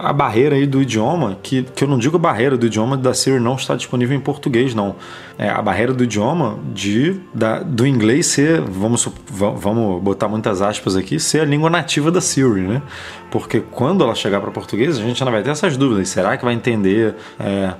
a 0.00 0.12
barreira 0.12 0.54
aí 0.56 0.66
do 0.66 0.80
idioma, 0.80 1.38
que, 1.42 1.62
que 1.62 1.84
eu 1.84 1.88
não 1.88 1.98
digo 1.98 2.18
barreira 2.18 2.56
do 2.56 2.66
idioma 2.66 2.96
da 2.96 3.12
Siri 3.12 3.40
não 3.40 3.54
está 3.54 3.74
disponível 3.74 4.16
em 4.16 4.20
português, 4.20 4.74
não. 4.74 4.96
É 5.36 5.48
a 5.48 5.60
barreira 5.60 5.92
do 5.92 6.04
idioma 6.04 6.58
de, 6.72 7.20
da, 7.34 7.60
do 7.60 7.86
inglês 7.86 8.26
ser, 8.26 8.60
vamos, 8.60 9.08
vamos 9.28 10.02
botar 10.02 10.28
muitas 10.28 10.62
aspas 10.62 10.96
aqui, 10.96 11.18
ser 11.18 11.40
a 11.40 11.44
língua 11.44 11.68
nativa 11.68 12.10
da 12.10 12.20
Siri, 12.20 12.62
né? 12.62 12.82
Porque 13.30 13.60
quando 13.60 14.02
ela 14.04 14.14
chegar 14.14 14.40
para 14.40 14.50
português, 14.50 14.98
a 14.98 15.02
gente 15.02 15.22
ainda 15.22 15.30
vai 15.30 15.42
ter 15.42 15.50
essas 15.50 15.76
dúvidas. 15.76 16.08
Será 16.08 16.36
que 16.36 16.44
vai 16.44 16.54
entender 16.54 17.14
é, 17.38 17.74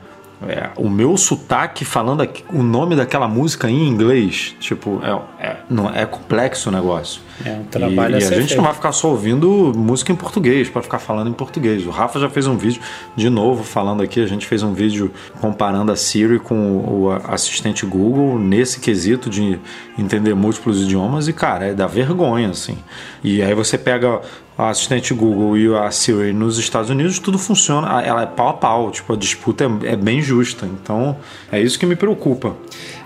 é, 0.46 0.70
o 0.76 0.88
meu 0.88 1.16
sotaque 1.16 1.84
falando 1.84 2.28
o 2.52 2.62
nome 2.62 2.94
daquela 2.94 3.26
música 3.26 3.68
em 3.68 3.88
inglês? 3.88 4.54
Tipo, 4.60 5.00
é, 5.02 5.46
é, 5.46 5.56
não, 5.70 5.88
é 5.90 6.04
complexo 6.04 6.68
o 6.68 6.72
negócio. 6.72 7.22
É 7.44 7.52
um 7.52 7.64
trabalho 7.64 8.14
e, 8.14 8.16
a 8.16 8.20
e 8.20 8.24
a 8.24 8.30
gente 8.30 8.36
feito. 8.36 8.56
não 8.56 8.64
vai 8.64 8.74
ficar 8.74 8.92
só 8.92 9.08
ouvindo 9.08 9.72
música 9.74 10.12
em 10.12 10.16
português 10.16 10.68
para 10.68 10.82
ficar 10.82 10.98
falando 10.98 11.30
em 11.30 11.32
português. 11.32 11.86
O 11.86 11.90
Rafa 11.90 12.20
já 12.20 12.28
fez 12.28 12.46
um 12.46 12.56
vídeo, 12.56 12.82
de 13.16 13.30
novo, 13.30 13.64
falando 13.64 14.02
aqui. 14.02 14.20
A 14.20 14.26
gente 14.26 14.46
fez 14.46 14.62
um 14.62 14.74
vídeo 14.74 15.10
comparando 15.40 15.90
a 15.90 15.96
Siri 15.96 16.38
com 16.38 16.78
o 16.78 16.98
o 16.98 17.12
assistente 17.32 17.86
Google 17.86 18.38
nesse 18.38 18.80
quesito 18.80 19.30
de 19.30 19.58
entender 19.96 20.34
múltiplos 20.34 20.82
idiomas. 20.82 21.28
E, 21.28 21.32
cara, 21.32 21.66
é 21.66 21.74
da 21.74 21.86
vergonha, 21.86 22.50
assim. 22.50 22.76
E 23.22 23.40
aí 23.40 23.54
você 23.54 23.78
pega 23.78 24.20
a 24.56 24.70
assistente 24.70 25.14
Google 25.14 25.56
e 25.56 25.74
a 25.74 25.90
Siri 25.90 26.32
nos 26.32 26.58
Estados 26.58 26.90
Unidos, 26.90 27.18
tudo 27.18 27.38
funciona. 27.38 28.02
Ela 28.02 28.22
é 28.22 28.26
pau 28.26 28.48
a 28.48 28.54
pau. 28.54 28.90
Tipo, 28.90 29.12
a 29.12 29.16
disputa 29.16 29.64
é, 29.64 29.92
é 29.92 29.96
bem 29.96 30.20
justa. 30.20 30.66
Então, 30.66 31.16
é 31.52 31.60
isso 31.60 31.78
que 31.78 31.86
me 31.86 31.94
preocupa. 31.94 32.56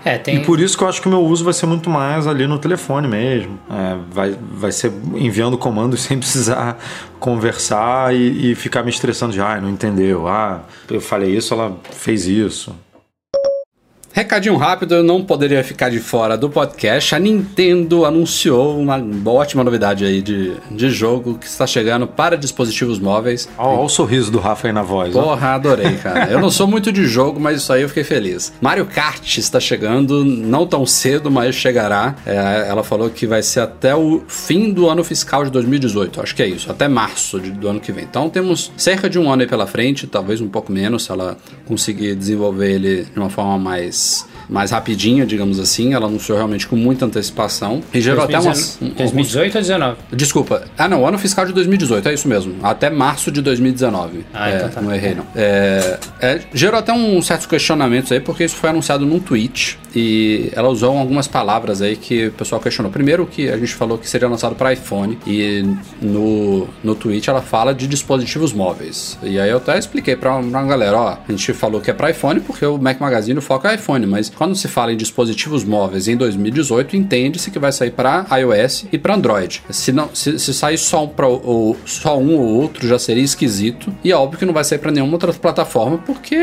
É, 0.05 0.17
tem. 0.17 0.35
E 0.35 0.39
por 0.41 0.59
isso 0.59 0.77
que 0.77 0.83
eu 0.83 0.87
acho 0.87 1.01
que 1.01 1.07
o 1.07 1.09
meu 1.09 1.21
uso 1.21 1.43
vai 1.43 1.53
ser 1.53 1.65
muito 1.65 1.89
mais 1.89 2.27
ali 2.27 2.45
no 2.45 2.59
telefone 2.59 3.07
mesmo. 3.07 3.59
É, 3.69 3.97
vai, 4.11 4.37
vai 4.51 4.71
ser 4.71 4.91
enviando 5.15 5.57
comandos 5.57 6.01
sem 6.03 6.17
precisar 6.17 6.77
conversar 7.19 8.13
e, 8.13 8.51
e 8.51 8.55
ficar 8.55 8.83
me 8.83 8.89
estressando 8.89 9.33
de, 9.33 9.41
ah, 9.41 9.59
não 9.61 9.69
entendeu. 9.69 10.27
Ah, 10.27 10.63
eu 10.89 10.99
falei 10.99 11.35
isso, 11.35 11.53
ela 11.53 11.77
fez 11.91 12.27
isso. 12.27 12.75
Recadinho 14.15 14.55
rápido, 14.57 14.93
eu 14.93 15.03
não 15.03 15.23
poderia 15.23 15.63
ficar 15.63 15.89
de 15.89 15.99
fora 15.99 16.37
do 16.37 16.47
podcast. 16.47 17.15
A 17.15 17.19
Nintendo 17.19 18.05
anunciou 18.05 18.79
uma 18.79 19.03
ótima 19.25 19.63
novidade 19.63 20.05
aí 20.05 20.21
de, 20.21 20.53
de 20.69 20.91
jogo 20.91 21.39
que 21.39 21.47
está 21.47 21.65
chegando 21.65 22.05
para 22.05 22.37
dispositivos 22.37 22.99
móveis. 22.99 23.49
Olha 23.57 23.79
o 23.79 23.89
sorriso 23.89 24.29
do 24.31 24.37
Rafa 24.37 24.67
aí 24.67 24.73
na 24.73 24.83
voz. 24.83 25.15
ó. 25.15 25.21
Porra, 25.23 25.55
adorei, 25.55 25.95
cara. 25.95 26.29
Eu 26.31 26.39
não 26.39 26.51
sou 26.51 26.67
muito 26.67 26.91
de 26.91 27.07
jogo, 27.07 27.39
mas 27.39 27.57
isso 27.57 27.73
aí 27.73 27.81
eu 27.81 27.87
fiquei 27.89 28.03
feliz. 28.03 28.53
Mario 28.61 28.85
Kart 28.85 29.35
está 29.39 29.59
chegando, 29.59 30.23
não 30.23 30.67
tão 30.67 30.85
cedo, 30.85 31.31
mas 31.31 31.55
chegará. 31.55 32.13
É, 32.23 32.67
ela 32.69 32.83
falou 32.83 33.09
que 33.09 33.25
vai 33.25 33.41
ser 33.41 33.61
até 33.61 33.95
o 33.95 34.21
fim 34.27 34.71
do 34.71 34.87
ano 34.87 35.03
fiscal 35.03 35.43
de 35.43 35.49
2018. 35.49 36.21
Acho 36.21 36.35
que 36.35 36.43
é 36.43 36.47
isso, 36.47 36.69
até 36.69 36.87
março 36.87 37.39
de- 37.39 37.49
do 37.49 37.67
ano 37.67 37.79
que 37.79 37.91
vem. 37.91 38.03
Então 38.03 38.29
temos 38.29 38.71
cerca 38.77 39.09
de 39.09 39.17
um 39.17 39.31
ano 39.31 39.41
aí 39.41 39.47
pela 39.47 39.65
frente, 39.65 40.05
talvez 40.05 40.39
um 40.39 40.47
pouco 40.49 40.71
menos, 40.71 41.05
se 41.05 41.11
ela 41.11 41.35
conseguir 41.65 42.13
desenvolver 42.13 42.73
ele 42.73 43.05
de 43.11 43.17
uma 43.19 43.31
forma 43.31 43.57
mais 43.57 44.02
Yes. 44.03 44.32
Mais 44.49 44.71
rapidinha, 44.71 45.25
digamos 45.25 45.59
assim. 45.59 45.93
Ela 45.93 46.07
anunciou 46.07 46.37
realmente 46.37 46.67
com 46.67 46.75
muita 46.75 47.05
antecipação. 47.05 47.81
E 47.93 48.01
gerou 48.01 48.23
até 48.23 48.39
umas. 48.39 48.77
2018 48.79 49.55
ou 49.55 49.61
19? 49.61 49.97
Desculpa. 50.11 50.63
Ah, 50.77 50.87
não, 50.87 51.07
ano 51.07 51.17
fiscal 51.17 51.45
de 51.45 51.53
2018, 51.53 52.09
é 52.09 52.13
isso 52.13 52.27
mesmo. 52.27 52.55
Até 52.63 52.89
março 52.89 53.31
de 53.31 53.41
2019. 53.41 54.25
Ah, 54.33 54.49
é, 54.49 54.55
então 54.55 54.69
tá. 54.69 54.81
Não 54.81 54.93
errei, 54.93 55.15
não. 55.15 55.25
É, 55.35 55.99
é, 56.19 56.41
gerou 56.53 56.79
até 56.79 56.93
um 56.93 57.21
certos 57.21 57.47
questionamentos 57.47 58.11
aí, 58.11 58.19
porque 58.19 58.43
isso 58.43 58.55
foi 58.55 58.69
anunciado 58.69 59.05
num 59.05 59.19
tweet 59.19 59.77
e 59.95 60.49
ela 60.53 60.69
usou 60.69 60.97
algumas 60.97 61.27
palavras 61.27 61.81
aí 61.81 61.95
que 61.95 62.27
o 62.27 62.31
pessoal 62.31 62.59
questionou. 62.59 62.91
Primeiro, 62.91 63.25
que 63.25 63.49
a 63.49 63.57
gente 63.57 63.73
falou 63.73 63.97
que 63.97 64.09
seria 64.09 64.27
lançado 64.27 64.55
para 64.55 64.73
iPhone 64.73 65.17
e 65.25 65.63
no, 66.01 66.67
no 66.83 66.95
tweet 66.95 67.29
ela 67.29 67.41
fala 67.41 67.73
de 67.73 67.87
dispositivos 67.87 68.53
móveis. 68.53 69.17
E 69.21 69.39
aí 69.39 69.49
eu 69.49 69.57
até 69.57 69.77
expliquei 69.77 70.15
pra, 70.15 70.41
pra 70.41 70.63
galera: 70.63 70.97
ó, 70.97 71.17
a 71.27 71.31
gente 71.31 71.53
falou 71.53 71.79
que 71.79 71.91
é 71.91 71.93
para 71.93 72.09
iPhone 72.09 72.39
porque 72.39 72.65
o 72.65 72.77
Mac 72.77 72.99
Magazine 72.99 73.39
foca 73.41 73.73
iPhone, 73.73 74.05
mas 74.05 74.29
quando 74.37 74.55
se 74.55 74.67
fala 74.67 74.91
em 74.93 74.97
dispositivos 74.97 75.63
móveis 75.63 76.07
em 76.07 76.15
2018, 76.17 76.95
entende-se 76.97 77.51
que 77.51 77.59
vai 77.59 77.71
sair 77.71 77.91
para 77.91 78.25
iOS 78.39 78.85
e 78.91 78.97
para 78.97 79.15
Android. 79.15 79.61
Se, 79.69 79.91
não, 79.91 80.09
se, 80.13 80.37
se 80.39 80.53
sair 80.53 80.77
só 80.77 81.03
um, 81.03 81.07
pra, 81.07 81.27
ou, 81.27 81.77
só 81.85 82.17
um 82.17 82.35
ou 82.35 82.61
outro 82.61 82.87
já 82.87 82.97
seria 82.99 83.23
esquisito. 83.23 83.93
E 84.03 84.11
é 84.11 84.15
óbvio 84.15 84.39
que 84.39 84.45
não 84.45 84.53
vai 84.53 84.63
sair 84.63 84.79
para 84.79 84.91
nenhuma 84.91 85.13
outra 85.13 85.31
plataforma 85.33 85.97
porque 85.99 86.35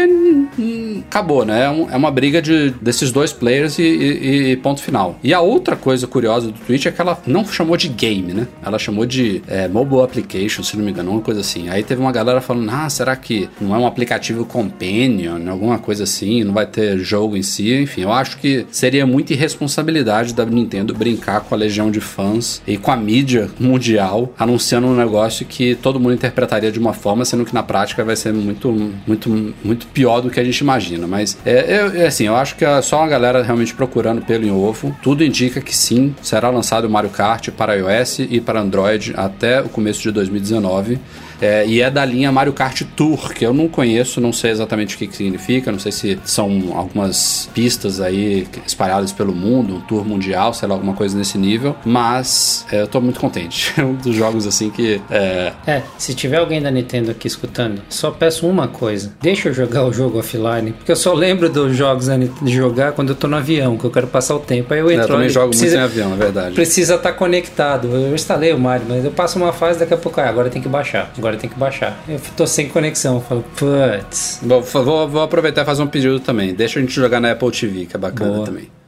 acabou, 1.09 1.45
né? 1.45 1.64
É, 1.64 1.70
um- 1.70 1.91
é 1.91 1.97
uma 1.97 2.11
briga 2.11 2.41
de, 2.41 2.70
desses 2.80 3.11
dois 3.12 3.32
players 3.32 3.78
e, 3.78 3.82
e- 3.82 4.51
e 4.53 4.57
ponto 4.57 4.80
final. 4.82 5.18
E 5.22 5.32
a 5.34 5.41
outra 5.41 5.76
coisa 5.76 6.07
curiosa 6.07 6.49
do 6.49 6.59
Twitch 6.59 6.86
é 6.86 6.91
que 6.91 7.01
ela 7.01 7.20
não 7.26 7.45
chamou 7.45 7.76
de 7.76 7.88
game, 7.88 8.32
né? 8.32 8.47
Ela 8.62 8.78
chamou 8.78 9.05
de 9.07 9.43
é, 9.49 9.68
mobile 9.68 10.03
application, 10.03 10.62
se 10.62 10.76
não 10.76 10.84
me 10.84 10.91
engano, 10.91 11.11
uma 11.11 11.20
coisa 11.20 11.41
assim. 11.41 11.68
Aí 11.68 11.82
teve 11.82 12.01
uma 12.01 12.12
galera 12.12 12.41
falando, 12.41 12.70
ah, 12.70 12.88
será 12.88 13.14
que 13.16 13.49
não 13.61 13.74
é 13.74 13.78
um 13.78 13.86
aplicativo 13.86 14.45
companion, 14.45 15.49
alguma 15.51 15.78
coisa 15.78 16.05
assim, 16.05 16.45
não 16.45 16.53
vai 16.55 16.66
ter 16.66 16.99
jogo 16.99 17.36
em 17.36 17.43
si? 17.43 17.80
Enfim, 17.81 18.03
eu 18.03 18.12
acho 18.12 18.37
que 18.39 18.66
seria 18.70 19.07
muita 19.07 19.33
irresponsabilidade 19.33 20.35
da 20.35 20.45
Nintendo 20.45 20.95
brincar 20.95 21.41
com 21.41 21.55
a 21.55 21.59
legião 21.59 21.91
de 21.91 22.01
fãs 22.01 22.62
e 22.66 22.76
com 22.76 22.91
a 22.91 22.97
mídia 22.97 23.49
mundial 23.59 24.33
anunciando 24.39 24.87
um 24.87 24.95
negócio 24.95 25.47
que 25.47 25.74
todo 25.76 25.99
mundo 26.01 26.14
interpretaria 26.14 26.70
de 26.70 26.78
uma 26.78 26.93
forma, 26.93 27.24
sendo 27.24 27.45
que 27.45 27.55
na 27.55 27.62
prática 27.62 28.05
vai 28.05 28.16
ser 28.16 28.33
muito, 28.33 28.70
muito, 29.07 29.55
muito 29.64 29.87
pior 29.89 30.20
do 30.20 30.31
que 30.31 30.39
a 30.41 30.45
gente 30.45 30.59
imagina. 30.59 31.07
Mas 31.07 31.37
é, 31.45 31.53
é- 31.95 32.03
é 32.03 32.07
assim, 32.07 32.24
eu 32.24 32.37
acho 32.37 32.57
que 32.57 32.64
é 32.64 32.81
só 32.83 32.99
uma 32.99 33.09
galera 33.09 33.43
realmente 33.43 33.74
procurando 33.74 34.22
pelo 34.22 34.45
em 34.45 34.51
ovo. 34.51 34.97
Tudo 35.03 35.24
indica 35.24 35.61
que 35.61 35.74
sim, 35.76 36.14
será 36.22 36.51
lançado 36.51 36.85
o 36.87 36.91
Mario 36.91 37.11
Kart 37.11 37.49
para 37.51 37.74
iOS 37.74 38.20
e 38.20 38.41
para 38.41 38.61
Android 38.61 39.12
até 39.16 39.61
o 39.61 39.68
começo 39.68 40.01
de 40.03 40.11
2019. 40.11 40.99
É, 41.41 41.66
e 41.66 41.80
é 41.80 41.91
da 41.91 42.05
linha 42.05 42.30
Mario 42.30 42.53
Kart 42.53 42.82
Tour, 42.95 43.32
que 43.32 43.45
eu 43.45 43.55
não 43.55 43.68
conheço, 43.68 44.20
não 44.20 44.32
sei 44.32 44.51
exatamente 44.51 44.95
o 44.95 44.99
que, 44.99 45.07
que 45.07 45.16
significa, 45.16 45.72
não 45.72 45.78
sei 45.78 45.93
se 45.93 46.18
são 46.24 46.72
algumas 46.74 47.49
pistas 47.55 48.01
aí 48.01 48.47
espalhadas 48.66 49.12
pelo 49.12 49.34
mundo, 49.34 49.76
um 49.76 49.80
tour 49.80 50.05
mundial, 50.05 50.53
sei 50.53 50.68
lá, 50.68 50.74
alguma 50.74 50.93
coisa 50.93 51.16
nesse 51.16 51.38
nível, 51.38 51.74
mas 51.84 52.66
é, 52.70 52.82
eu 52.82 52.86
tô 52.86 53.01
muito 53.01 53.18
contente. 53.20 53.72
É 53.80 53.84
um 53.84 53.95
dos 53.95 54.14
jogos 54.14 54.47
assim 54.47 54.68
que 54.68 55.01
é, 55.11 55.53
É, 55.66 55.82
se 55.97 56.12
tiver 56.12 56.36
alguém 56.36 56.61
da 56.61 56.70
Nintendo 56.70 57.11
aqui 57.11 57.26
escutando, 57.26 57.80
só 57.88 58.11
peço 58.11 58.47
uma 58.47 58.68
coisa: 58.68 59.14
deixa 59.22 59.49
eu 59.49 59.55
jogar 59.55 59.86
o 59.86 59.93
jogo 59.93 60.18
offline, 60.18 60.72
porque 60.72 60.93
eu 60.93 60.97
só 60.97 61.14
lembro 61.14 61.49
dos 61.49 61.74
jogos 61.74 62.07
da 62.07 62.18
Nintendo 62.18 62.45
de 62.45 62.53
jogar 62.53 62.93
quando 62.93 63.11
eu 63.11 63.14
tô 63.14 63.26
no 63.26 63.36
avião, 63.36 63.78
que 63.78 63.84
eu 63.84 63.91
quero 63.91 64.07
passar 64.07 64.34
o 64.34 64.38
tempo. 64.41 64.74
Aí 64.74 64.80
eu 64.80 64.91
eu 64.91 64.97
entro 64.97 65.09
também 65.09 65.24
ali, 65.24 65.32
jogo 65.32 65.47
muito 65.47 65.59
precisa, 65.59 65.76
em 65.78 65.82
avião, 65.82 66.12
é 66.12 66.16
verdade. 66.16 66.55
Precisa 66.55 66.95
estar 66.97 67.12
conectado. 67.12 67.88
Eu 67.88 68.14
instalei 68.14 68.53
o 68.53 68.59
Mario, 68.59 68.86
mas 68.88 69.05
eu 69.05 69.11
passo 69.11 69.38
uma 69.38 69.53
fase 69.53 69.78
daqui 69.78 69.95
a 69.95 69.97
pouco. 69.97 70.20
Ah, 70.20 70.28
agora 70.28 70.51
tem 70.51 70.61
que 70.61 70.68
baixar. 70.68 71.12
Agora 71.16 71.30
tem 71.37 71.49
que 71.49 71.59
baixar. 71.59 71.99
Eu 72.09 72.20
tô 72.37 72.47
sem 72.47 72.68
conexão. 72.68 73.20
Falo, 73.20 73.45
putz. 73.57 74.41
Vou, 74.43 74.62
vou, 74.62 75.09
vou 75.09 75.22
aproveitar 75.22 75.62
e 75.62 75.64
fazer 75.64 75.83
um 75.83 75.87
pedido 75.87 76.20
também. 76.20 76.55
Deixa 76.55 76.78
a 76.78 76.83
gente 76.83 76.95
jogar 76.95 77.20
na 77.20 77.33
Apple 77.33 77.51
TV, 77.51 77.87
que 77.87 77.97
é 77.97 77.99
bacana 77.99 78.33
Boa. 78.33 78.47
também. 78.47 78.80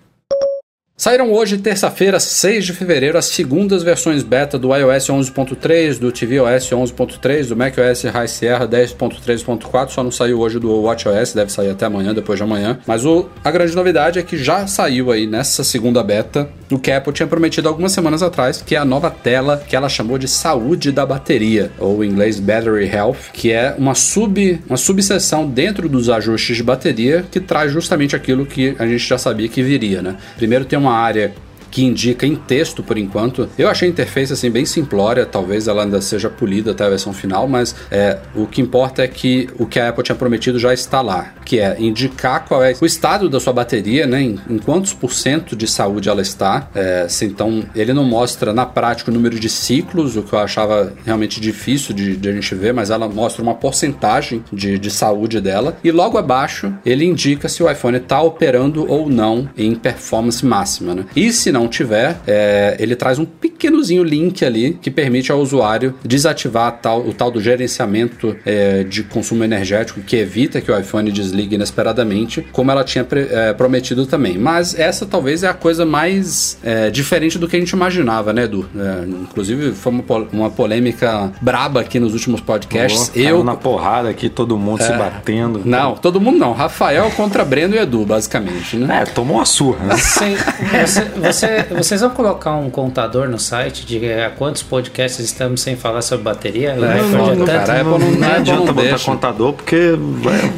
Saíram 1.03 1.32
hoje, 1.32 1.59
terça-feira, 1.59 2.20
6 2.20 2.64
de 2.64 2.72
fevereiro, 2.72 3.18
as 3.18 3.24
segundas 3.24 3.82
versões 3.82 4.22
beta 4.22 4.57
do 4.57 4.72
iOS 4.72 5.09
11.3, 5.09 5.98
do 5.98 6.12
tvOS 6.12 6.70
11.3, 6.70 7.48
do 7.48 7.57
macOS 7.57 8.05
High 8.05 8.28
Sierra 8.28 8.68
10.3.4. 8.68 9.88
Só 9.88 10.05
não 10.05 10.12
saiu 10.12 10.38
hoje 10.38 10.61
do 10.61 10.82
WatchOS, 10.82 11.32
deve 11.34 11.50
sair 11.50 11.70
até 11.70 11.86
amanhã, 11.86 12.14
depois 12.14 12.38
de 12.38 12.44
amanhã. 12.44 12.78
Mas 12.86 13.05
o, 13.05 13.28
a 13.42 13.50
grande 13.50 13.74
novidade 13.74 14.20
é 14.20 14.22
que 14.22 14.36
já 14.36 14.64
saiu 14.68 15.11
aí 15.11 15.26
nessa 15.26 15.64
segunda 15.64 16.05
beta 16.05 16.48
o 16.70 16.78
que 16.78 16.92
Apple 16.92 17.12
tinha 17.12 17.26
prometido 17.26 17.68
algumas 17.68 17.90
semanas 17.90 18.22
atrás, 18.22 18.62
que 18.62 18.76
é 18.76 18.78
a 18.78 18.84
nova 18.84 19.11
tela 19.11 19.62
que 19.68 19.74
ela 19.74 19.88
chamou 19.88 20.16
de 20.16 20.28
saúde 20.28 20.92
da 20.92 21.05
bateria, 21.05 21.72
ou 21.80 22.05
em 22.05 22.11
inglês 22.11 22.38
Battery 22.38 22.86
Health, 22.86 23.32
que 23.32 23.50
é 23.50 23.74
uma 23.76 23.96
sub 23.96 24.62
uma 24.68 24.76
subseção 24.76 25.48
dentro 25.48 25.88
dos 25.88 26.09
ajustes 26.09 26.57
de 26.57 26.62
bateria 26.62 27.24
que 27.28 27.40
traz 27.40 27.72
justamente 27.72 28.14
aquilo 28.14 28.46
que 28.46 28.76
a 28.78 28.86
gente 28.86 29.05
já 29.05 29.18
sabia 29.18 29.48
que 29.48 29.64
viria, 29.64 30.00
né? 30.00 30.16
Primeiro 30.36 30.64
tem 30.64 30.78
uma 30.78 30.91
área 30.93 31.32
que 31.72 31.82
indica 31.82 32.26
em 32.26 32.36
texto 32.36 32.82
por 32.82 32.98
enquanto. 32.98 33.48
Eu 33.58 33.68
achei 33.68 33.88
a 33.88 33.90
interface 33.90 34.32
assim 34.32 34.50
bem 34.50 34.66
simplória, 34.66 35.26
talvez 35.26 35.66
ela 35.66 35.82
ainda 35.82 36.00
seja 36.00 36.28
polida 36.28 36.70
até 36.70 36.84
a 36.84 36.90
versão 36.90 37.12
final, 37.12 37.48
mas 37.48 37.74
é, 37.90 38.18
o 38.36 38.46
que 38.46 38.60
importa 38.60 39.02
é 39.02 39.08
que 39.08 39.48
o 39.58 39.66
que 39.66 39.80
a 39.80 39.88
Apple 39.88 40.04
tinha 40.04 40.14
prometido 40.14 40.58
já 40.58 40.72
está 40.72 41.00
lá, 41.00 41.32
que 41.44 41.58
é 41.58 41.76
indicar 41.80 42.44
qual 42.44 42.62
é 42.62 42.74
o 42.80 42.86
estado 42.86 43.28
da 43.28 43.40
sua 43.40 43.54
bateria, 43.54 44.06
né, 44.06 44.20
em, 44.20 44.38
em 44.48 44.58
quantos 44.58 44.92
por 44.92 45.12
cento 45.12 45.56
de 45.56 45.66
saúde 45.66 46.08
ela 46.08 46.20
está. 46.20 46.68
É, 46.74 47.06
se 47.08 47.24
então 47.24 47.64
ele 47.74 47.94
não 47.94 48.04
mostra 48.04 48.52
na 48.52 48.66
prática 48.66 49.10
o 49.10 49.14
número 49.14 49.40
de 49.40 49.48
ciclos, 49.48 50.16
o 50.16 50.22
que 50.22 50.34
eu 50.34 50.38
achava 50.38 50.92
realmente 51.06 51.40
difícil 51.40 51.94
de, 51.94 52.16
de 52.16 52.28
a 52.28 52.32
gente 52.32 52.54
ver, 52.54 52.74
mas 52.74 52.90
ela 52.90 53.08
mostra 53.08 53.42
uma 53.42 53.54
porcentagem 53.54 54.44
de, 54.52 54.78
de 54.78 54.90
saúde 54.90 55.40
dela. 55.40 55.78
E 55.82 55.90
logo 55.90 56.18
abaixo 56.18 56.74
ele 56.84 57.06
indica 57.06 57.48
se 57.48 57.62
o 57.62 57.70
iPhone 57.70 57.96
está 57.96 58.20
operando 58.20 58.84
ou 58.90 59.08
não 59.08 59.48
em 59.56 59.74
performance 59.74 60.44
máxima. 60.44 60.94
Né? 60.94 61.06
E 61.16 61.32
se 61.32 61.50
não 61.50 61.61
tiver, 61.68 62.16
é, 62.26 62.76
ele 62.78 62.94
traz 62.96 63.18
um 63.18 63.24
pequenozinho 63.24 64.02
link 64.02 64.44
ali 64.44 64.78
que 64.80 64.90
permite 64.90 65.30
ao 65.32 65.38
usuário 65.40 65.94
desativar 66.04 66.78
tal- 66.80 67.00
o 67.06 67.12
tal 67.12 67.30
do 67.30 67.40
gerenciamento 67.40 68.36
é, 68.44 68.84
de 68.84 69.02
consumo 69.02 69.44
energético 69.44 70.00
que 70.00 70.16
evita 70.16 70.60
que 70.60 70.70
o 70.70 70.78
iPhone 70.78 71.10
desligue 71.10 71.54
inesperadamente, 71.54 72.46
como 72.52 72.70
ela 72.70 72.84
tinha 72.84 73.04
pre- 73.04 73.28
é, 73.30 73.52
prometido 73.52 74.06
também. 74.06 74.36
Mas 74.38 74.78
essa 74.78 75.06
talvez 75.06 75.42
é 75.42 75.48
a 75.48 75.54
coisa 75.54 75.84
mais 75.86 76.58
é, 76.62 76.90
diferente 76.90 77.38
do 77.38 77.48
que 77.48 77.56
a 77.56 77.58
gente 77.58 77.70
imaginava, 77.70 78.32
né, 78.32 78.44
Edu? 78.44 78.68
É, 78.76 79.04
inclusive 79.06 79.72
foi 79.72 79.92
uma, 79.92 80.02
pol- 80.02 80.28
uma 80.32 80.50
polêmica 80.50 81.32
braba 81.40 81.80
aqui 81.80 81.98
nos 82.00 82.12
últimos 82.12 82.40
podcasts. 82.40 83.08
Caiu 83.10 83.28
eu 83.38 83.44
na 83.44 83.54
porrada 83.54 84.08
aqui, 84.08 84.28
todo 84.28 84.56
mundo 84.56 84.82
se 84.82 84.92
batendo. 84.92 85.62
não, 85.64 85.94
todo 85.94 86.20
mundo 86.20 86.38
não. 86.38 86.52
Rafael 86.52 87.10
contra 87.12 87.44
Breno 87.44 87.74
e 87.74 87.78
Edu, 87.78 88.04
basicamente, 88.04 88.76
né? 88.76 89.02
É, 89.02 89.04
tomou 89.04 89.36
uma 89.36 89.44
surra, 89.46 89.84
né? 89.86 89.96
Sim, 89.96 90.36
você- 90.84 91.04
você- 91.16 91.51
vocês 91.70 92.00
vão 92.00 92.11
colocar 92.11 92.53
um 92.53 92.70
contador 92.70 93.28
no 93.28 93.38
site 93.38 93.84
de 93.86 94.05
eh, 94.05 94.30
quantos 94.36 94.62
podcasts 94.62 95.18
estamos 95.24 95.61
sem 95.61 95.76
falar 95.76 96.03
sobre 96.03 96.24
bateria? 96.24 96.74
Não, 96.74 96.80
não, 97.09 97.30
é 97.30 97.34
não, 97.36 97.46
cara, 97.46 97.72
a 97.72 97.80
Apple 97.80 97.90
não- 97.90 97.98
não, 97.98 98.07
a 98.07 98.30
Apple 98.30 98.40
adianta 98.40 98.64
não 98.66 98.74
botar 98.74 98.98
contador 99.05 99.53
porque. 99.53 99.94
vai- 99.98 100.53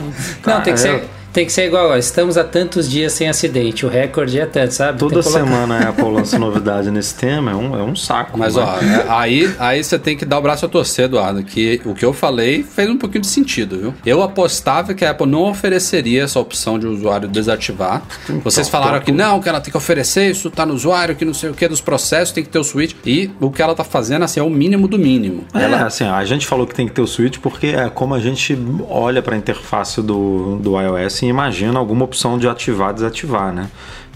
Não, 0.46 0.60
tem 0.62 0.74
que 0.74 0.80
é, 0.80 0.82
ser. 0.82 1.04
Tem 1.34 1.44
que 1.44 1.52
ser 1.52 1.66
igual, 1.66 1.90
ó, 1.90 1.96
estamos 1.96 2.38
há 2.38 2.44
tantos 2.44 2.88
dias 2.88 3.12
sem 3.12 3.28
acidente, 3.28 3.84
o 3.84 3.88
recorde 3.88 4.38
é 4.38 4.46
tanto, 4.46 4.70
sabe? 4.72 5.00
Toda 5.00 5.20
semana 5.20 5.78
a 5.78 5.88
Apple 5.88 6.08
lança 6.08 6.38
novidade 6.38 6.92
nesse 6.92 7.12
tema, 7.16 7.50
é 7.50 7.54
um, 7.56 7.76
é 7.76 7.82
um 7.82 7.96
saco. 7.96 8.38
Mas 8.38 8.54
né? 8.54 8.62
ó, 8.62 8.80
é, 8.80 9.06
aí, 9.08 9.52
aí 9.58 9.82
você 9.82 9.98
tem 9.98 10.16
que 10.16 10.24
dar 10.24 10.38
o 10.38 10.42
braço 10.42 10.64
a 10.64 10.68
torcer, 10.68 11.06
Eduardo, 11.06 11.42
que 11.42 11.80
o 11.84 11.92
que 11.92 12.04
eu 12.04 12.12
falei 12.12 12.62
fez 12.62 12.88
um 12.88 12.96
pouquinho 12.96 13.22
de 13.22 13.26
sentido, 13.26 13.76
viu? 13.76 13.94
Eu 14.06 14.22
apostava 14.22 14.94
que 14.94 15.04
a 15.04 15.10
Apple 15.10 15.26
não 15.26 15.50
ofereceria 15.50 16.22
essa 16.22 16.38
opção 16.38 16.78
de 16.78 16.86
usuário 16.86 17.26
desativar. 17.26 18.04
Vocês 18.44 18.68
falaram 18.68 19.00
que 19.00 19.10
não, 19.10 19.40
que 19.40 19.48
ela 19.48 19.60
tem 19.60 19.72
que 19.72 19.76
oferecer, 19.76 20.30
isso 20.30 20.48
tá 20.52 20.64
no 20.64 20.72
usuário, 20.72 21.16
que 21.16 21.24
não 21.24 21.34
sei 21.34 21.50
o 21.50 21.54
que 21.54 21.66
dos 21.66 21.80
processos, 21.80 22.32
tem 22.32 22.44
que 22.44 22.50
ter 22.50 22.60
o 22.60 22.64
switch. 22.64 22.94
E 23.04 23.28
o 23.40 23.50
que 23.50 23.60
ela 23.60 23.74
tá 23.74 23.82
fazendo 23.82 24.22
assim 24.22 24.38
é 24.38 24.42
o 24.44 24.50
mínimo 24.50 24.86
do 24.86 25.00
mínimo. 25.00 25.44
É, 25.52 25.64
Ela, 25.64 25.84
assim, 25.84 26.04
a 26.04 26.24
gente 26.24 26.46
falou 26.46 26.64
que 26.64 26.76
tem 26.76 26.86
que 26.86 26.92
ter 26.92 27.02
o 27.02 27.08
switch 27.08 27.38
porque 27.38 27.66
é 27.66 27.90
como 27.90 28.14
a 28.14 28.20
gente 28.20 28.56
olha 28.88 29.20
para 29.20 29.34
a 29.34 29.38
interface 29.38 30.00
do, 30.00 30.60
do 30.62 30.80
iOS 30.80 31.23
e 31.24 31.28
imagina 31.28 31.78
alguma 31.78 32.04
opção 32.04 32.38
de 32.38 32.48
ativar 32.48 32.92
desativar, 32.92 33.52
né? 33.52 33.70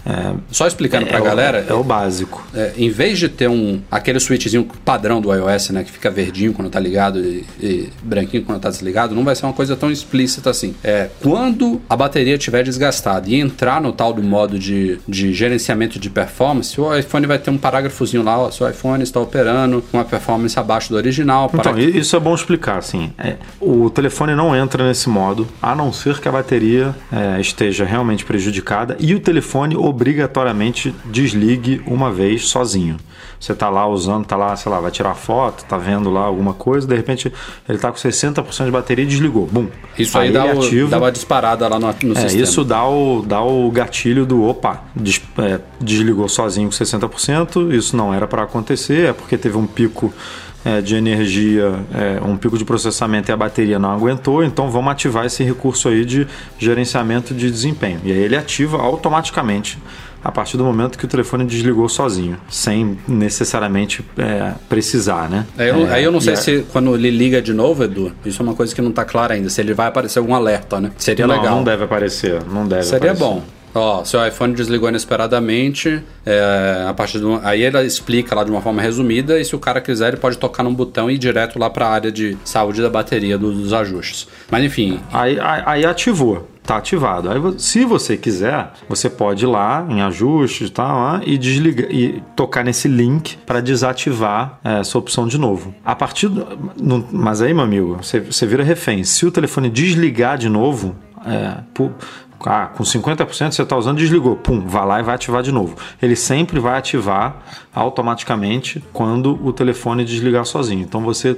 É, 0.09 0.33
só 0.51 0.65
explicando 0.67 1.05
pra 1.05 1.17
é 1.17 1.21
o- 1.21 1.23
galera, 1.23 1.65
é 1.67 1.73
o 1.73 1.83
básico. 1.83 2.45
É, 2.53 2.73
em 2.77 2.89
vez 2.89 3.19
de 3.19 3.29
ter 3.29 3.47
um 3.47 3.79
aquele 3.91 4.19
switchzinho 4.19 4.67
padrão 4.83 5.21
do 5.21 5.33
iOS, 5.33 5.69
né, 5.69 5.83
que 5.83 5.91
fica 5.91 6.09
verdinho 6.09 6.53
quando 6.53 6.69
tá 6.69 6.79
ligado 6.79 7.19
e, 7.19 7.45
e 7.61 7.89
branquinho 8.03 8.43
quando 8.43 8.59
tá 8.59 8.69
desligado, 8.69 9.13
não 9.13 9.23
vai 9.23 9.35
ser 9.35 9.45
uma 9.45 9.53
coisa 9.53 9.75
tão 9.75 9.91
explícita 9.91 10.49
assim. 10.49 10.73
É, 10.83 11.09
quando 11.21 11.81
a 11.89 11.95
bateria 11.95 12.35
estiver 12.35 12.63
desgastada 12.63 13.29
e 13.29 13.35
entrar 13.35 13.79
no 13.81 13.91
tal 13.91 14.11
do 14.13 14.23
modo 14.23 14.57
de, 14.57 14.97
de 15.07 15.33
gerenciamento 15.33 15.99
de 15.99 16.09
performance, 16.09 16.79
o 16.79 16.95
iPhone 16.97 17.27
vai 17.27 17.37
ter 17.37 17.51
um 17.51 17.57
parágrafozinho 17.57 18.23
lá, 18.23 18.37
ó, 18.39 18.49
seu 18.51 18.67
iPhone 18.69 19.03
está 19.03 19.19
operando 19.19 19.83
com 19.91 19.97
uma 19.97 20.05
performance 20.05 20.57
abaixo 20.57 20.89
do 20.89 20.95
original. 20.95 21.49
para 21.49 21.71
Então, 21.71 21.77
isso 21.79 22.15
é 22.15 22.19
bom 22.19 22.33
explicar, 22.33 22.77
assim. 22.77 23.11
É, 23.17 23.35
o 23.59 23.89
telefone 23.89 24.33
não 24.35 24.55
entra 24.55 24.87
nesse 24.87 25.09
modo, 25.09 25.47
a 25.61 25.75
não 25.75 25.91
ser 25.93 26.19
que 26.19 26.27
a 26.27 26.31
bateria 26.31 26.95
é, 27.11 27.39
esteja 27.39 27.85
realmente 27.85 28.25
prejudicada 28.25 28.95
e 28.99 29.13
o 29.13 29.19
telefone 29.19 29.75
obrigatoriamente 30.09 30.95
desligue 31.05 31.81
uma 31.85 32.09
vez 32.11 32.47
sozinho. 32.47 32.95
Você 33.39 33.53
tá 33.53 33.69
lá 33.69 33.87
usando, 33.87 34.25
tá 34.25 34.35
lá, 34.35 34.55
sei 34.55 34.69
lá, 34.71 34.79
vai 34.79 34.91
tirar 34.91 35.13
foto, 35.13 35.63
tá 35.65 35.77
vendo 35.77 36.09
lá 36.09 36.21
alguma 36.21 36.53
coisa, 36.53 36.85
de 36.87 36.95
repente 36.95 37.31
ele 37.67 37.77
tá 37.77 37.89
com 37.91 37.97
60% 37.97 38.65
de 38.65 38.71
bateria 38.71 39.03
e 39.03 39.07
desligou. 39.07 39.45
Bum. 39.47 39.67
Isso 39.97 40.17
aí, 40.17 40.31
dá, 40.31 40.47
ele 40.47 40.57
o- 40.59 40.61
ativa. 40.63 40.89
dá 40.89 40.97
uma 40.97 41.11
disparada 41.11 41.67
lá 41.67 41.79
no, 41.79 41.87
no 41.87 42.11
É, 42.17 42.21
sistema. 42.21 42.43
isso 42.43 42.63
dá 42.65 42.85
o, 42.87 43.21
dá 43.25 43.41
o 43.41 43.69
gatilho 43.71 44.25
do 44.25 44.43
opa, 44.43 44.83
des- 44.95 45.21
é, 45.37 45.59
desligou 45.79 46.27
sozinho 46.27 46.69
com 46.69 46.75
60%, 46.75 47.71
isso 47.73 47.95
não 47.95 48.13
era 48.13 48.27
para 48.27 48.43
acontecer, 48.43 49.09
é 49.09 49.13
porque 49.13 49.37
teve 49.37 49.57
um 49.57 49.65
pico 49.67 50.13
é, 50.65 50.81
de 50.81 50.95
energia, 50.95 51.73
é, 51.93 52.19
um 52.25 52.35
pico 52.35 52.57
de 52.57 52.65
processamento 52.65 53.29
e 53.29 53.31
a 53.31 53.37
bateria 53.37 53.79
não 53.79 53.91
aguentou, 53.91 54.43
então 54.43 54.69
vamos 54.69 54.91
ativar 54.91 55.25
esse 55.25 55.43
recurso 55.43 55.87
aí 55.89 56.03
de 56.03 56.27
gerenciamento 56.57 57.33
de 57.33 57.49
desempenho. 57.49 57.99
E 58.03 58.11
aí 58.11 58.17
ele 58.19 58.35
ativa 58.35 58.77
automaticamente 58.77 59.77
a 60.21 60.29
partir 60.33 60.57
do 60.57 60.65
momento 60.65 60.97
que 60.97 61.05
o 61.05 61.07
telefone 61.07 61.45
desligou 61.45 61.87
sozinho, 61.87 62.37
sem 62.49 62.97
necessariamente 63.07 64.03
é, 64.17 64.51
precisar, 64.67 65.29
né? 65.29 65.45
Aí 65.57 65.69
eu, 65.69 65.77
não- 65.77 65.87
É, 65.87 65.93
aí 65.93 66.03
eu 66.03 66.11
não 66.11 66.19
sei 66.19 66.33
a- 66.33 66.35
se 66.37 66.65
quando 66.73 66.93
ele 66.93 67.09
liga 67.09 67.41
de 67.41 67.53
novo, 67.53 67.85
Edu, 67.85 68.11
isso 68.25 68.41
é 68.41 68.43
uma 68.43 68.53
coisa 68.53 68.75
que 68.75 68.81
não 68.81 68.91
tá 68.91 69.05
clara 69.05 69.35
ainda, 69.35 69.49
se 69.49 69.61
ele 69.61 69.73
vai 69.73 69.87
aparecer 69.87 70.19
algum 70.19 70.35
alerta, 70.35 70.81
né? 70.81 70.91
Seria 70.97 71.25
não, 71.25 71.35
legal. 71.37 71.55
não 71.55 71.63
deve 71.63 71.85
aparecer, 71.85 72.43
não 72.51 72.67
deve 72.67 72.83
Seria 72.83 73.11
aparecer. 73.13 73.19
bom. 73.23 73.43
Ó, 73.73 74.03
seu 74.03 74.25
iPhone 74.25 74.53
desligou 74.53 74.89
inesperadamente, 74.89 76.01
é, 76.25 76.85
a 76.87 76.93
partir 76.93 77.19
do, 77.19 77.39
aí 77.43 77.61
ele 77.63 77.79
explica 77.83 78.33
lá 78.35 78.43
de 78.43 78.49
uma 78.51 78.61
forma 78.61 78.81
resumida 78.81 79.39
e 79.39 79.45
se 79.45 79.55
o 79.55 79.59
cara 79.59 79.79
quiser 79.79 80.09
ele 80.09 80.17
pode 80.17 80.37
tocar 80.37 80.63
num 80.63 80.73
botão 80.73 81.09
e 81.09 81.15
ir 81.15 81.17
direto 81.17 81.59
lá 81.59 81.69
para 81.69 81.85
a 81.87 81.89
área 81.91 82.11
de 82.11 82.37
saúde 82.43 82.81
da 82.81 82.89
bateria 82.89 83.37
do- 83.37 83.51
dos 83.53 83.71
ajustes. 83.73 84.27
Mas 84.49 84.63
enfim, 84.63 84.99
Aí, 85.13 85.39
aí, 85.39 85.63
aí 85.65 85.85
ativou, 85.85 86.49
tá 86.63 86.77
ativado. 86.77 87.29
Aí, 87.29 87.39
se 87.59 87.85
você 87.85 88.17
quiser, 88.17 88.71
você 88.87 89.09
pode 89.09 89.43
ir 89.45 89.47
lá 89.47 89.85
em 89.89 90.01
ajustes 90.01 90.69
e 90.69 90.71
tal 90.71 90.97
lá, 90.97 91.21
e 91.25 91.37
desligar 91.37 91.91
e 91.91 92.21
tocar 92.35 92.63
nesse 92.63 92.87
link 92.87 93.37
para 93.45 93.59
desativar 93.61 94.59
é, 94.63 94.79
essa 94.79 94.97
opção 94.97 95.27
de 95.27 95.37
novo. 95.37 95.73
A 95.85 95.95
partir 95.95 96.27
do, 96.27 96.45
no- 96.81 97.07
mas 97.11 97.41
aí, 97.41 97.53
meu 97.53 97.63
amigo, 97.63 97.97
você, 98.01 98.19
você 98.19 98.45
vira 98.47 98.63
refém. 98.63 99.03
Se 99.03 99.25
o 99.25 99.31
telefone 99.31 99.69
desligar 99.69 100.37
de 100.37 100.49
novo, 100.49 100.95
é, 101.25 101.61
pu- 101.73 101.91
ah, 102.45 102.67
com 102.67 102.83
50% 102.83 103.51
você 103.51 103.61
está 103.61 103.75
usando, 103.75 103.97
desligou, 103.97 104.35
pum, 104.35 104.65
vai 104.65 104.85
lá 104.85 104.99
e 104.99 105.03
vai 105.03 105.15
ativar 105.15 105.43
de 105.43 105.51
novo. 105.51 105.75
Ele 106.01 106.15
sempre 106.15 106.59
vai 106.59 106.77
ativar 106.77 107.35
automaticamente 107.73 108.83
quando 108.93 109.37
o 109.45 109.51
telefone 109.51 110.05
desligar 110.05 110.45
sozinho. 110.45 110.81
Então 110.81 111.01
você, 111.01 111.37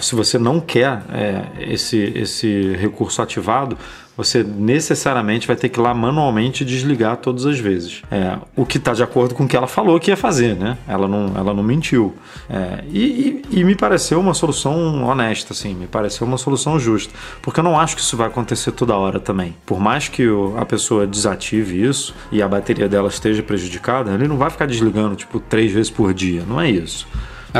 se 0.00 0.14
você 0.14 0.38
não 0.38 0.60
quer 0.60 1.02
é, 1.12 1.44
esse, 1.72 2.12
esse 2.16 2.74
recurso 2.76 3.22
ativado, 3.22 3.78
você 4.16 4.42
necessariamente 4.42 5.46
vai 5.46 5.56
ter 5.56 5.68
que 5.68 5.78
ir 5.78 5.82
lá 5.82 5.92
manualmente 5.92 6.64
desligar 6.64 7.16
todas 7.18 7.44
as 7.46 7.58
vezes. 7.58 8.02
É, 8.10 8.38
o 8.56 8.64
que 8.64 8.78
está 8.78 8.92
de 8.94 9.02
acordo 9.02 9.34
com 9.34 9.44
o 9.44 9.48
que 9.48 9.56
ela 9.56 9.66
falou 9.66 9.98
que 10.00 10.10
ia 10.10 10.16
fazer, 10.16 10.56
né? 10.56 10.78
Ela 10.88 11.06
não, 11.06 11.32
ela 11.36 11.52
não 11.52 11.62
mentiu. 11.62 12.14
É, 12.48 12.82
e, 12.90 13.42
e- 13.52 13.60
e 13.60 13.64
me 13.64 13.74
pareceu 13.74 14.18
uma 14.20 14.32
solução 14.34 15.04
honesta, 15.04 15.52
assim, 15.52 15.74
me 15.74 15.86
pareceu 15.86 16.26
uma 16.26 16.38
solução 16.38 16.78
justa. 16.78 17.12
Porque 17.42 17.60
eu 17.60 17.64
não 17.64 17.78
acho 17.78 17.94
que 17.96 18.00
isso 18.02 18.16
vai 18.16 18.26
acontecer 18.28 18.72
toda 18.72 18.96
hora 18.96 19.20
também. 19.20 19.54
Por 19.66 19.78
mais 19.80 20.08
que 20.08 20.26
a 20.56 20.64
pessoa 20.64 21.06
desative 21.06 21.84
isso 21.86 22.14
e 22.32 22.40
a 22.42 22.48
bateria 22.48 22.88
dela 22.88 23.08
esteja 23.08 23.42
prejudicada, 23.42 24.12
ele 24.12 24.26
não 24.28 24.36
vai 24.38 24.50
ficar 24.50 24.66
desligando, 24.66 25.16
tipo, 25.16 25.40
três 25.40 25.72
vezes 25.72 25.90
por 25.90 26.14
dia. 26.14 26.42
Não 26.48 26.60
é 26.60 26.70
isso. 26.70 27.06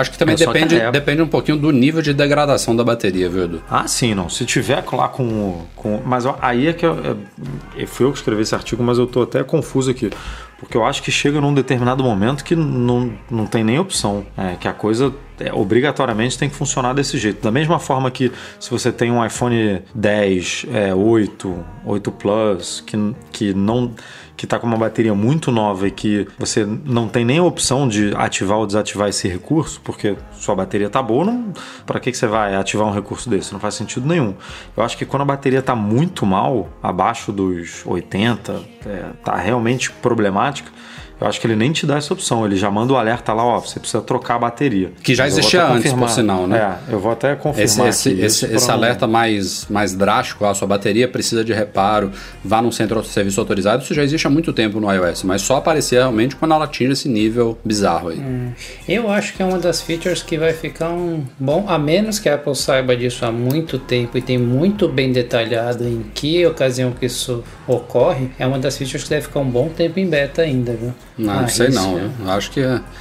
Acho 0.00 0.10
que 0.10 0.18
também 0.18 0.34
É 0.34 0.38
só 0.38 0.52
que 0.52 0.58
depende, 0.58 0.90
depende 0.90 1.22
um 1.22 1.26
pouquinho 1.28 1.56
do 1.56 1.70
nível 1.70 2.02
de 2.02 2.12
degradação 2.12 2.74
da 2.74 2.84
bateria, 2.84 3.28
viu, 3.28 3.44
Edu? 3.44 3.62
Ah, 3.68 3.86
sim, 3.86 4.14
não. 4.14 4.28
Se 4.28 4.44
tiver 4.44 4.84
lá 4.92 5.08
com. 5.08 5.64
com 5.74 6.00
mas 6.04 6.26
ó, 6.26 6.38
aí 6.40 6.68
é 6.68 6.72
que. 6.72 6.84
Eu, 6.84 7.18
é, 7.76 7.86
fui 7.86 8.06
eu 8.06 8.12
que 8.12 8.18
escrevi 8.18 8.42
esse 8.42 8.54
artigo, 8.54 8.82
mas 8.82 8.98
eu 8.98 9.06
tô 9.06 9.22
até 9.22 9.42
confuso 9.42 9.90
aqui. 9.90 10.10
Porque 10.58 10.76
eu 10.76 10.84
acho 10.84 11.02
que 11.02 11.10
chega 11.10 11.40
num 11.40 11.52
determinado 11.52 12.02
momento 12.02 12.42
que 12.42 12.56
não, 12.56 13.12
não 13.30 13.46
tem 13.46 13.62
nem 13.62 13.78
opção. 13.78 14.26
É, 14.36 14.56
que 14.56 14.66
a 14.66 14.72
coisa 14.72 15.12
é, 15.38 15.52
obrigatoriamente 15.52 16.38
tem 16.38 16.48
que 16.48 16.54
funcionar 16.54 16.94
desse 16.94 17.18
jeito. 17.18 17.42
Da 17.42 17.50
mesma 17.50 17.78
forma 17.78 18.10
que 18.10 18.32
se 18.58 18.70
você 18.70 18.90
tem 18.90 19.10
um 19.10 19.24
iPhone 19.24 19.82
10, 19.94 20.66
é, 20.72 20.94
8, 20.94 21.64
8 21.84 22.12
Plus, 22.12 22.82
que, 22.86 22.96
que 23.30 23.52
não 23.52 23.92
que 24.36 24.44
está 24.44 24.58
com 24.58 24.66
uma 24.66 24.76
bateria 24.76 25.14
muito 25.14 25.50
nova 25.50 25.88
e 25.88 25.90
que 25.90 26.28
você 26.38 26.66
não 26.84 27.08
tem 27.08 27.24
nem 27.24 27.38
a 27.38 27.42
opção 27.42 27.88
de 27.88 28.14
ativar 28.14 28.58
ou 28.58 28.66
desativar 28.66 29.08
esse 29.08 29.26
recurso, 29.26 29.80
porque 29.82 30.16
sua 30.32 30.54
bateria 30.54 30.90
tá 30.90 31.02
boa, 31.02 31.16
para 31.86 31.98
que, 31.98 32.10
que 32.12 32.18
você 32.18 32.26
vai 32.26 32.54
ativar 32.54 32.86
um 32.86 32.92
recurso 32.92 33.30
desse? 33.30 33.52
Não 33.52 33.60
faz 33.60 33.74
sentido 33.74 34.06
nenhum. 34.06 34.34
Eu 34.76 34.82
acho 34.82 34.96
que 34.96 35.06
quando 35.06 35.22
a 35.22 35.24
bateria 35.24 35.62
tá 35.62 35.74
muito 35.74 36.26
mal, 36.26 36.68
abaixo 36.82 37.32
dos 37.32 37.84
80, 37.86 38.62
é, 38.84 39.04
tá 39.24 39.36
realmente 39.36 39.90
problemática, 39.90 40.70
eu 41.18 41.26
acho 41.26 41.40
que 41.40 41.46
ele 41.46 41.56
nem 41.56 41.72
te 41.72 41.86
dá 41.86 41.96
essa 41.96 42.12
opção, 42.12 42.44
ele 42.44 42.56
já 42.56 42.70
manda 42.70 42.92
o 42.92 42.96
alerta 42.96 43.32
lá, 43.32 43.42
ó, 43.42 43.58
você 43.58 43.80
precisa 43.80 44.02
trocar 44.02 44.34
a 44.34 44.38
bateria. 44.38 44.92
Que 45.02 45.14
já 45.14 45.26
existia 45.26 45.66
antes, 45.66 45.92
por 45.92 46.10
sinal, 46.10 46.46
né? 46.46 46.78
É, 46.88 46.92
eu 46.92 47.00
vou 47.00 47.10
até 47.10 47.34
confirmar 47.34 47.88
Esse, 47.88 47.88
esse, 47.88 48.08
aqui 48.10 48.20
esse, 48.20 48.46
esse 48.46 48.70
alerta 48.70 49.06
mais, 49.06 49.66
mais 49.70 49.94
drástico, 49.94 50.44
a 50.44 50.52
sua 50.52 50.68
bateria 50.68 51.08
precisa 51.08 51.42
de 51.42 51.54
reparo, 51.54 52.12
vá 52.44 52.60
num 52.60 52.70
centro 52.70 53.00
de 53.00 53.08
serviço 53.08 53.40
autorizado, 53.40 53.82
isso 53.82 53.94
já 53.94 54.04
existe 54.04 54.26
há 54.26 54.30
muito 54.30 54.52
tempo 54.52 54.78
no 54.78 54.92
iOS, 54.92 55.22
mas 55.22 55.40
só 55.40 55.56
aparecia 55.56 56.00
realmente 56.00 56.36
quando 56.36 56.52
ela 56.52 56.66
atinge 56.66 56.92
esse 56.92 57.08
nível 57.08 57.56
bizarro 57.64 58.10
aí. 58.10 58.20
Eu 58.86 59.10
acho 59.10 59.34
que 59.34 59.42
é 59.42 59.46
uma 59.46 59.58
das 59.58 59.80
features 59.80 60.22
que 60.22 60.36
vai 60.36 60.52
ficar 60.52 60.90
um 60.90 61.24
bom, 61.38 61.64
a 61.66 61.78
menos 61.78 62.18
que 62.18 62.28
a 62.28 62.34
Apple 62.34 62.54
saiba 62.54 62.94
disso 62.94 63.24
há 63.24 63.32
muito 63.32 63.78
tempo 63.78 64.18
e 64.18 64.22
tem 64.22 64.36
muito 64.36 64.86
bem 64.86 65.12
detalhado 65.12 65.88
em 65.88 66.04
que 66.14 66.44
ocasião 66.44 66.92
que 66.92 67.06
isso 67.06 67.42
ocorre, 67.66 68.28
é 68.38 68.46
uma 68.46 68.58
das 68.58 68.76
features 68.76 69.04
que 69.04 69.10
deve 69.10 69.22
ficar 69.22 69.40
um 69.40 69.48
bom 69.48 69.70
tempo 69.70 69.98
em 69.98 70.06
beta 70.06 70.42
ainda, 70.42 70.72
viu? 70.74 70.92
Não, 71.18 71.32
Ah, 71.32 71.40
não 71.42 71.48
sei 71.48 71.68
isso, 71.68 71.80
não. 71.80 71.98
é. 72.28 72.36
acho 72.36 72.50
que 72.50 72.60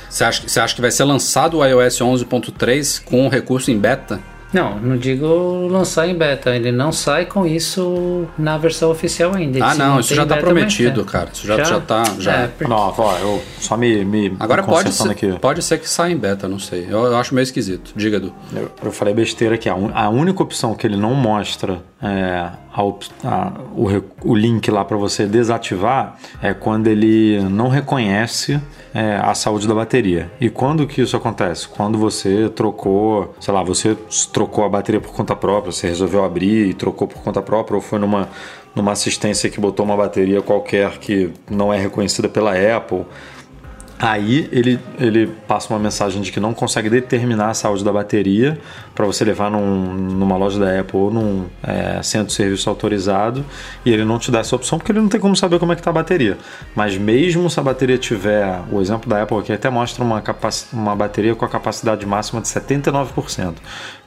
você 0.09 0.24
acha, 0.24 0.41
que- 0.41 0.49
você 0.51 0.59
acha 0.59 0.74
que 0.76 0.82
vai 0.82 0.91
ser 0.91 1.03
lançado 1.03 1.57
o 1.57 1.66
iOS 1.66 1.99
11.3 2.01 2.99
com 3.03 3.26
o 3.26 3.30
recurso 3.30 3.72
em 3.72 3.78
beta? 3.78 4.20
Não, 4.53 4.80
não 4.80 4.95
digo 4.95 5.68
lançar 5.70 6.07
em 6.07 6.16
beta, 6.16 6.55
ele 6.55 6.72
não 6.72 6.89
sai 6.89 7.26
com 7.26 7.45
isso 7.45 8.26
na 8.39 8.57
versão 8.57 8.89
oficial 8.89 9.34
ainda. 9.36 9.57
ele 9.57 9.66
ah, 9.66 9.76
não, 9.76 9.99
isso 9.99 10.16
já 10.16 10.26
tá 10.26 10.36
beta, 10.36 10.45
prometido, 10.47 11.01
mas 11.03 11.11
cara. 11.11 11.30
Isso 11.34 11.45
já, 11.45 11.61
já? 11.61 11.80
tá. 11.82 12.03
Já. 12.20 12.32
É, 12.34 12.47
porque- 12.47 12.63
Não, 12.70 12.93
ó, 12.97 13.18
eu 13.18 13.43
só 13.59 13.76
me, 13.76 14.05
me 14.05 14.34
Agora 14.39 14.61
me 14.61 14.68
pode 14.70 14.93
ser, 14.93 15.11
aqui. 15.11 15.34
pode 15.41 15.61
ser 15.61 15.78
que 15.80 15.89
saia 15.89 16.13
em 16.13 16.18
beta, 16.18 16.47
não 16.47 16.59
sei. 16.59 16.88
Eu, 16.89 17.03
eu 17.03 17.18
acho 17.18 17.36
meio 17.36 17.43
esquisito. 17.43 17.91
Diga, 17.97 18.16
Edu. 18.16 18.34
Eu, 18.55 18.72
eu 18.82 18.91
falei 18.93 19.13
besteira 19.13 19.55
aqui. 19.55 19.68
A, 19.68 19.76
un- 19.76 19.91
a 19.93 20.07
única 20.07 20.41
opção 20.41 20.74
que 20.74 20.88
ele 20.88 20.95
não 20.95 21.13
mostra 21.13 21.82
é, 22.01 22.47
a 22.76 23.28
a- 23.28 23.51
o, 23.76 23.88
o 24.32 24.36
link 24.36 24.69
lá 24.69 24.84
para 24.84 24.97
você 24.97 25.26
desativar 25.26 26.17
é 26.41 26.53
quando 26.53 26.88
ele 26.88 27.39
não 27.49 27.69
reconhece 27.69 28.59
é, 28.93 29.17
a 29.21 29.34
saúde 29.34 29.67
da 29.67 29.73
bateria. 29.73 30.30
E 30.39 30.49
quando 30.49 30.86
que 30.88 31.01
isso 31.01 31.15
acontece? 31.17 31.67
Quando 31.67 31.97
você 31.97 32.49
trocou, 32.49 33.34
sei 33.39 33.53
lá, 33.53 33.61
você 33.63 33.95
trocou 34.32 34.63
a 34.65 34.69
bateria 34.69 35.01
por 35.01 35.11
conta 35.13 35.36
própria, 35.36 35.71
você 35.71 35.88
resolveu 35.88 36.23
abrir 36.23 36.69
e 36.69 36.73
trocou 36.73 37.07
por 37.07 37.21
conta 37.21 37.41
própria, 37.41 37.76
ou 37.76 37.82
foi 37.82 37.99
numa, 37.99 38.28
numa 38.76 38.91
assistência 38.93 39.49
que 39.49 39.59
botou 39.59 39.86
uma 39.86 39.97
bateria 39.97 40.41
qualquer 40.41 40.97
que 40.99 41.32
não 41.49 41.73
é 41.73 41.78
reconhecida 41.78 42.30
pela 42.30 42.51
Apple. 42.51 43.03
Aí 43.97 44.49
ele, 44.51 44.78
ele 44.99 45.28
passa 45.47 45.73
uma 45.73 45.80
mensagem 45.80 46.21
de 46.21 46.30
que 46.32 46.39
não 46.39 46.53
consegue 46.53 46.89
determinar 46.89 47.49
a 47.49 47.53
saúde 47.53 47.82
da 47.84 47.93
bateria 47.93 48.59
para 48.96 49.06
você 49.06 49.24
levar 49.26 49.52
num- 49.52 49.93
numa 49.93 50.38
loja 50.38 50.58
da 50.58 50.80
Apple 50.80 50.98
ou 50.98 51.12
num 51.12 51.46
é, 51.62 52.02
centro 52.02 52.28
de 52.28 52.34
serviço 52.34 52.70
autorizado 52.70 53.43
e 53.86 53.91
ele 53.91 54.06
não 54.06 54.18
te 54.18 54.32
dá 54.32 54.39
essa 54.39 54.56
opção 54.56 54.78
porque 54.80 54.91
ele 54.91 55.02
não 55.02 55.10
tem 55.10 55.20
como 55.20 55.36
saber 55.36 55.60
como 55.60 55.74
é 55.74 55.76
que 55.76 55.82
está 55.82 55.91
a 55.91 55.93
bateria. 55.93 56.38
Mas 56.74 56.98
mesmo 56.98 57.50
se 57.50 57.60
a 57.60 57.64
bateria 57.64 57.98
tiver, 57.98 58.62
o 58.72 58.80
exemplo 58.82 59.10
da 59.10 59.22
Apple 59.22 59.38
aqui 59.38 59.52
até 59.54 59.70
mostra 59.70 60.04
uma, 60.04 60.24
uma 60.74 60.96
bateria 60.96 61.36
com 61.36 61.43
a 61.46 61.50
capacidade 61.50 62.06
máxima 62.06 62.41
de 62.41 62.48
79%, 62.48 63.54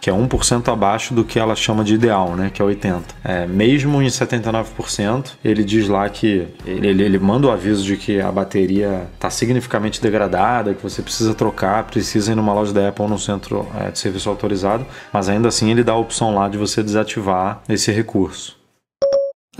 que 0.00 0.08
é 0.08 0.12
1% 0.12 0.72
abaixo 0.72 1.12
do 1.12 1.22
que 1.24 1.38
ela 1.38 1.54
chama 1.54 1.84
de 1.84 1.94
ideal, 1.94 2.34
né, 2.34 2.50
que 2.52 2.62
é 2.62 2.64
80%. 2.64 3.02
É, 3.22 3.46
mesmo 3.46 4.00
em 4.02 4.06
79%, 4.06 5.32
ele 5.44 5.64
diz 5.64 5.88
lá 5.88 6.08
que 6.08 6.46
ele, 6.64 6.88
ele, 6.88 7.02
ele 7.02 7.18
manda 7.18 7.46
o 7.46 7.50
aviso 7.50 7.82
de 7.84 7.96
que 7.96 8.20
a 8.20 8.30
bateria 8.30 9.06
está 9.14 9.28
significativamente 9.30 10.00
degradada, 10.00 10.74
que 10.74 10.82
você 10.82 11.02
precisa 11.02 11.34
trocar, 11.34 11.84
precisa 11.84 12.32
ir 12.32 12.34
numa 12.34 12.52
loja 12.52 12.72
da 12.72 12.88
Apple 12.88 13.02
ou 13.02 13.08
num 13.10 13.18
centro 13.18 13.66
é, 13.80 13.90
de 13.90 13.98
serviço 13.98 14.28
autorizado, 14.28 14.77
mas 15.12 15.28
ainda 15.28 15.48
assim 15.48 15.70
ele 15.70 15.84
dá 15.84 15.92
a 15.92 15.98
opção 15.98 16.34
lá 16.34 16.48
de 16.48 16.58
você 16.58 16.82
desativar 16.82 17.62
esse 17.68 17.90
recurso. 17.92 18.58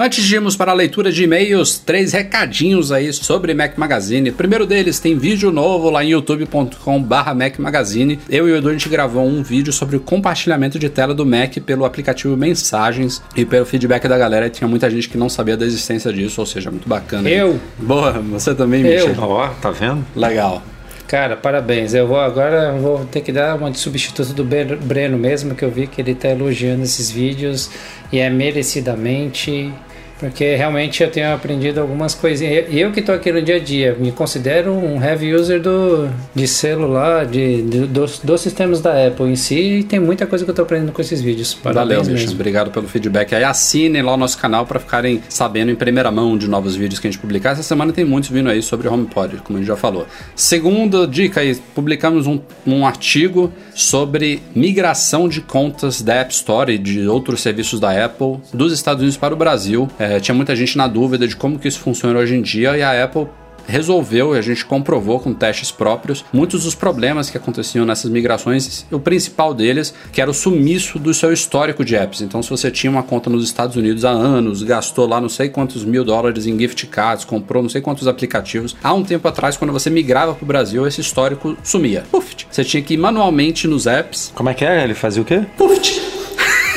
Antes 0.01 0.23
de 0.23 0.37
irmos 0.37 0.55
para 0.55 0.71
a 0.71 0.75
leitura 0.75 1.11
de 1.11 1.25
e-mails, 1.25 1.77
três 1.77 2.13
recadinhos 2.13 2.93
aí 2.93 3.13
sobre 3.13 3.53
Mac 3.53 3.77
Magazine. 3.77 4.31
Primeiro 4.31 4.65
deles, 4.65 5.01
tem 5.01 5.19
vídeo 5.19 5.51
novo 5.51 5.91
lá 5.91 6.05
em 6.05 6.11
youtube.com/barra 6.11 7.35
Mac 7.35 7.59
Magazine. 7.59 8.17
Eu 8.31 8.49
e 8.49 8.53
o 8.53 8.57
Edu 8.57 8.69
a 8.69 8.73
gente 8.73 8.89
gravou 8.89 9.27
um 9.27 9.43
vídeo 9.43 9.73
sobre 9.73 9.97
o 9.97 10.01
compartilhamento 10.01 10.79
de 10.79 10.89
tela 10.89 11.13
do 11.13 11.27
Mac 11.27 11.57
pelo 11.67 11.85
aplicativo 11.85 12.37
Mensagens 12.37 13.21
e 13.35 13.45
pelo 13.45 13.67
feedback 13.67 14.07
da 14.07 14.17
galera. 14.17 14.47
E 14.47 14.51
tinha 14.51 14.69
muita 14.69 14.89
gente 14.89 15.09
que 15.09 15.19
não 15.19 15.29
sabia 15.29 15.57
da 15.57 15.67
existência 15.67 16.13
disso, 16.13 16.41
ou 16.41 16.47
seja, 16.47 16.71
muito 16.71 16.89
bacana. 16.89 17.29
Eu? 17.29 17.59
Boa, 17.77 18.13
você 18.13 18.55
também, 18.55 18.87
Eu. 18.87 19.09
Michel. 19.09 19.25
Ó, 19.25 19.49
tá 19.49 19.73
vendo? 19.73 20.07
Legal. 20.15 20.63
Cara, 21.09 21.39
parabéns. 21.39 21.95
Eu 21.95 22.07
vou 22.07 22.21
agora 22.21 22.71
vou 22.73 23.07
ter 23.07 23.23
que 23.23 23.33
dar 23.33 23.57
uma 23.57 23.71
de 23.71 23.79
substituto 23.79 24.35
do 24.35 24.45
Breno 24.45 25.17
mesmo, 25.17 25.55
que 25.55 25.65
eu 25.65 25.71
vi 25.71 25.87
que 25.87 26.03
ele 26.03 26.15
tá 26.15 26.29
elogiando 26.29 26.83
esses 26.83 27.11
vídeos 27.11 27.71
e 28.13 28.19
é 28.19 28.29
merecidamente. 28.29 29.73
Porque 30.19 30.57
realmente 30.57 31.03
eu 31.03 31.11
tenho 31.11 31.33
aprendido 31.33 31.81
algumas 31.81 32.15
coisinhas. 32.15 32.67
Eu 32.71 32.91
que 32.91 33.01
estou 33.01 33.15
aqui 33.15 33.31
no 33.31 33.41
dia 33.41 33.57
a 33.57 33.59
dia, 33.61 33.97
me 33.99 34.11
considero 34.11 34.73
um 34.73 35.03
heavy 35.03 35.35
user 35.35 35.61
do, 35.61 36.09
de 36.35 36.47
celular, 36.49 37.25
de, 37.25 37.63
de- 37.63 37.87
dos, 37.87 38.19
dos 38.19 38.41
sistemas 38.41 38.81
da 38.81 39.07
Apple 39.07 39.27
em 39.27 39.37
si, 39.37 39.55
e 39.79 39.85
tem 39.85 40.01
muita 40.01 40.27
coisa 40.27 40.45
que 40.45 40.51
eu 40.51 40.53
estou 40.53 40.65
aprendendo 40.65 40.91
com 40.93 41.01
esses 41.01 41.21
vídeos. 41.21 41.57
Valeu, 41.63 41.75
Parabéns 41.75 42.09
Mission. 42.09 42.15
mesmo. 42.15 42.33
Obrigado 42.35 42.71
pelo 42.73 42.89
feedback. 42.89 43.33
Aí 43.35 43.45
assinem 43.45 44.03
lá 44.03 44.15
o 44.15 44.17
nosso 44.17 44.37
canal 44.39 44.67
para 44.67 44.81
ficarem 44.81 45.23
sabendo 45.29 45.71
em 45.71 45.77
primeira 45.77 46.11
mão 46.11 46.37
de 46.37 46.49
novos 46.49 46.75
vídeos 46.75 46.99
que 46.99 47.07
a 47.07 47.11
gente 47.11 47.21
publicar. 47.21 47.53
Essa 47.53 47.63
semana 47.63 47.93
tem 47.93 48.05
muitos 48.05 48.31
vindo 48.31 48.51
aí 48.51 48.61
sobre 48.61 48.89
HomePod, 48.89 49.37
como 49.45 49.59
a 49.59 49.61
gente 49.61 49.69
já 49.69 49.77
falou. 49.77 50.07
Segunda 50.35 51.07
dica 51.07 51.41
aí, 51.41 51.55
publicamos 51.75 52.27
um, 52.27 52.41
um 52.67 52.85
artigo 52.87 53.53
sobre 53.75 54.43
migração 54.55 55.29
de 55.29 55.41
contas 55.41 56.03
da 56.03 56.15
App 56.15 56.33
Store 56.33 56.73
e 56.73 56.79
de 56.79 57.07
outros 57.07 57.41
serviços 57.41 57.79
da 57.79 58.05
Apple 58.05 58.39
dos 58.53 58.73
Estados 58.73 59.01
Unidos 59.03 59.17
para 59.17 59.33
o 59.33 59.37
Brasil. 59.37 59.89
É, 59.99 60.08
tinha 60.21 60.35
muita 60.35 60.55
gente 60.55 60.77
na 60.77 60.87
dúvida 60.87 61.27
de 61.27 61.37
como 61.37 61.59
que 61.59 61.69
isso 61.69 61.81
funciona 61.81 62.19
hoje 62.19 62.35
em 62.35 62.43
dia 62.43 62.77
e 62.77 62.83
a 62.83 63.05
Apple 63.05 63.27
resolveu 63.69 64.35
e 64.35 64.39
a 64.39 64.43
gente 64.43 64.65
comprovou 64.65 65.21
com 65.21 65.35
testes 65.35 65.71
próprios 65.71 66.25
muitos 66.33 66.65
dos 66.65 66.75
problemas 66.75 67.29
que 67.29 67.37
aconteciam 67.37 67.85
nessas 67.85 68.11
migrações. 68.11 68.87
O 68.91 68.99
principal 68.99 69.53
deles, 69.53 69.95
que 70.11 70.21
era 70.21 70.31
o 70.31 70.35
sumiço 70.35 70.99
do 70.99 71.13
seu 71.13 71.33
histórico 71.33 71.85
de 71.85 71.95
apps. 71.95 72.23
Então, 72.23 72.43
se 72.43 72.49
você 72.49 72.71
tinha 72.71 72.91
uma 72.91 73.03
conta 73.03 73.29
nos 73.29 73.45
Estados 73.45 73.77
Unidos 73.77 74.05
há 74.05 74.11
anos, 74.11 74.63
gastou 74.63 75.07
lá 75.07 75.21
não 75.21 75.29
sei 75.29 75.51
quantos 75.51 75.85
mil 75.85 76.05
dólares 76.05 76.47
em 76.47 76.59
gift 76.59 76.87
cards, 76.87 77.25
comprou 77.25 77.63
não 77.63 77.69
sei 77.69 77.83
quantos 77.83 78.09
aplicativos, 78.09 78.75
há 78.83 78.95
um 78.95 79.05
tempo 79.05 79.29
atrás, 79.29 79.57
quando 79.57 79.73
você 79.73 79.91
migrava 79.91 80.35
para 80.35 80.45
o 80.45 80.47
Brasil, 80.47 80.87
esse 80.87 81.01
histórico 81.01 81.57
sumia. 81.63 82.05
Puf! 82.11 82.29
Você 82.51 82.65
tinha 82.65 82.83
que 82.83 82.95
ir 82.95 82.97
manualmente 82.97 83.69
nos 83.69 83.87
apps. 83.87 84.33
Como 84.35 84.49
é 84.49 84.55
que 84.55 84.65
é? 84.65 84.83
Ele 84.83 84.95
fazia 84.95 85.21
o 85.21 85.25
quê? 85.25 85.45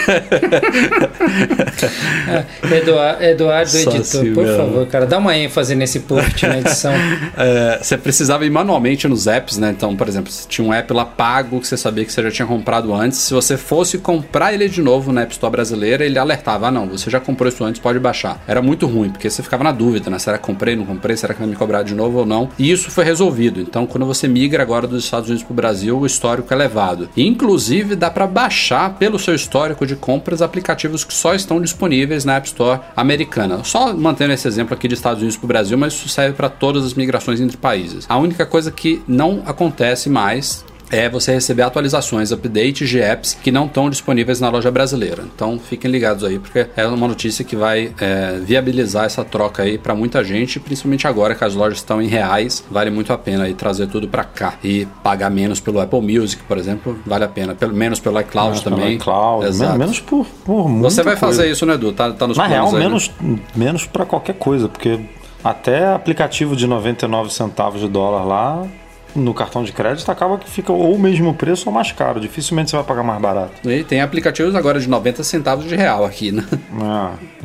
Puf! 2.62 2.74
Eduardo, 2.74 3.24
Eduardo 3.24 3.70
Só 3.70 3.78
editor, 3.78 4.04
se 4.04 4.32
por 4.32 4.46
favor, 4.46 4.88
cara, 4.88 5.06
dá 5.06 5.18
uma 5.18 5.36
ênfase 5.36 5.76
nesse 5.76 6.02
post 6.02 6.48
na 6.48 6.60
edição. 6.60 6.92
É, 7.38 7.80
você 7.82 7.98
precisava 7.98 8.46
ir 8.46 8.50
manualmente 8.50 9.08
nos 9.08 9.26
apps, 9.26 9.58
né? 9.58 9.74
Então, 9.76 9.96
por 9.96 10.08
exemplo, 10.08 10.32
se 10.32 10.48
tinha 10.48 10.68
um 10.68 10.74
app 10.74 10.92
lá 10.94 11.06
pago 11.06 11.60
que 11.60 11.68
você 11.68 11.78
sabia 11.78 12.06
que 12.06 12.12
você 12.12 12.22
já 12.22 12.32
tinha 12.32 12.48
comprado 12.48 12.94
antes. 12.94 13.20
Se 13.20 13.34
você 13.34 13.58
fosse 13.58 13.98
comprar 13.98 14.54
ele 14.54 14.68
de 14.68 14.82
novo 14.82 15.12
na 15.12 15.22
App 15.22 15.32
Store 15.32 15.52
brasileira, 15.52 16.06
ele 16.06 16.20
alertava: 16.20 16.68
ah, 16.68 16.72
não, 16.72 16.88
você 16.88 17.10
já 17.10 17.20
comprou 17.20 17.50
isso 17.50 17.64
antes, 17.64 17.82
pode 17.82 18.00
baixar. 18.00 18.44
Era 18.48 18.62
muito 18.62 18.86
ruim, 18.86 19.10
porque 19.10 19.30
você 19.30 19.42
ficava 19.42 19.64
na 19.64 19.72
dúvida, 19.72 20.10
né? 20.10 20.20
Será 20.20 20.38
que 20.38 20.46
comprei, 20.46 20.76
não 20.76 20.86
comprei? 20.86 21.16
Será 21.16 21.34
que 21.34 21.40
vai 21.40 21.50
me 21.50 21.56
cobrar 21.56 21.84
de 21.84 21.96
novo 21.96 22.20
ou 22.20 22.26
não? 22.26 22.50
E 22.60 22.72
isso 22.72 22.92
foi 22.92 23.04
resolvido. 23.04 23.62
Então, 23.62 23.88
quando 23.88 24.06
você 24.06 24.28
migra 24.28 24.62
agora 24.62 24.88
dos 24.88 25.04
Estados 25.04 25.30
Unidos 25.30 25.44
para 25.44 25.54
o 25.54 25.56
Brasil, 25.56 25.98
o 25.98 26.06
histórico 26.06 26.54
é 26.54 26.58
levado. 26.58 27.10
Inclusive, 27.16 27.96
dá 27.96 28.10
para 28.10 28.28
baixar 28.28 28.98
pelo 28.98 29.18
seu 29.18 29.34
histórico 29.34 29.86
de 29.86 29.96
compras 30.02 30.42
aplicativos 30.42 31.06
que 31.06 31.14
só 31.14 31.34
estão 31.34 31.62
disponíveis 31.62 32.26
na 32.26 32.36
App 32.36 32.48
Store 32.48 32.82
americana. 32.96 33.64
Só 33.64 33.94
mantendo 33.94 34.34
esse 34.34 34.48
exemplo 34.48 34.74
aqui 34.74 34.88
de 34.88 34.96
Estados 34.96 35.20
Unidos 35.20 35.38
para 35.38 35.46
o 35.46 35.48
Brasil, 35.48 35.78
mas 35.78 35.94
isso 35.94 36.10
serve 36.10 36.36
para 36.36 36.50
todas 36.50 36.84
as 36.84 36.96
migrações 36.96 37.40
entre 37.40 37.56
países. 37.56 38.06
A 38.10 38.18
única 38.18 38.46
coisa 38.46 38.72
que 38.72 39.02
não 39.08 39.44
acontece 39.46 40.10
mais 40.10 40.66
é 40.92 41.10
você 41.10 41.34
receber 41.34 41.64
atualizações, 41.64 42.32
updates 42.32 42.90
de 42.90 43.00
apps 43.00 43.34
que 43.42 43.52
não 43.52 43.66
estão 43.66 43.90
disponíveis 43.90 44.40
na 44.40 44.50
loja 44.50 44.70
brasileira. 44.70 45.24
Então 45.34 45.58
fiquem 45.58 45.90
ligados 45.90 46.24
aí, 46.24 46.38
porque 46.38 46.68
é 46.76 46.86
uma 46.86 47.08
notícia 47.08 47.44
que 47.46 47.56
vai 47.56 47.94
é, 48.00 48.40
viabilizar 48.44 49.06
essa 49.06 49.24
troca 49.24 49.64
aí 49.64 49.78
para 49.78 49.96
muita 49.96 50.24
gente, 50.24 50.60
principalmente 50.60 51.08
agora 51.08 51.34
que 51.34 51.44
as 51.44 51.56
lojas 51.56 51.78
estão 51.80 52.02
em 52.02 52.08
reais, 52.08 52.64
vale 52.70 52.92
muito 52.92 53.14
a 53.14 53.18
pena 53.18 53.46
aí 53.46 53.54
trazer 53.54 53.88
tudo 53.88 54.08
para 54.08 54.24
cá 54.24 54.56
e 54.64 54.86
pagar 55.02 55.30
menos 55.30 55.60
pelo 55.60 55.80
Apple 55.80 56.02
Music, 56.02 56.44
por 56.44 56.58
exemplo, 56.58 57.00
vale 57.06 57.24
a 57.24 57.30
pena, 57.30 57.56
pelo 57.56 57.74
menos 57.74 58.00
pelo 58.00 58.20
iCloud 58.20 58.64
também. 58.64 58.98
Cloud, 58.98 59.48
Exato. 59.48 59.78
menos 59.78 60.00
por, 60.00 60.26
por 60.46 60.68
muita 60.68 60.90
Você 60.90 61.04
vai 61.04 61.16
coisa. 61.16 61.38
fazer 61.38 61.52
isso, 61.52 61.66
né, 61.66 61.76
Edu? 61.76 61.94
Tá, 61.94 62.12
tá 62.12 62.28
nos 62.28 62.38
Na 62.38 62.48
real, 62.48 62.68
aí, 62.68 62.74
né? 62.74 62.80
menos, 62.80 63.12
menos 63.56 63.86
para 63.86 64.06
qualquer 64.06 64.36
coisa, 64.36 64.68
porque 64.68 65.00
até 65.44 65.94
aplicativo 65.94 66.56
de 66.56 66.68
99 66.68 67.34
centavos 67.34 67.80
de 67.82 67.88
dólar 67.88 68.26
lá 68.26 68.68
no 69.16 69.34
cartão 69.34 69.64
de 69.64 69.72
crédito 69.72 70.10
acaba 70.10 70.38
que 70.38 70.50
fica 70.50 70.72
ou 70.72 70.96
o 70.96 71.00
mesmo 71.00 71.34
preço 71.34 71.68
ou 71.68 71.74
mais 71.74 71.92
caro. 71.92 72.20
Dificilmente 72.20 72.70
você 72.70 72.76
vai 72.76 72.86
pagar 72.86 73.04
mais 73.04 73.22
barato. 73.22 73.70
E 73.70 73.84
tem 73.84 74.02
aplicativos 74.02 74.56
agora 74.56 74.80
de 74.80 74.88
90 74.90 75.24
centavos 75.24 75.66
de 75.66 75.76
real 75.76 76.06
aqui, 76.06 76.32
né? 76.32 76.44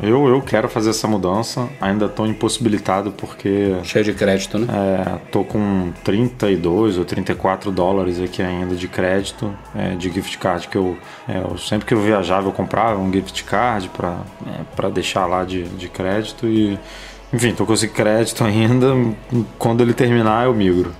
É, 0.01 0.09
eu, 0.09 0.27
eu 0.27 0.41
quero 0.41 0.69
fazer 0.69 0.91
essa 0.91 1.07
mudança, 1.07 1.67
ainda 1.79 2.05
estou 2.05 2.25
impossibilitado 2.25 3.11
porque 3.11 3.75
Cheio 3.83 4.05
de 4.05 4.13
crédito, 4.13 4.57
né? 4.57 4.67
é, 4.69 5.19
tô 5.31 5.43
com 5.43 5.91
32 6.03 6.97
ou 6.97 7.05
34 7.05 7.71
dólares 7.71 8.19
aqui 8.19 8.41
ainda 8.41 8.75
de 8.75 8.87
crédito 8.87 9.53
é, 9.75 9.95
de 9.95 10.09
gift 10.09 10.37
card 10.37 10.67
que 10.67 10.77
eu, 10.77 10.97
é, 11.27 11.39
eu 11.39 11.57
sempre 11.57 11.85
que 11.85 11.93
eu 11.93 12.01
viajava 12.01 12.47
eu 12.47 12.51
comprava 12.51 12.99
um 12.99 13.11
gift 13.11 13.43
card 13.43 13.89
para 13.89 14.17
é, 14.87 14.89
deixar 14.89 15.25
lá 15.25 15.43
de, 15.43 15.63
de 15.63 15.87
crédito 15.89 16.47
e 16.47 16.77
enfim, 17.33 17.53
tô 17.53 17.65
com 17.65 17.73
esse 17.73 17.87
crédito 17.87 18.43
ainda. 18.45 18.93
Quando 19.57 19.81
ele 19.81 19.93
terminar, 19.93 20.45
eu 20.45 20.53
migro. 20.53 20.93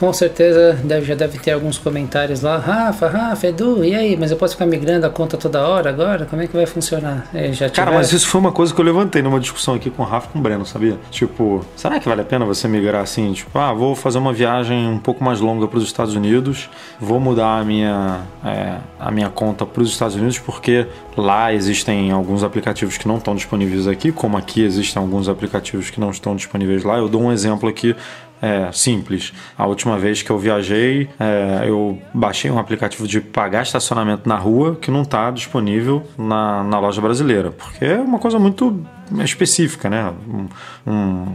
Com 0.00 0.14
certeza 0.14 0.72
deve, 0.82 1.04
já 1.04 1.14
deve 1.14 1.38
ter 1.38 1.50
alguns 1.50 1.76
comentários 1.76 2.40
lá. 2.40 2.56
Rafa, 2.56 3.06
Rafa, 3.06 3.46
Edu, 3.48 3.84
e 3.84 3.94
aí? 3.94 4.16
Mas 4.18 4.30
eu 4.30 4.36
posso 4.38 4.54
ficar 4.54 4.64
migrando 4.64 5.04
a 5.04 5.10
conta 5.10 5.36
toda 5.36 5.60
hora 5.60 5.90
agora? 5.90 6.24
Como 6.24 6.40
é 6.40 6.46
que 6.46 6.56
vai 6.56 6.64
funcionar? 6.64 7.26
É, 7.34 7.52
já 7.52 7.68
Cara, 7.68 7.90
tiver- 7.90 7.98
mas 7.98 8.10
isso 8.10 8.26
foi 8.26 8.40
uma 8.40 8.50
coisa 8.50 8.72
que 8.74 8.80
eu 8.80 8.84
levantei 8.84 9.20
numa 9.20 9.38
discussão 9.38 9.74
aqui 9.74 9.90
com 9.90 10.02
o 10.02 10.06
Rafa 10.06 10.28
e 10.30 10.32
com 10.32 10.38
o 10.38 10.42
Breno, 10.42 10.64
sabia? 10.64 10.96
Tipo, 11.10 11.62
será 11.76 12.00
que 12.00 12.08
vale 12.08 12.22
a 12.22 12.24
pena 12.24 12.46
você 12.46 12.66
migrar 12.66 13.02
assim? 13.02 13.30
Tipo, 13.34 13.58
ah, 13.58 13.74
vou 13.74 13.94
fazer 13.94 14.16
uma 14.16 14.32
viagem 14.32 14.88
um 14.88 14.98
pouco 14.98 15.22
mais 15.22 15.38
longa 15.38 15.68
para 15.68 15.76
os 15.76 15.84
Estados 15.84 16.14
Unidos, 16.14 16.70
vou 16.98 17.20
mudar 17.20 17.58
a 17.58 17.64
minha, 17.64 18.20
é, 18.42 18.76
a 18.98 19.10
minha 19.10 19.28
conta 19.28 19.66
para 19.66 19.82
os 19.82 19.90
Estados 19.90 20.16
Unidos 20.16 20.38
porque 20.38 20.86
lá 21.14 21.52
existem 21.52 22.10
alguns 22.10 22.42
aplicativos 22.42 22.96
que 22.96 23.06
não 23.06 23.18
estão 23.18 23.34
disponíveis 23.34 23.86
aqui, 23.86 24.10
como 24.12 24.38
aqui 24.38 24.62
existem 24.62 24.98
alguns 25.02 25.28
aplicativos 25.28 25.90
que 25.90 26.00
não 26.00 26.08
estão 26.08 26.34
disponíveis 26.34 26.84
lá. 26.84 26.96
Eu 26.96 27.06
dou 27.06 27.20
um 27.20 27.30
exemplo 27.30 27.68
aqui 27.68 27.94
é, 28.42 28.70
simples. 28.72 29.32
A 29.56 29.66
última 29.66 29.98
vez 29.98 30.22
que 30.22 30.30
eu 30.30 30.38
viajei, 30.38 31.08
é, 31.18 31.64
eu 31.68 32.00
baixei 32.14 32.50
um 32.50 32.58
aplicativo 32.58 33.06
de 33.06 33.20
pagar 33.20 33.62
estacionamento 33.62 34.28
na 34.28 34.36
rua 34.36 34.76
que 34.76 34.90
não 34.90 35.02
está 35.02 35.30
disponível 35.30 36.02
na, 36.16 36.62
na 36.64 36.78
loja 36.78 37.00
brasileira, 37.00 37.50
porque 37.50 37.84
é 37.84 37.98
uma 37.98 38.18
coisa 38.18 38.38
muito 38.38 38.84
específica, 39.24 39.90
né? 39.90 40.12
Um, 40.28 40.48
um- 40.90 41.34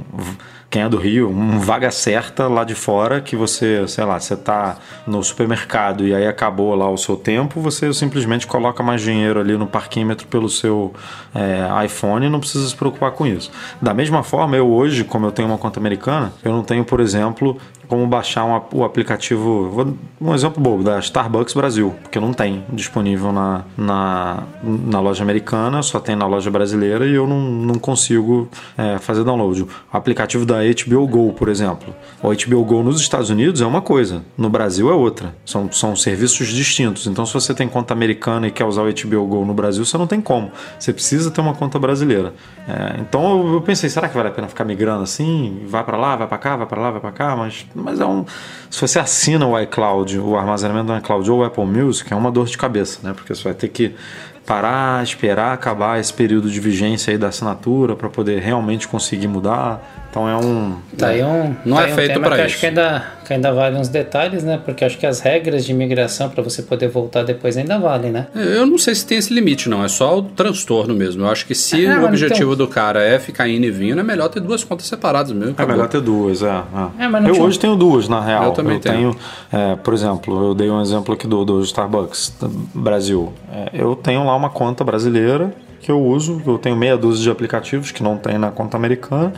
quem 0.76 0.82
é 0.82 0.90
do 0.90 0.98
Rio, 0.98 1.30
um 1.30 1.58
vaga 1.58 1.90
certa 1.90 2.50
lá 2.50 2.66
de 2.66 2.76
fora 2.76 3.22
que 3.22 3.34
você, 3.34 3.88
sei 3.88 4.04
lá, 4.04 4.20
você 4.20 4.36
tá 4.36 4.76
no 5.08 5.24
supermercado 5.24 6.06
e 6.06 6.14
aí 6.14 6.28
acabou 6.28 6.76
lá 6.76 6.92
o 6.92 6.98
seu 6.98 7.16
tempo, 7.16 7.62
você 7.62 7.94
simplesmente 7.94 8.46
coloca 8.46 8.84
mais 8.84 9.02
dinheiro 9.02 9.40
ali 9.40 9.56
no 9.58 9.68
parquímetro 9.68 10.28
pelo 10.28 10.50
seu 10.50 10.94
é, 11.34 11.86
iPhone 11.86 12.26
e 12.26 12.30
não 12.30 12.42
precisa 12.42 12.68
se 12.68 12.76
preocupar 12.76 13.12
com 13.12 13.26
isso. 13.26 13.50
Da 13.82 13.94
mesma 13.94 14.22
forma, 14.22 14.58
eu 14.58 14.68
hoje, 14.68 15.06
como 15.06 15.26
eu 15.26 15.32
tenho 15.32 15.48
uma 15.48 15.58
conta 15.58 15.80
americana, 15.80 16.34
eu 16.44 16.52
não 16.52 16.62
tenho, 16.62 16.84
por 16.84 17.00
exemplo, 17.00 17.58
como 17.88 18.06
baixar 18.08 18.46
um, 18.46 18.62
o 18.74 18.84
aplicativo, 18.84 19.70
vou- 19.70 19.94
um 20.20 20.34
exemplo 20.34 20.62
bobo, 20.62 20.84
da 20.84 21.00
Starbucks 21.00 21.54
Brasil, 21.54 21.94
porque 22.02 22.20
não 22.20 22.34
tem 22.34 22.64
disponível 22.72 23.32
na, 23.32 23.64
na, 23.78 24.44
na 24.64 25.00
loja 25.00 25.24
americana, 25.24 25.82
só 25.84 26.00
tem 26.00 26.16
na 26.16 26.26
loja 26.28 26.50
brasileira 26.50 27.06
e 27.06 27.14
eu 27.14 27.28
não, 27.28 27.40
não 27.42 27.76
consigo 27.76 28.48
é, 28.78 28.98
fazer 29.00 29.24
download. 29.24 29.64
O 29.64 29.68
aplicativo 29.92 30.46
da 30.46 30.58
HBO 30.64 31.08
Go, 31.08 31.34
por 31.34 31.48
exemplo. 31.50 31.94
O 32.22 32.30
HBO 32.30 32.64
Go 32.66 32.84
nos 32.84 33.00
Estados 33.02 33.30
Unidos 33.30 33.62
é 33.62 33.66
uma 33.66 33.82
coisa, 33.82 34.24
no 34.38 34.50
Brasil 34.50 34.90
é 34.90 34.94
outra. 34.94 35.36
São, 35.46 35.72
são 35.72 35.96
serviços 35.96 36.48
distintos. 36.48 37.08
Então, 37.08 37.26
se 37.26 37.34
você 37.34 37.54
tem 37.54 37.68
conta 37.68 37.94
americana 37.94 38.48
e 38.48 38.52
quer 38.52 38.66
usar 38.66 38.82
o 38.84 38.86
HBO 38.86 39.26
Go 39.28 39.46
no 39.46 39.54
Brasil, 39.54 39.86
você 39.86 39.98
não 39.98 40.08
tem 40.08 40.22
como. 40.22 40.52
Você 40.80 40.92
precisa 40.94 41.30
ter 41.32 41.42
uma 41.42 41.54
conta 41.54 41.78
brasileira. 41.80 42.34
É, 42.68 43.00
então, 43.00 43.46
eu, 43.48 43.54
eu 43.56 43.62
pensei, 43.62 43.90
será 43.90 44.08
que 44.10 44.16
vale 44.16 44.30
a 44.30 44.32
pena 44.32 44.48
ficar 44.48 44.64
migrando 44.66 45.04
assim? 45.04 45.64
Vai 45.68 45.84
para 45.84 45.98
lá, 45.98 46.16
vai 46.16 46.28
para 46.28 46.38
cá, 46.38 46.56
vai 46.56 46.66
para 46.66 46.82
lá, 46.82 46.92
vai 46.92 47.00
para 47.02 47.12
cá, 47.12 47.36
mas, 47.36 47.66
mas 47.76 48.00
é 48.00 48.06
um. 48.06 48.26
Se 48.70 48.82
você 48.82 49.00
assina 49.00 49.46
o 49.46 49.60
iCloud, 49.60 50.20
o 50.20 50.38
armazenamento 50.38 50.88
do 50.88 50.98
iCloud 50.98 51.30
ou 51.30 51.40
o 51.40 51.44
Apple 51.44 51.66
Music, 51.66 52.12
é 52.12 52.16
uma 52.16 52.32
dor 52.32 52.48
de 52.48 52.58
cabeça, 52.58 53.00
né? 53.04 53.14
Porque 53.14 53.36
você 53.36 53.44
vai 53.44 53.54
ter 53.54 53.68
que 53.68 53.96
parar, 54.46 55.04
esperar 55.04 55.54
acabar 55.54 56.00
esse 56.00 56.14
período 56.14 56.50
de 56.50 56.60
vigência 56.60 57.12
aí 57.12 57.18
da 57.18 57.28
assinatura 57.28 57.96
para 57.96 58.10
poder 58.10 58.40
realmente 58.42 58.88
conseguir 58.88 59.28
mudar. 59.28 59.82
Então 60.10 60.30
é 60.30 60.36
um. 60.36 60.78
Tá 60.98 61.08
aí 61.08 61.24
um, 61.24 61.56
Não 61.66 61.78
tá 61.78 61.88
é 61.88 61.92
um 61.92 61.96
feito 61.96 62.14
tema 62.14 62.28
pra 62.28 62.36
que 62.38 62.42
isso. 62.44 62.52
Acho 62.52 62.60
que 62.60 62.66
ainda, 62.68 63.06
que 63.26 63.34
ainda 63.34 63.52
vale 63.52 63.78
uns 63.78 63.90
detalhes, 63.90 64.44
né? 64.44 64.60
Porque 64.64 64.86
acho 64.86 64.98
que 64.98 65.06
as 65.06 65.20
regras 65.20 65.66
de 65.66 65.72
imigração 65.72 66.30
para 66.30 66.42
você 66.44 66.62
poder 66.62 66.88
voltar 66.88 67.24
depois 67.24 67.58
ainda 67.58 67.78
valem, 67.78 68.12
né? 68.12 68.28
Eu 68.34 68.66
não 68.66 68.78
sei 68.78 68.96
se 68.96 69.06
tem 69.06 69.18
esse 69.18 69.34
limite, 69.34 69.68
não. 69.68 69.84
É 69.84 69.88
só 69.88 70.18
o 70.20 70.22
transtorno 70.24 70.94
mesmo. 70.94 71.24
Eu 71.24 71.30
acho 71.30 71.46
que 71.46 71.56
se 71.56 71.86
É, 71.86 71.98
o 71.98 72.06
objetivo 72.06 72.54
então- 72.54 72.66
do 72.66 72.68
cara 72.72 73.04
é 73.04 73.20
ficar 73.20 73.48
indo 73.50 73.66
e 73.66 73.72
vindo, 73.72 74.00
é 74.00 74.04
melhor 74.04 74.30
ter 74.30 74.40
duas 74.40 74.64
contas 74.64 74.86
separadas 74.88 75.32
mesmo. 75.32 75.50
É 75.50 75.52
acabou. 75.54 75.76
melhor 75.76 75.90
ter 75.90 76.02
duas, 76.02 76.42
é. 76.44 76.48
é. 76.48 77.06
É, 77.06 77.08
mas 77.08 77.22
não 77.24 77.30
eu 77.30 77.34
tinha- 77.36 77.46
hoje 77.46 77.60
tenho 77.60 77.76
duas, 77.76 78.08
na 78.08 78.22
real. 78.22 78.46
Eu 78.46 78.52
também 78.52 78.80
tenho. 78.80 79.16
é, 79.52 79.76
por 79.76 79.94
exemplo, 79.94 80.46
eu 80.50 80.54
dei 80.54 80.70
um 80.70 80.82
exemplo 80.82 81.14
aqui 81.14 81.28
do, 81.28 81.44
do 81.44 81.62
Starbucks 81.62 82.34
do 82.40 82.48
Brasil. 82.74 83.34
É, 83.52 83.70
eu 83.74 83.96
tenho 83.96 84.24
lá 84.26 84.36
uma 84.36 84.50
conta 84.50 84.84
brasileira 84.84 85.54
que 85.82 85.92
eu 85.92 86.02
uso, 86.02 86.42
eu 86.48 86.58
tenho 86.58 86.76
meia 86.76 86.98
dúzia 86.98 87.24
de 87.26 87.30
aplicativos 87.30 87.92
que 87.92 88.02
não 88.02 88.18
tem 88.18 88.38
na 88.38 88.50
conta 88.52 88.76
americana. 88.78 89.34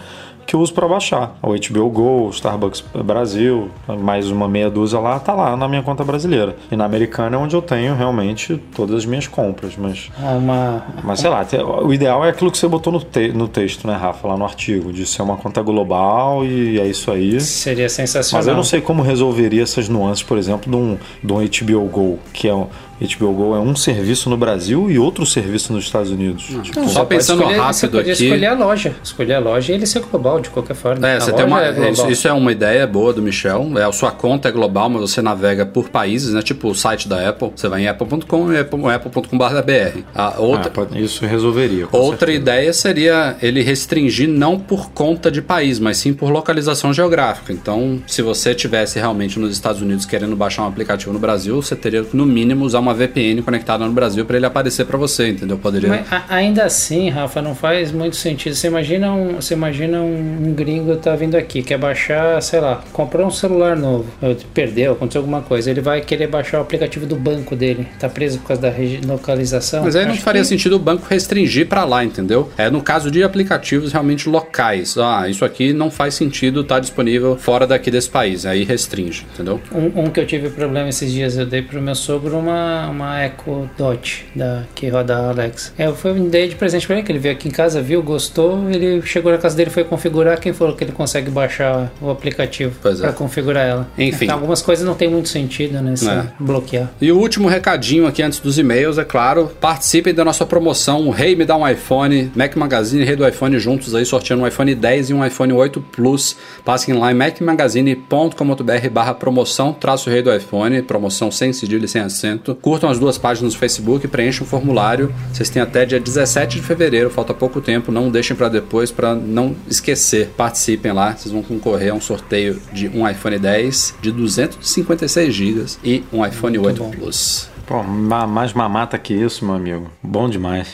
Que 0.47 0.55
eu 0.55 0.61
uso 0.61 0.73
para 0.73 0.87
baixar. 0.87 1.37
O 1.43 1.49
HBO 1.49 1.89
Go, 1.89 2.27
o 2.27 2.29
Starbucks 2.29 2.81
Brasil, 3.03 3.69
mais 3.99 4.31
uma 4.31 4.47
meia 4.47 4.69
dúzia 4.69 4.97
lá, 4.99 5.19
tá 5.19 5.33
lá 5.33 5.57
na 5.57 5.67
minha 5.67 5.83
conta 5.83 6.03
brasileira. 6.05 6.55
E 6.71 6.75
na 6.77 6.85
americana 6.85 7.35
é 7.35 7.39
onde 7.39 7.53
eu 7.55 7.61
tenho 7.61 7.93
realmente 7.95 8.55
todas 8.73 8.95
as 8.95 9.05
minhas 9.05 9.27
compras, 9.27 9.73
mas 9.77 10.09
Ah, 10.17 10.31
Uma, 10.37 10.83
mas 11.03 11.19
sei 11.19 11.29
lá, 11.29 11.45
o 11.83 11.93
ideal 11.93 12.23
é 12.25 12.29
aquilo 12.29 12.49
que 12.49 12.57
você 12.57 12.67
botou 12.67 12.93
no, 12.93 13.01
te- 13.01 13.33
no 13.33 13.47
texto, 13.49 13.85
né, 13.85 13.95
Rafa, 13.95 14.25
lá 14.27 14.37
no 14.37 14.45
artigo, 14.45 14.93
de 14.93 15.05
ser 15.05 15.21
uma 15.21 15.35
conta 15.35 15.61
global 15.61 16.45
e 16.45 16.79
é 16.79 16.87
isso 16.87 17.11
aí. 17.11 17.39
seria 17.41 17.89
sensacional. 17.89 18.39
Mas 18.39 18.47
eu 18.47 18.55
não 18.55 18.63
sei 18.63 18.79
como 18.79 19.01
resolveria 19.01 19.63
essas 19.63 19.89
nuances, 19.89 20.23
por 20.23 20.37
exemplo, 20.37 20.71
de 20.71 20.77
um, 20.77 20.97
de 21.21 21.33
um 21.33 21.37
HBO 21.79 21.85
Go, 21.89 22.19
que 22.33 22.47
é 22.47 22.53
um 22.53 22.67
HBO 22.99 23.31
Go 23.33 23.55
é 23.55 23.59
um 23.59 23.75
serviço 23.75 24.29
no 24.29 24.37
Brasil 24.37 24.89
e 24.89 24.97
outro 24.97 25.25
serviço 25.25 25.71
nos 25.71 25.83
Estados 25.85 26.09
Unidos. 26.11 26.45
Tipo, 26.63 26.87
Só 26.89 27.05
pensando 27.05 27.41
escolher- 27.41 27.59
rápido 27.59 27.99
aqui. 27.99 28.09
escolher 28.11 28.45
a 28.47 28.53
loja. 28.53 28.95
Escolher 29.03 29.33
a 29.35 29.39
loja 29.39 29.71
e 29.71 29.75
ele 29.75 29.85
ser 29.85 29.99
global 30.01 30.39
de 30.39 30.49
qualquer 30.49 30.75
forma. 30.75 31.07
É, 31.07 31.19
você 31.19 31.31
tem 31.31 31.45
uma, 31.45 31.63
é 31.63 31.91
isso, 31.91 32.09
isso 32.09 32.27
é 32.27 32.33
uma 32.33 32.51
ideia 32.51 32.87
boa 32.87 33.13
do 33.13 33.21
Michel. 33.21 33.69
É, 33.77 33.83
a 33.83 33.91
sua 33.91 34.11
conta 34.11 34.49
é 34.49 34.51
global, 34.51 34.89
mas 34.89 35.01
você 35.01 35.21
navega 35.21 35.65
por 35.65 35.89
países, 35.89 36.33
né? 36.33 36.41
Tipo 36.41 36.69
o 36.69 36.75
site 36.75 37.07
da 37.07 37.29
Apple. 37.29 37.51
Você 37.55 37.67
vai 37.67 37.81
em 37.83 37.87
apple.com 37.87 38.51
e 38.51 38.57
apple- 38.59 38.85
apple.com.br. 38.89 40.01
A 40.15 40.39
outra, 40.39 40.71
ah, 40.75 40.99
isso 40.99 41.25
resolveria. 41.25 41.87
Outra 41.91 42.27
certeza. 42.27 42.37
ideia 42.39 42.73
seria 42.73 43.35
ele 43.41 43.61
restringir 43.61 44.27
não 44.27 44.59
por 44.59 44.91
conta 44.91 45.29
de 45.29 45.41
país, 45.41 45.79
mas 45.79 45.97
sim 45.97 46.13
por 46.13 46.29
localização 46.29 46.93
geográfica. 46.93 47.53
Então, 47.53 47.99
se 48.07 48.21
você 48.21 48.55
tivesse 48.55 48.97
realmente 48.99 49.39
nos 49.39 49.51
Estados 49.53 49.81
Unidos 49.81 50.05
querendo 50.05 50.35
baixar 50.35 50.63
um 50.63 50.67
aplicativo 50.67 51.13
no 51.13 51.19
Brasil, 51.19 51.61
você 51.61 51.75
teria 51.75 52.03
que 52.03 52.15
no 52.15 52.25
mínimo 52.25 52.65
usar 52.65 52.79
uma 52.79 52.86
VPN 52.93 53.41
conectada 53.41 53.85
no 53.85 53.91
Brasil 53.91 54.25
para 54.25 54.37
ele 54.37 54.45
aparecer 54.45 54.85
para 54.85 54.97
você, 54.97 55.29
entendeu? 55.29 55.57
Poderia. 55.57 55.89
Mas 55.89 56.11
a- 56.11 56.25
ainda 56.29 56.63
assim, 56.65 57.09
Rafa, 57.09 57.41
não 57.41 57.55
faz 57.55 57.91
muito 57.91 58.15
sentido. 58.15 58.55
Você 58.55 58.67
imagina 58.67 59.11
um, 59.13 59.35
você 59.35 59.53
imagina 59.53 59.99
um, 60.01 60.47
um 60.47 60.53
gringo 60.53 60.95
tá 60.97 61.15
vindo 61.15 61.35
aqui, 61.35 61.61
quer 61.63 61.77
baixar, 61.77 62.41
sei 62.41 62.59
lá, 62.59 62.83
comprou 62.93 63.27
um 63.27 63.31
celular 63.31 63.75
novo, 63.75 64.05
perdeu, 64.53 64.93
aconteceu 64.93 65.21
alguma 65.21 65.41
coisa, 65.41 65.69
ele 65.69 65.81
vai 65.81 66.01
querer 66.01 66.27
baixar 66.27 66.59
o 66.59 66.61
aplicativo 66.61 67.05
do 67.05 67.15
banco 67.15 67.55
dele. 67.55 67.87
Tá 67.99 68.07
preso 68.09 68.39
por 68.39 68.47
causa 68.49 68.61
da 68.61 68.71
localização. 69.07 69.83
Mas 69.83 69.95
aí 69.95 70.05
não 70.05 70.15
faria 70.15 70.41
que- 70.41 70.47
sentido 70.47 70.75
o 70.75 70.79
banco 70.79 71.05
restringir 71.09 71.67
para 71.67 71.83
lá, 71.83 72.03
entendeu? 72.03 72.49
É 72.57 72.69
no 72.69 72.81
caso 72.81 73.09
de 73.11 73.23
aplicativos 73.23 73.91
realmente 73.91 74.29
locais. 74.29 74.97
Ah, 74.97 75.27
isso 75.27 75.43
aqui 75.43 75.73
não 75.73 75.89
faz 75.89 76.13
sentido 76.13 76.61
estar 76.61 76.79
disponível 76.79 77.37
fora 77.37 77.65
daqui 77.65 77.89
desse 77.91 78.09
país. 78.09 78.45
Aí 78.45 78.63
restringe, 78.63 79.25
entendeu? 79.33 79.59
Um, 79.73 80.03
um 80.05 80.09
que 80.09 80.19
eu 80.19 80.25
tive 80.25 80.49
problema 80.49 80.89
esses 80.89 81.11
dias, 81.11 81.37
eu 81.37 81.45
dei 81.45 81.61
pro 81.61 81.81
meu 81.81 81.95
sogro 81.95 82.37
uma, 82.37 82.76
uma 82.89 83.25
Echo 83.25 83.69
Dot 83.77 84.25
da, 84.35 84.63
que 84.75 84.87
roda 84.89 85.15
a 85.17 85.29
Alexa. 85.29 85.73
É, 85.77 85.87
Eu 85.87 85.95
fui 85.95 86.13
dei 86.13 86.47
de 86.49 86.55
presente 86.55 86.85
pra 86.85 86.95
ele, 86.97 87.03
que 87.05 87.11
ele 87.11 87.19
veio 87.19 87.33
aqui 87.35 87.47
em 87.47 87.51
casa, 87.51 87.81
viu, 87.81 88.01
gostou, 88.03 88.69
ele 88.69 89.01
chegou 89.03 89.31
na 89.31 89.37
casa 89.37 89.55
dele, 89.55 89.69
foi 89.69 89.83
configurar, 89.83 90.39
quem 90.39 90.53
falou 90.53 90.75
que 90.75 90.83
ele 90.83 90.91
consegue 90.91 91.29
baixar 91.31 91.91
o 92.01 92.09
aplicativo 92.09 92.75
Pois 92.81 92.99
é. 92.99 93.03
pra 93.03 93.13
configurar 93.13 93.65
ela. 93.67 93.87
Enfim. 93.97 94.25
Então, 94.25 94.35
algumas 94.37 94.61
coisas 94.61 94.85
não 94.85 94.93
tem 94.95 95.09
muito 95.09 95.29
sentido, 95.29 95.81
né, 95.81 95.95
se 95.95 96.09
É. 96.09 96.25
bloquear. 96.39 96.89
E 97.01 97.11
o 97.11 97.17
último 97.17 97.47
recadinho 97.47 98.05
aqui 98.05 98.21
antes 98.21 98.39
dos 98.39 98.57
e-mails, 98.59 98.97
é 98.97 99.03
claro, 99.05 99.51
participem 99.59 100.13
da 100.13 100.23
nossa 100.25 100.45
promoção, 100.45 101.07
o 101.07 101.11
Rei 101.11 101.35
Me 101.35 101.45
Dá 101.45 101.55
um 101.55 101.67
iPhone, 101.67 102.31
Mac 102.35 102.55
Magazine 102.55 103.01
e 103.01 103.05
Rei 103.05 103.15
do 103.15 103.27
iPhone 103.27 103.57
juntos 103.59 103.95
aí, 103.95 104.05
sorteando 104.05 104.43
um 104.43 104.47
iPhone 104.47 104.75
10 104.75 105.09
e 105.09 105.13
um 105.13 105.25
iPhone 105.25 105.53
8 105.53 105.79
Plus. 105.81 106.35
Passem 106.65 106.93
lá 106.93 107.11
em 107.11 107.15
macmagazine.com.br 107.15 108.89
barra 108.91 109.13
promoção, 109.13 109.73
traço 109.73 110.09
Rei 110.09 110.21
do 110.21 110.33
iPhone, 110.33 110.81
promoção 110.81 111.31
sem 111.31 111.53
cedilha 111.53 111.85
e 111.85 111.87
sem 111.87 112.01
acento. 112.01 112.55
Curtam 112.67 112.89
as 112.89 112.99
duas 112.99 113.17
páginas 113.17 113.53
no 113.53 113.59
Facebook, 113.59 114.05
preencham 114.09 114.45
o 114.45 114.49
formulário. 114.49 115.09
Vocês 115.31 115.49
têm 115.49 115.61
até 115.61 115.85
dia 115.85 116.01
17 116.01 116.57
de 116.59 116.61
fevereiro, 116.67 117.09
falta 117.09 117.33
pouco 117.33 117.61
tempo, 117.61 117.93
não 117.93 118.11
deixem 118.11 118.35
para 118.35 118.49
depois 118.49 118.91
para 118.91 119.15
não 119.15 119.55
esquecer. 119.69 120.31
Participem 120.35 120.91
lá, 120.91 121.15
vocês 121.15 121.31
vão 121.31 121.41
concorrer 121.41 121.93
a 121.93 121.95
um 121.95 122.01
sorteio 122.01 122.61
de 122.73 122.89
um 122.89 123.07
iPhone 123.09 123.39
10 123.39 123.95
de 124.01 124.11
256 124.11 125.33
GB 125.33 125.65
e 125.81 126.03
um 126.11 126.25
iPhone 126.25 126.57
8 126.57 126.83
bom. 126.83 126.91
Plus. 126.91 127.49
Pô, 127.65 127.81
ma- 127.83 128.27
mais 128.27 128.51
mamata 128.51 128.97
que 128.97 129.13
isso, 129.13 129.45
meu 129.45 129.55
amigo. 129.55 129.89
Bom 130.03 130.27
demais. 130.29 130.67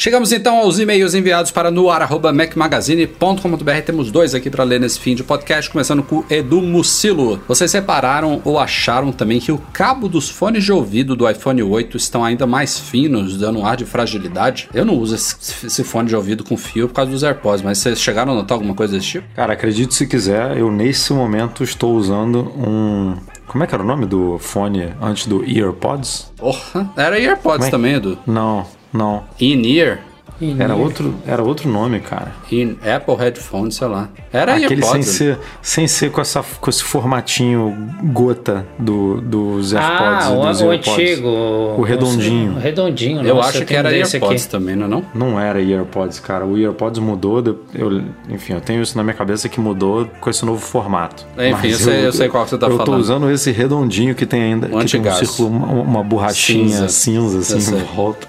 Chegamos 0.00 0.30
então 0.30 0.58
aos 0.58 0.78
e-mails 0.78 1.12
enviados 1.12 1.50
para 1.50 1.72
noar.macmagazine.com.br. 1.72 3.82
Temos 3.84 4.12
dois 4.12 4.32
aqui 4.32 4.48
para 4.48 4.62
ler 4.62 4.78
nesse 4.78 5.00
fim 5.00 5.12
de 5.12 5.24
podcast, 5.24 5.68
começando 5.68 6.04
com 6.04 6.18
o 6.18 6.24
Edu 6.30 6.62
Mucilo. 6.62 7.42
Vocês 7.48 7.68
separaram 7.68 8.40
ou 8.44 8.60
acharam 8.60 9.10
também 9.10 9.40
que 9.40 9.50
o 9.50 9.58
cabo 9.58 10.08
dos 10.08 10.30
fones 10.30 10.62
de 10.62 10.70
ouvido 10.70 11.16
do 11.16 11.28
iPhone 11.28 11.64
8 11.64 11.96
estão 11.96 12.24
ainda 12.24 12.46
mais 12.46 12.78
finos, 12.78 13.36
dando 13.36 13.58
um 13.58 13.66
ar 13.66 13.76
de 13.76 13.84
fragilidade? 13.84 14.68
Eu 14.72 14.84
não 14.84 14.94
uso 14.94 15.16
esse, 15.16 15.66
esse 15.66 15.82
fone 15.82 16.06
de 16.06 16.14
ouvido 16.14 16.44
com 16.44 16.56
fio 16.56 16.86
por 16.86 16.94
causa 16.94 17.10
dos 17.10 17.24
AirPods, 17.24 17.64
mas 17.64 17.78
vocês 17.78 18.00
chegaram 18.00 18.34
a 18.34 18.36
notar 18.36 18.54
alguma 18.54 18.76
coisa 18.76 18.96
desse 18.96 19.08
tipo? 19.08 19.26
Cara, 19.34 19.54
acredite 19.54 19.96
se 19.96 20.06
quiser, 20.06 20.56
eu 20.56 20.70
nesse 20.70 21.12
momento 21.12 21.64
estou 21.64 21.96
usando 21.96 22.42
um. 22.56 23.16
Como 23.48 23.64
é 23.64 23.66
que 23.66 23.74
era 23.74 23.82
o 23.82 23.86
nome 23.86 24.06
do 24.06 24.38
fone 24.38 24.94
antes 25.02 25.26
do 25.26 25.44
EarPods? 25.44 26.30
Porra, 26.36 26.88
era 26.96 27.36
Como 27.38 27.64
é? 27.64 27.70
também, 27.70 27.94
Edu. 27.94 28.16
Não, 28.24 28.64
não. 28.92 29.24
In-ear, 29.40 30.00
E 30.40 30.54
Era 30.56 30.76
outro, 30.76 31.16
era 31.26 31.42
outro 31.42 31.68
nome, 31.68 31.98
cara. 31.98 32.30
in 32.52 32.76
Apple 32.88 33.16
Headphones, 33.16 33.74
sei 33.74 33.88
lá. 33.88 34.08
Era 34.32 34.52
Aquele 34.54 34.68
sem 34.82 34.84
AirPods. 34.84 35.08
ser, 35.08 35.38
sem 35.60 35.88
ser 35.88 36.12
com, 36.12 36.20
essa, 36.20 36.44
com 36.60 36.70
esse 36.70 36.84
formatinho 36.84 37.76
gota 38.12 38.64
do, 38.78 39.20
dos 39.20 39.72
AirPods 39.72 40.26
Ah, 40.26 40.30
e 40.30 40.36
o, 40.36 40.46
dos 40.46 40.60
o 40.60 40.70
AirPods. 40.70 40.92
antigo. 40.92 41.28
O 41.76 41.82
redondinho. 41.82 42.52
O 42.52 42.58
redondinho, 42.60 43.26
Eu 43.26 43.34
nossa, 43.34 43.48
acho 43.48 43.64
que 43.64 43.74
era 43.74 43.90
AirPods 43.90 44.42
aqui. 44.44 44.48
também, 44.48 44.76
não 44.76 44.84
é 44.86 44.88
não? 44.88 45.04
Não 45.12 45.40
era 45.40 45.58
AirPods, 45.60 46.20
cara. 46.20 46.46
O 46.46 46.56
AirPods 46.56 47.00
mudou. 47.00 47.42
Eu, 47.74 48.02
enfim, 48.28 48.52
eu 48.52 48.60
tenho 48.60 48.80
isso 48.80 48.96
na 48.96 49.02
minha 49.02 49.14
cabeça 49.14 49.48
que 49.48 49.58
mudou 49.58 50.08
com 50.20 50.30
esse 50.30 50.44
novo 50.46 50.60
formato. 50.60 51.26
Enfim, 51.36 51.68
eu 51.70 51.78
sei- 51.78 52.06
eu 52.06 52.12
sei 52.12 52.28
qual 52.28 52.44
que 52.44 52.50
você 52.50 52.58
tá 52.58 52.68
eu 52.68 52.78
tô 52.78 52.84
falando. 52.84 53.00
usando 53.00 53.28
esse 53.28 53.50
redondinho 53.50 54.14
que 54.14 54.24
tem 54.24 54.40
ainda 54.40 54.68
Um 54.68 54.78
que 54.84 54.86
tem 54.98 55.00
um 55.00 55.14
círculo, 55.16 55.48
uma, 55.48 55.66
uma 55.82 56.02
borrachinha 56.04 56.68
Cinza. 56.68 56.88
cinza, 56.88 57.54
Eu 57.54 57.58
assim 57.58 57.74
em 57.76 57.82
volta. 57.96 58.24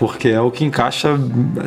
Porque 0.00 0.28
é 0.30 0.40
o 0.40 0.50
que 0.50 0.64
encaixa, 0.64 1.10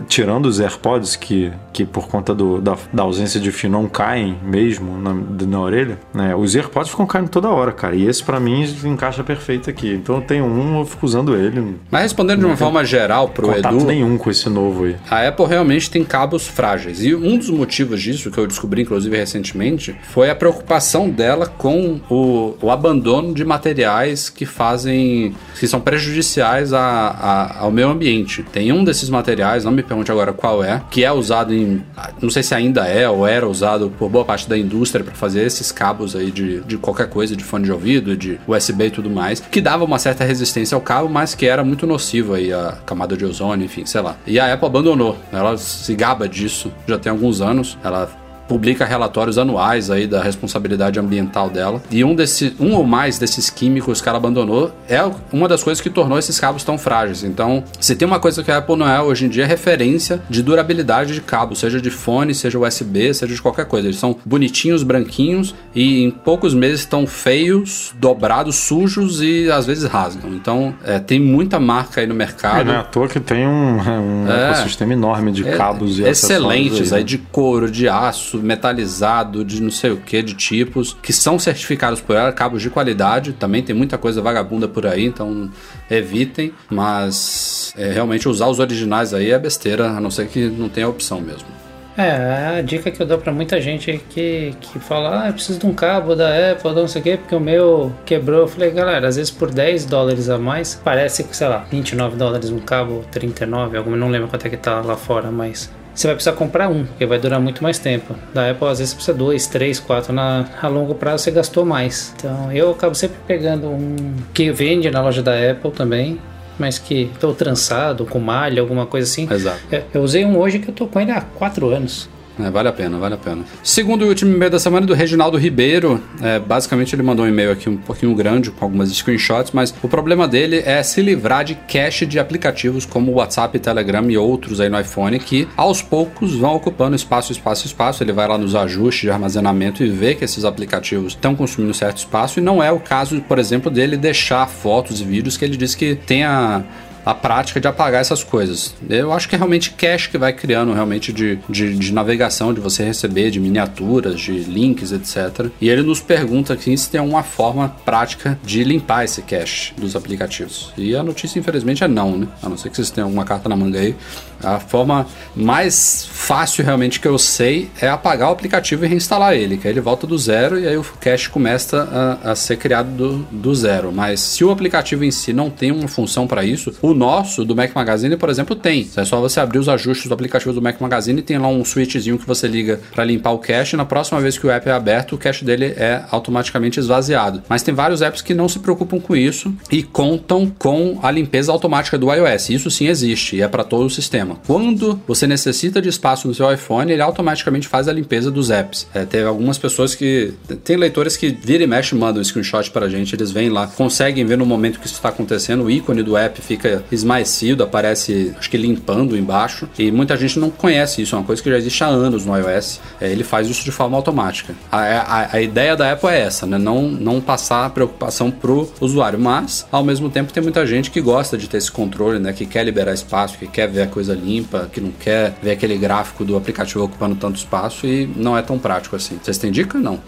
tirando 0.07 0.47
os 0.47 0.59
AirPods, 0.59 1.15
que, 1.15 1.51
que 1.71 1.85
por 1.85 2.07
conta 2.07 2.33
do, 2.33 2.59
da, 2.59 2.75
da 2.91 3.03
ausência 3.03 3.39
de 3.39 3.51
fio 3.51 3.69
não 3.69 3.87
caem 3.87 4.35
mesmo 4.43 4.97
na, 4.97 5.13
na 5.45 5.59
orelha, 5.61 5.99
né? 6.11 6.35
Os 6.35 6.55
AirPods 6.55 6.89
ficam 6.89 7.05
caindo 7.05 7.29
toda 7.29 7.47
hora, 7.49 7.71
cara. 7.71 7.95
E 7.95 8.07
esse 8.07 8.23
pra 8.23 8.39
mim 8.39 8.63
encaixa 8.85 9.23
perfeito 9.23 9.69
aqui. 9.69 9.93
Então 9.93 10.15
eu 10.15 10.21
tenho 10.23 10.45
um, 10.45 10.79
eu 10.79 10.85
fico 10.85 11.05
usando 11.05 11.35
ele. 11.37 11.75
Mas 11.91 12.01
respondendo 12.01 12.39
de 12.39 12.45
uma 12.45 12.57
forma 12.57 12.83
geral 12.83 13.29
pro 13.29 13.49
Contato 13.49 13.75
Edu, 13.75 13.85
nenhum 13.85 14.17
com 14.17 14.31
esse 14.31 14.49
novo 14.49 14.85
aí. 14.85 14.95
a 15.11 15.27
Apple 15.27 15.45
realmente 15.45 15.91
tem 15.91 16.03
cabos 16.03 16.47
frágeis. 16.47 17.03
E 17.03 17.13
um 17.13 17.37
dos 17.37 17.51
motivos 17.51 18.01
disso, 18.01 18.31
que 18.31 18.37
eu 18.39 18.47
descobri 18.47 18.81
inclusive 18.81 19.15
recentemente, 19.15 19.95
foi 20.09 20.31
a 20.31 20.35
preocupação 20.35 21.07
dela 21.07 21.45
com 21.45 21.99
o, 22.09 22.55
o 22.59 22.71
abandono 22.71 23.31
de 23.31 23.45
materiais 23.45 24.27
que 24.27 24.43
fazem. 24.47 25.35
que 25.59 25.67
são 25.67 25.79
prejudiciais 25.79 26.73
a- 26.73 26.79
a- 26.81 27.59
ao 27.59 27.69
meio 27.71 27.89
ambiente. 27.89 28.22
Tem 28.51 28.71
um 28.71 28.83
desses 28.83 29.09
materiais, 29.09 29.63
não 29.63 29.71
me 29.71 29.83
pergunte 29.83 30.11
agora 30.11 30.33
qual 30.33 30.63
é, 30.63 30.81
que 30.89 31.03
é 31.03 31.11
usado 31.11 31.53
em. 31.53 31.83
não 32.21 32.29
sei 32.29 32.43
se 32.43 32.53
ainda 32.55 32.87
é 32.87 33.09
ou 33.09 33.27
era 33.27 33.47
usado 33.47 33.91
por 33.97 34.09
boa 34.09 34.25
parte 34.25 34.47
da 34.47 34.57
indústria 34.57 35.03
para 35.03 35.13
fazer 35.13 35.45
esses 35.45 35.71
cabos 35.71 36.15
aí 36.15 36.31
de, 36.31 36.61
de 36.61 36.77
qualquer 36.77 37.09
coisa, 37.09 37.35
de 37.35 37.43
fone 37.43 37.65
de 37.65 37.71
ouvido, 37.71 38.15
de 38.15 38.39
USB 38.47 38.85
e 38.85 38.91
tudo 38.91 39.09
mais, 39.09 39.39
que 39.39 39.61
dava 39.61 39.83
uma 39.83 39.99
certa 39.99 40.23
resistência 40.23 40.75
ao 40.75 40.81
cabo, 40.81 41.09
mas 41.09 41.35
que 41.35 41.45
era 41.45 41.63
muito 41.63 41.85
nocivo 41.85 42.33
aí 42.33 42.51
a 42.51 42.77
camada 42.85 43.15
de 43.15 43.25
ozônio, 43.25 43.65
enfim, 43.65 43.85
sei 43.85 44.01
lá. 44.01 44.15
E 44.25 44.39
a 44.39 44.53
Apple 44.53 44.67
abandonou. 44.67 45.17
Ela 45.31 45.57
se 45.57 45.93
gaba 45.95 46.27
disso 46.27 46.71
já 46.87 46.97
tem 46.97 47.11
alguns 47.11 47.41
anos. 47.41 47.77
Ela 47.83 48.09
publica 48.47 48.85
relatórios 48.85 49.37
anuais 49.37 49.89
aí 49.89 50.05
da 50.07 50.21
responsabilidade 50.21 50.99
ambiental 50.99 51.49
dela. 51.49 51.81
E 51.89 52.03
um, 52.03 52.13
desse, 52.15 52.55
um 52.59 52.73
ou 52.73 52.83
mais 52.83 53.17
desses 53.17 53.49
químicos 53.49 54.01
que 54.01 54.09
ela 54.09 54.17
abandonou 54.17 54.71
é 54.87 54.99
uma 55.31 55.47
das 55.47 55.63
coisas 55.63 55.81
que 55.81 55.89
tornou 55.89 56.17
esses 56.19 56.39
cabos 56.39 56.63
tão 56.63 56.77
frágeis. 56.77 57.23
Então, 57.23 57.63
se 57.79 57.95
tem 57.95 58.07
uma 58.07 58.19
coisa 58.19 58.43
que 58.43 58.51
a 58.51 58.57
Apple 58.57 58.75
não 58.75 58.87
é 58.87 59.01
hoje 59.01 59.25
em 59.25 59.29
dia, 59.29 59.43
é 59.43 59.47
referência 59.47 60.21
de 60.29 60.41
durabilidade 60.43 61.13
de 61.13 61.21
cabo, 61.21 61.55
seja 61.55 61.79
de 61.81 61.89
fone, 61.89 62.33
seja 62.35 62.59
USB, 62.59 63.13
seja 63.13 63.33
de 63.33 63.41
qualquer 63.41 63.65
coisa. 63.65 63.87
Eles 63.87 63.97
são 63.99 64.15
bonitinhos, 64.25 64.83
branquinhos 64.83 65.55
e 65.73 66.03
em 66.03 66.11
poucos 66.11 66.53
meses 66.53 66.81
estão 66.81 67.07
feios, 67.07 67.93
dobrados, 67.99 68.55
sujos 68.57 69.21
e 69.21 69.49
às 69.49 69.65
vezes 69.65 69.85
rasgam. 69.85 70.33
Então, 70.33 70.73
é, 70.83 70.99
tem 70.99 71.19
muita 71.19 71.59
marca 71.59 72.01
aí 72.01 72.07
no 72.07 72.13
É, 72.13 72.17
mercado. 72.17 72.65
não 72.65 72.73
é 72.73 72.77
à 72.77 72.83
toa 72.83 73.07
que 73.07 73.19
tem 73.19 73.47
um, 73.47 73.77
um 73.79 74.27
É. 74.31 74.51
ecossistema 74.51 74.93
enorme 74.93 75.31
de 75.31 75.47
É, 75.47 75.57
cabos 75.57 75.99
e 75.99 76.03
excelentes 76.03 76.93
aí, 76.93 76.99
né? 76.99 77.05
de 77.05 77.17
couro, 77.17 77.69
de 77.69 77.87
aço, 77.87 78.32
metalizado, 78.41 79.43
de 79.43 79.61
não 79.61 79.71
sei 79.71 79.91
o 79.91 79.97
que, 79.97 80.21
de 80.21 80.33
tipos, 80.33 80.95
que 81.01 81.13
são 81.13 81.37
certificados 81.37 82.01
por 82.01 82.15
ela, 82.15 82.31
cabos 82.31 82.61
de 82.61 82.69
qualidade. 82.69 83.33
Também 83.33 83.61
tem 83.61 83.75
muita 83.75 83.97
coisa 83.97 84.21
vagabunda 84.21 84.67
por 84.67 84.85
aí, 84.85 85.05
então 85.05 85.49
evitem. 85.89 86.53
Mas 86.69 87.73
é, 87.77 87.91
realmente 87.91 88.27
usar 88.27 88.47
os 88.47 88.59
originais 88.59 89.13
aí 89.13 89.31
é 89.31 89.39
besteira, 89.39 89.89
a 89.89 89.99
não 89.99 90.11
ser 90.11 90.27
que 90.27 90.47
não 90.47 90.69
tenha 90.69 90.87
opção 90.87 91.19
mesmo. 91.19 91.63
É, 91.95 92.57
a 92.57 92.61
dica 92.61 92.89
que 92.89 92.99
eu 92.99 93.05
dou 93.05 93.19
pra 93.19 93.31
muita 93.31 93.61
gente 93.61 94.03
que, 94.09 94.55
que 94.59 94.79
fala, 94.79 95.23
ah, 95.23 95.27
eu 95.27 95.33
preciso 95.33 95.59
de 95.59 95.65
um 95.67 95.73
cabo 95.73 96.15
da 96.15 96.51
Apple, 96.51 96.73
não 96.73 96.87
sei 96.87 97.01
o 97.01 97.03
quê, 97.03 97.17
porque 97.17 97.35
o 97.35 97.39
meu 97.39 97.93
quebrou. 98.03 98.41
Eu 98.41 98.47
falei, 98.47 98.71
galera, 98.71 99.07
às 99.07 99.15
vezes 99.15 99.29
por 99.29 99.51
10 99.51 99.85
dólares 99.85 100.27
a 100.27 100.39
mais, 100.39 100.73
parece 100.83 101.23
que, 101.23 101.37
sei 101.37 101.47
lá, 101.47 101.65
29 101.69 102.15
dólares 102.17 102.49
um 102.49 102.59
cabo, 102.59 103.05
39, 103.11 103.77
alguma, 103.77 103.95
não 103.95 104.09
lembro 104.09 104.27
quanto 104.27 104.47
é 104.47 104.49
que 104.49 104.57
tá 104.57 104.81
lá 104.81 104.97
fora, 104.97 105.29
mas 105.29 105.69
você 105.93 106.07
vai 106.07 106.15
precisar 106.15 106.35
comprar 106.35 106.69
um, 106.69 106.85
porque 106.85 107.05
vai 107.05 107.19
durar 107.19 107.39
muito 107.39 107.61
mais 107.61 107.77
tempo. 107.77 108.15
Da 108.33 108.49
Apple, 108.49 108.67
às 108.67 108.79
vezes, 108.79 108.91
você 108.93 108.95
precisa 108.95 109.17
dois, 109.17 109.47
três, 109.47 109.79
quatro. 109.79 110.11
Na, 110.13 110.45
a 110.61 110.67
longo 110.67 110.95
prazo, 110.95 111.23
você 111.23 111.31
gastou 111.31 111.65
mais. 111.65 112.13
Então, 112.17 112.51
eu 112.51 112.71
acabo 112.71 112.95
sempre 112.95 113.17
pegando 113.27 113.67
um 113.67 114.15
que 114.33 114.51
vende 114.51 114.89
na 114.89 115.01
loja 115.01 115.21
da 115.21 115.33
Apple 115.51 115.71
também, 115.71 116.19
mas 116.57 116.79
que 116.79 117.09
estou 117.13 117.33
trançado, 117.33 118.05
com 118.05 118.19
malha, 118.19 118.61
alguma 118.61 118.85
coisa 118.85 119.09
assim. 119.09 119.27
Exato. 119.31 119.59
É, 119.71 119.83
Eu 119.93 120.01
usei 120.01 120.25
um 120.25 120.37
hoje 120.37 120.59
que 120.59 120.69
eu 120.69 120.73
tô 120.73 120.87
com 120.87 120.99
ele 120.99 121.11
há 121.11 121.21
quatro 121.21 121.69
anos. 121.69 122.09
É, 122.39 122.49
vale 122.49 122.67
a 122.67 122.73
pena, 122.73 122.97
vale 122.97 123.13
a 123.13 123.17
pena. 123.17 123.43
Segundo 123.61 124.05
e 124.05 124.07
último 124.09 124.33
e-mail 124.33 124.51
da 124.51 124.59
semana 124.59 124.85
é 124.85 124.87
do 124.87 124.93
Reginaldo 124.93 125.37
Ribeiro. 125.37 126.01
É, 126.21 126.39
basicamente, 126.39 126.95
ele 126.95 127.03
mandou 127.03 127.25
um 127.25 127.29
e-mail 127.29 127.51
aqui 127.51 127.69
um 127.69 127.77
pouquinho 127.77 128.13
grande, 128.15 128.49
com 128.49 128.65
algumas 128.65 128.89
screenshots, 128.91 129.51
mas 129.51 129.73
o 129.83 129.87
problema 129.87 130.27
dele 130.27 130.63
é 130.65 130.81
se 130.81 131.01
livrar 131.01 131.43
de 131.43 131.53
cache 131.53 132.05
de 132.05 132.17
aplicativos 132.17 132.85
como 132.85 133.11
WhatsApp, 133.11 133.59
Telegram 133.59 134.09
e 134.09 134.17
outros 134.17 134.59
aí 134.59 134.67
no 134.67 134.79
iPhone, 134.79 135.19
que 135.19 135.47
aos 135.55 135.81
poucos 135.81 136.33
vão 136.33 136.55
ocupando 136.55 136.95
espaço, 136.95 137.31
espaço, 137.31 137.67
espaço. 137.67 138.03
Ele 138.03 138.11
vai 138.11 138.27
lá 138.27 138.37
nos 138.37 138.55
ajustes 138.55 139.01
de 139.01 139.11
armazenamento 139.11 139.83
e 139.83 139.89
vê 139.89 140.15
que 140.15 140.25
esses 140.25 140.43
aplicativos 140.43 141.13
estão 141.13 141.35
consumindo 141.35 141.73
certo 141.73 141.97
espaço, 141.97 142.39
e 142.39 142.41
não 142.41 142.63
é 142.63 142.71
o 142.71 142.79
caso, 142.79 143.21
por 143.21 143.37
exemplo, 143.37 143.69
dele 143.69 143.95
deixar 143.95 144.47
fotos 144.47 145.01
e 145.01 145.03
vídeos 145.03 145.37
que 145.37 145.45
ele 145.45 145.55
disse 145.55 145.77
que 145.77 145.95
tem 145.95 146.23
a 146.23 146.63
a 147.05 147.13
prática 147.13 147.59
de 147.59 147.67
apagar 147.67 148.01
essas 148.01 148.23
coisas. 148.23 148.75
Eu 148.89 149.11
acho 149.11 149.27
que 149.27 149.35
é 149.35 149.37
realmente 149.37 149.71
cache 149.71 150.09
que 150.09 150.17
vai 150.17 150.33
criando 150.33 150.73
realmente 150.73 151.11
de, 151.11 151.39
de, 151.49 151.75
de 151.75 151.93
navegação, 151.93 152.53
de 152.53 152.59
você 152.59 152.83
receber, 152.83 153.29
de 153.31 153.39
miniaturas, 153.39 154.19
de 154.19 154.31
links, 154.31 154.91
etc. 154.91 155.47
E 155.59 155.69
ele 155.69 155.81
nos 155.81 155.99
pergunta 155.99 156.53
aqui 156.53 156.75
se 156.77 156.89
tem 156.89 157.01
uma 157.01 157.23
forma 157.23 157.69
prática 157.85 158.39
de 158.43 158.63
limpar 158.63 159.05
esse 159.05 159.21
cache 159.21 159.73
dos 159.77 159.95
aplicativos. 159.95 160.73
E 160.77 160.95
a 160.95 161.03
notícia, 161.03 161.39
infelizmente, 161.39 161.83
é 161.83 161.87
não, 161.87 162.17
né? 162.17 162.27
A 162.41 162.49
não 162.49 162.57
ser 162.57 162.69
que 162.69 162.75
vocês 162.75 162.89
tenham 162.89 163.07
alguma 163.07 163.25
carta 163.25 163.49
na 163.49 163.55
manga 163.55 163.79
aí. 163.79 163.95
A 164.43 164.59
forma 164.59 165.07
mais 165.35 166.07
fácil 166.11 166.63
realmente 166.63 166.99
que 166.99 167.07
eu 167.07 167.17
sei 167.17 167.69
é 167.81 167.89
apagar 167.89 168.29
o 168.29 168.31
aplicativo 168.31 168.85
e 168.85 168.87
reinstalar 168.87 169.33
ele, 169.33 169.57
que 169.57 169.67
aí 169.67 169.73
ele 169.73 169.81
volta 169.81 170.05
do 170.05 170.17
zero 170.17 170.59
e 170.59 170.67
aí 170.67 170.77
o 170.77 170.83
cache 170.99 171.29
começa 171.29 172.19
a, 172.23 172.31
a 172.31 172.35
ser 172.35 172.57
criado 172.57 172.89
do, 172.89 173.17
do 173.31 173.55
zero. 173.55 173.91
Mas 173.91 174.19
se 174.19 174.43
o 174.43 174.51
aplicativo 174.51 175.03
em 175.03 175.11
si 175.11 175.33
não 175.33 175.49
tem 175.49 175.71
uma 175.71 175.87
função 175.87 176.27
para 176.27 176.43
isso, 176.43 176.73
o 176.81 176.93
nosso 176.93 177.45
do 177.45 177.55
Mac 177.55 177.73
Magazine, 177.73 178.15
por 178.17 178.29
exemplo, 178.29 178.55
tem. 178.55 178.89
É 178.95 179.05
só 179.05 179.19
você 179.19 179.39
abrir 179.39 179.59
os 179.59 179.69
ajustes 179.69 180.07
do 180.07 180.13
aplicativo 180.13 180.53
do 180.53 180.61
Mac 180.61 180.79
Magazine 180.79 181.19
e 181.19 181.23
tem 181.23 181.37
lá 181.37 181.47
um 181.47 181.63
switchzinho 181.63 182.17
que 182.17 182.25
você 182.25 182.47
liga 182.47 182.79
para 182.93 183.03
limpar 183.03 183.31
o 183.31 183.39
cache. 183.39 183.75
Na 183.75 183.85
próxima 183.85 184.19
vez 184.19 184.37
que 184.37 184.45
o 184.45 184.51
app 184.51 184.67
é 184.67 184.71
aberto, 184.71 185.15
o 185.15 185.17
cache 185.17 185.45
dele 185.45 185.65
é 185.65 186.03
automaticamente 186.11 186.79
esvaziado. 186.79 187.43
Mas 187.47 187.63
tem 187.63 187.73
vários 187.73 188.01
apps 188.01 188.21
que 188.21 188.33
não 188.33 188.47
se 188.47 188.59
preocupam 188.59 188.99
com 188.99 189.15
isso 189.15 189.53
e 189.71 189.83
contam 189.83 190.51
com 190.57 190.99
a 191.01 191.11
limpeza 191.11 191.51
automática 191.51 191.97
do 191.97 192.11
iOS. 192.13 192.49
Isso 192.49 192.71
sim 192.71 192.87
existe 192.87 193.35
e 193.35 193.41
é 193.41 193.47
para 193.47 193.63
todo 193.63 193.85
o 193.85 193.89
sistema. 193.89 194.32
Quando 194.45 194.99
você 195.07 195.27
necessita 195.27 195.81
de 195.81 195.89
espaço 195.89 196.27
no 196.27 196.33
seu 196.33 196.51
iPhone, 196.51 196.91
ele 196.91 197.01
automaticamente 197.01 197.67
faz 197.67 197.87
a 197.87 197.93
limpeza 197.93 198.29
dos 198.29 198.49
apps. 198.49 198.87
É, 198.93 199.05
teve 199.05 199.25
algumas 199.25 199.57
pessoas 199.57 199.95
que. 199.95 200.33
Tem 200.63 200.77
leitores 200.77 201.17
que 201.17 201.29
vira 201.29 201.63
e 201.63 201.67
mexe 201.67 201.95
mandam 201.95 202.21
um 202.21 202.23
screenshot 202.23 202.69
pra 202.71 202.89
gente, 202.89 203.15
eles 203.15 203.31
vêm 203.31 203.49
lá, 203.49 203.67
conseguem 203.67 204.25
ver 204.25 204.37
no 204.37 204.45
momento 204.45 204.79
que 204.79 204.85
isso 204.85 204.95
está 204.95 205.09
acontecendo, 205.09 205.63
o 205.63 205.71
ícone 205.71 206.03
do 206.03 206.17
app 206.17 206.41
fica 206.41 206.83
esmaecido, 206.91 207.63
aparece, 207.63 208.33
acho 208.37 208.49
que 208.49 208.57
limpando 208.57 209.17
embaixo. 209.17 209.67
E 209.77 209.91
muita 209.91 210.15
gente 210.17 210.39
não 210.39 210.49
conhece 210.49 211.01
isso, 211.01 211.15
é 211.15 211.19
uma 211.19 211.25
coisa 211.25 211.41
que 211.41 211.49
já 211.49 211.57
existe 211.57 211.83
há 211.83 211.87
anos 211.87 212.25
no 212.25 212.35
iOS. 212.37 212.79
É, 212.99 213.11
ele 213.11 213.23
faz 213.23 213.47
isso 213.49 213.63
de 213.63 213.71
forma 213.71 213.97
automática. 213.97 214.53
A, 214.71 214.79
a, 214.79 215.35
a 215.35 215.41
ideia 215.41 215.75
da 215.75 215.91
Apple 215.91 216.09
é 216.09 216.21
essa, 216.21 216.45
né? 216.45 216.57
Não, 216.57 216.83
não 216.89 217.21
passar 217.21 217.65
a 217.65 217.69
preocupação 217.69 218.31
pro 218.31 218.71
usuário, 218.79 219.19
mas 219.19 219.65
ao 219.71 219.83
mesmo 219.83 220.09
tempo 220.09 220.33
tem 220.33 220.41
muita 220.41 220.65
gente 220.65 220.91
que 220.91 221.01
gosta 221.01 221.37
de 221.37 221.47
ter 221.47 221.57
esse 221.57 221.71
controle, 221.71 222.19
né? 222.19 222.33
Que 222.33 222.45
quer 222.45 222.63
liberar 222.63 222.93
espaço, 222.93 223.37
que 223.37 223.47
quer 223.47 223.67
ver 223.67 223.83
a 223.83 223.87
coisa 223.87 224.15
limpa, 224.23 224.69
que 224.71 224.79
não 224.81 224.91
quer 224.91 225.33
ver 225.43 225.51
aquele 225.51 225.77
gráfico 225.77 226.23
do 226.25 226.35
aplicativo 226.35 226.83
ocupando 226.85 227.15
tanto 227.15 227.37
espaço 227.37 227.85
e 227.85 228.07
não 228.15 228.37
é 228.37 228.41
tão 228.41 228.57
prático 228.57 228.95
assim. 228.95 229.19
Vocês 229.21 229.37
têm 229.37 229.51
dica? 229.51 229.77
Não. 229.77 229.99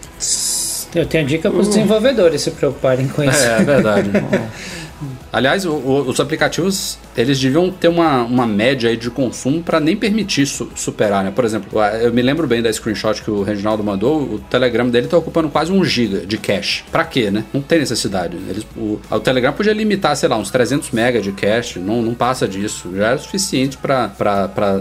Eu 0.94 1.04
tenho 1.06 1.26
dica 1.26 1.50
para 1.50 1.60
os 1.60 1.68
desenvolvedores 1.68 2.42
se 2.42 2.50
preocuparem 2.52 3.06
com 3.08 3.22
isso. 3.22 3.38
É, 3.44 3.60
é 3.60 3.64
verdade. 3.64 4.10
Aliás, 5.32 5.64
o- 5.66 5.72
o- 5.74 6.08
os 6.08 6.18
aplicativos 6.20 6.98
eles 7.16 7.38
deviam 7.40 7.70
ter 7.70 7.88
uma, 7.88 8.22
uma 8.24 8.46
média 8.46 8.90
aí 8.90 8.96
de 8.96 9.10
consumo 9.10 9.62
para 9.62 9.80
nem 9.80 9.96
permitir 9.96 10.46
su- 10.46 10.70
superar, 10.74 11.24
né? 11.24 11.32
Por 11.34 11.44
exemplo, 11.44 11.80
eu 12.02 12.12
me 12.12 12.22
lembro 12.22 12.46
bem 12.46 12.60
da 12.62 12.72
screenshot 12.72 13.22
que 13.22 13.30
o 13.30 13.42
Reginaldo 13.42 13.82
mandou, 13.82 14.20
o 14.22 14.38
Telegram 14.38 14.88
dele 14.88 15.06
tá 15.08 15.16
ocupando 15.16 15.48
quase 15.48 15.72
um 15.72 15.84
giga 15.84 16.26
de 16.26 16.36
cache. 16.38 16.84
Pra 16.90 17.04
quê, 17.04 17.30
né? 17.30 17.44
Não 17.52 17.60
tem 17.62 17.78
necessidade. 17.78 18.36
Eles, 18.48 18.66
o, 18.76 18.98
o 19.10 19.20
Telegram 19.20 19.52
podia 19.52 19.72
limitar, 19.72 20.16
sei 20.16 20.28
lá, 20.28 20.36
uns 20.36 20.50
300 20.50 20.90
mega 20.90 21.20
de 21.20 21.32
cache, 21.32 21.78
não, 21.78 22.02
não 22.02 22.14
passa 22.14 22.46
disso. 22.46 22.90
Já 22.94 23.10
é 23.10 23.14
o 23.14 23.18
suficiente 23.18 23.76
pra 23.78 24.10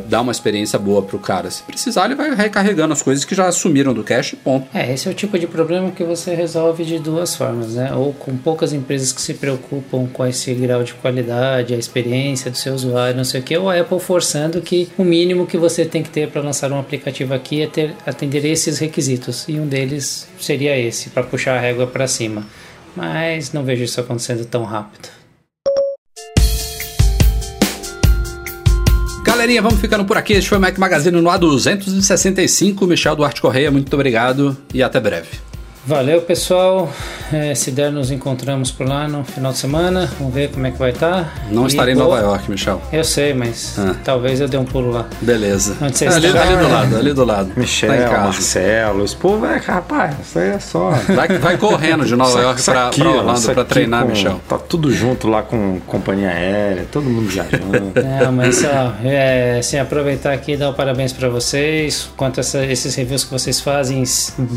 dar 0.07 0.21
uma 0.21 0.31
experiência 0.31 0.77
boa 0.79 1.01
pro 1.01 1.19
cara. 1.19 1.49
Se 1.51 1.63
precisar, 1.63 2.05
ele 2.05 2.15
vai 2.15 2.33
recarregando 2.35 2.93
as 2.93 3.01
coisas 3.01 3.23
que 3.23 3.35
já 3.35 3.51
sumiram 3.51 3.93
do 3.93 4.03
cache, 4.03 4.35
ponto. 4.35 4.67
É, 4.73 4.93
esse 4.93 5.07
é 5.07 5.11
o 5.11 5.13
tipo 5.13 5.37
de 5.37 5.47
problema 5.47 5.91
que 5.91 6.03
você 6.03 6.33
resolve 6.33 6.83
de 6.83 6.99
duas 6.99 7.35
formas, 7.35 7.75
né? 7.75 7.93
Ou 7.93 8.13
com 8.13 8.35
poucas 8.37 8.73
empresas 8.73 9.11
que 9.11 9.21
se 9.21 9.33
preocupam 9.35 10.07
com 10.11 10.25
esse 10.25 10.53
grau 10.53 10.83
de 10.83 10.93
qualidade, 10.95 11.73
a 11.73 11.77
experiência 11.77 12.24
do 12.33 12.57
seu 12.57 12.73
usuário, 12.73 13.15
não 13.15 13.23
sei 13.23 13.39
o 13.41 13.43
que, 13.43 13.57
ou 13.57 13.69
a 13.69 13.79
Apple 13.79 13.99
forçando 13.99 14.61
que 14.61 14.89
o 14.97 15.03
mínimo 15.03 15.45
que 15.45 15.57
você 15.57 15.85
tem 15.85 16.01
que 16.01 16.09
ter 16.09 16.29
para 16.29 16.41
lançar 16.41 16.71
um 16.71 16.79
aplicativo 16.79 17.33
aqui 17.33 17.61
é 17.61 17.67
ter, 17.67 17.93
atender 18.05 18.45
esses 18.45 18.79
requisitos. 18.79 19.45
E 19.47 19.59
um 19.59 19.67
deles 19.67 20.27
seria 20.39 20.77
esse, 20.77 21.09
para 21.09 21.23
puxar 21.23 21.57
a 21.57 21.59
régua 21.59 21.85
para 21.87 22.07
cima. 22.07 22.45
Mas 22.95 23.51
não 23.51 23.63
vejo 23.63 23.83
isso 23.83 23.99
acontecendo 23.99 24.45
tão 24.45 24.63
rápido. 24.63 25.09
Galerinha, 29.23 29.61
vamos 29.61 29.81
ficando 29.81 30.05
por 30.05 30.17
aqui. 30.17 30.33
Este 30.33 30.49
foi 30.49 30.57
o 30.57 30.61
Mac 30.61 30.77
Magazine 30.77 31.19
no 31.19 31.29
A265. 31.29 32.87
Michel 32.87 33.15
Duarte 33.15 33.41
Correia, 33.41 33.69
muito 33.69 33.93
obrigado 33.93 34.55
e 34.73 34.81
até 34.81 34.99
breve. 34.99 35.54
Valeu, 35.87 36.19
pessoal. 36.21 36.89
É, 37.31 37.53
se 37.53 37.69
der, 37.69 37.91
nos 37.91 38.09
encontramos 38.09 38.71
por 38.71 38.87
lá 38.87 39.07
no 39.07 39.23
final 39.23 39.51
de 39.51 39.57
semana. 39.59 40.09
Vamos 40.19 40.33
ver 40.33 40.49
como 40.49 40.65
é 40.65 40.71
que 40.71 40.79
vai 40.79 40.89
estar. 40.89 41.31
Não 41.51 41.65
E 41.65 41.67
estarei 41.67 41.93
em 41.93 41.97
Nova 41.97 42.19
York, 42.19 42.49
Michel. 42.49 42.81
Eu 42.91 43.03
sei, 43.03 43.35
mas 43.35 43.77
Ah. 43.77 43.95
talvez 44.03 44.39
eu 44.41 44.47
dê 44.47 44.57
um 44.57 44.65
pulo 44.65 44.89
lá. 44.91 45.05
Beleza. 45.21 45.75
Onde 45.79 45.95
você 45.97 46.07
ali, 46.07 46.25
está? 46.27 46.41
ali 46.41 46.55
do 46.57 46.67
lado, 46.69 46.95
ali 46.97 47.13
do 47.13 47.25
lado. 47.25 47.51
Michel, 47.55 47.89
Tá 47.91 48.09
casa. 48.09 48.23
Marcelo, 48.23 49.05
esse 49.05 49.15
povo 49.15 49.45
é, 49.45 49.57
rapaz, 49.57 50.15
isso 50.25 50.39
aí 50.39 50.49
é 50.49 50.59
só. 50.59 50.89
Vai, 51.15 51.27
vai 51.37 51.57
correndo 51.57 52.03
de 52.05 52.15
Nova 52.15 52.39
York 52.41 52.59
Isso 52.59 52.71
pra, 52.71 52.87
aqui, 52.87 53.01
pra 53.01 53.09
ó, 53.11 53.17
Orlando 53.17 53.51
aqui 53.51 53.63
treinar, 53.65 54.03
com- 54.03 54.09
Michel. 54.09 54.41
Tá 54.49 54.57
tudo 54.57 54.91
junto 54.91 55.27
lá 55.27 55.43
com 55.43 55.79
companhia 55.85 56.29
aérea, 56.29 56.87
todo 56.91 57.07
mundo 57.07 57.27
viajando. 57.29 57.93
Não, 58.23 58.31
mas 58.31 58.63
ó, 58.63 58.93
é, 59.03 59.57
assim, 59.59 59.77
aproveitar 59.77 60.33
aqui 60.33 60.53
e 60.53 60.57
dar 60.57 60.69
o 60.69 60.73
parabéns 60.73 61.13
para 61.13 61.29
vocês 61.29 62.09
quanto 62.17 62.39
a 62.39 62.41
essa- 62.41 62.65
esses 62.65 62.95
reviews 62.95 63.23
que 63.23 63.31
vocês 63.31 63.59
fazem 63.59 64.03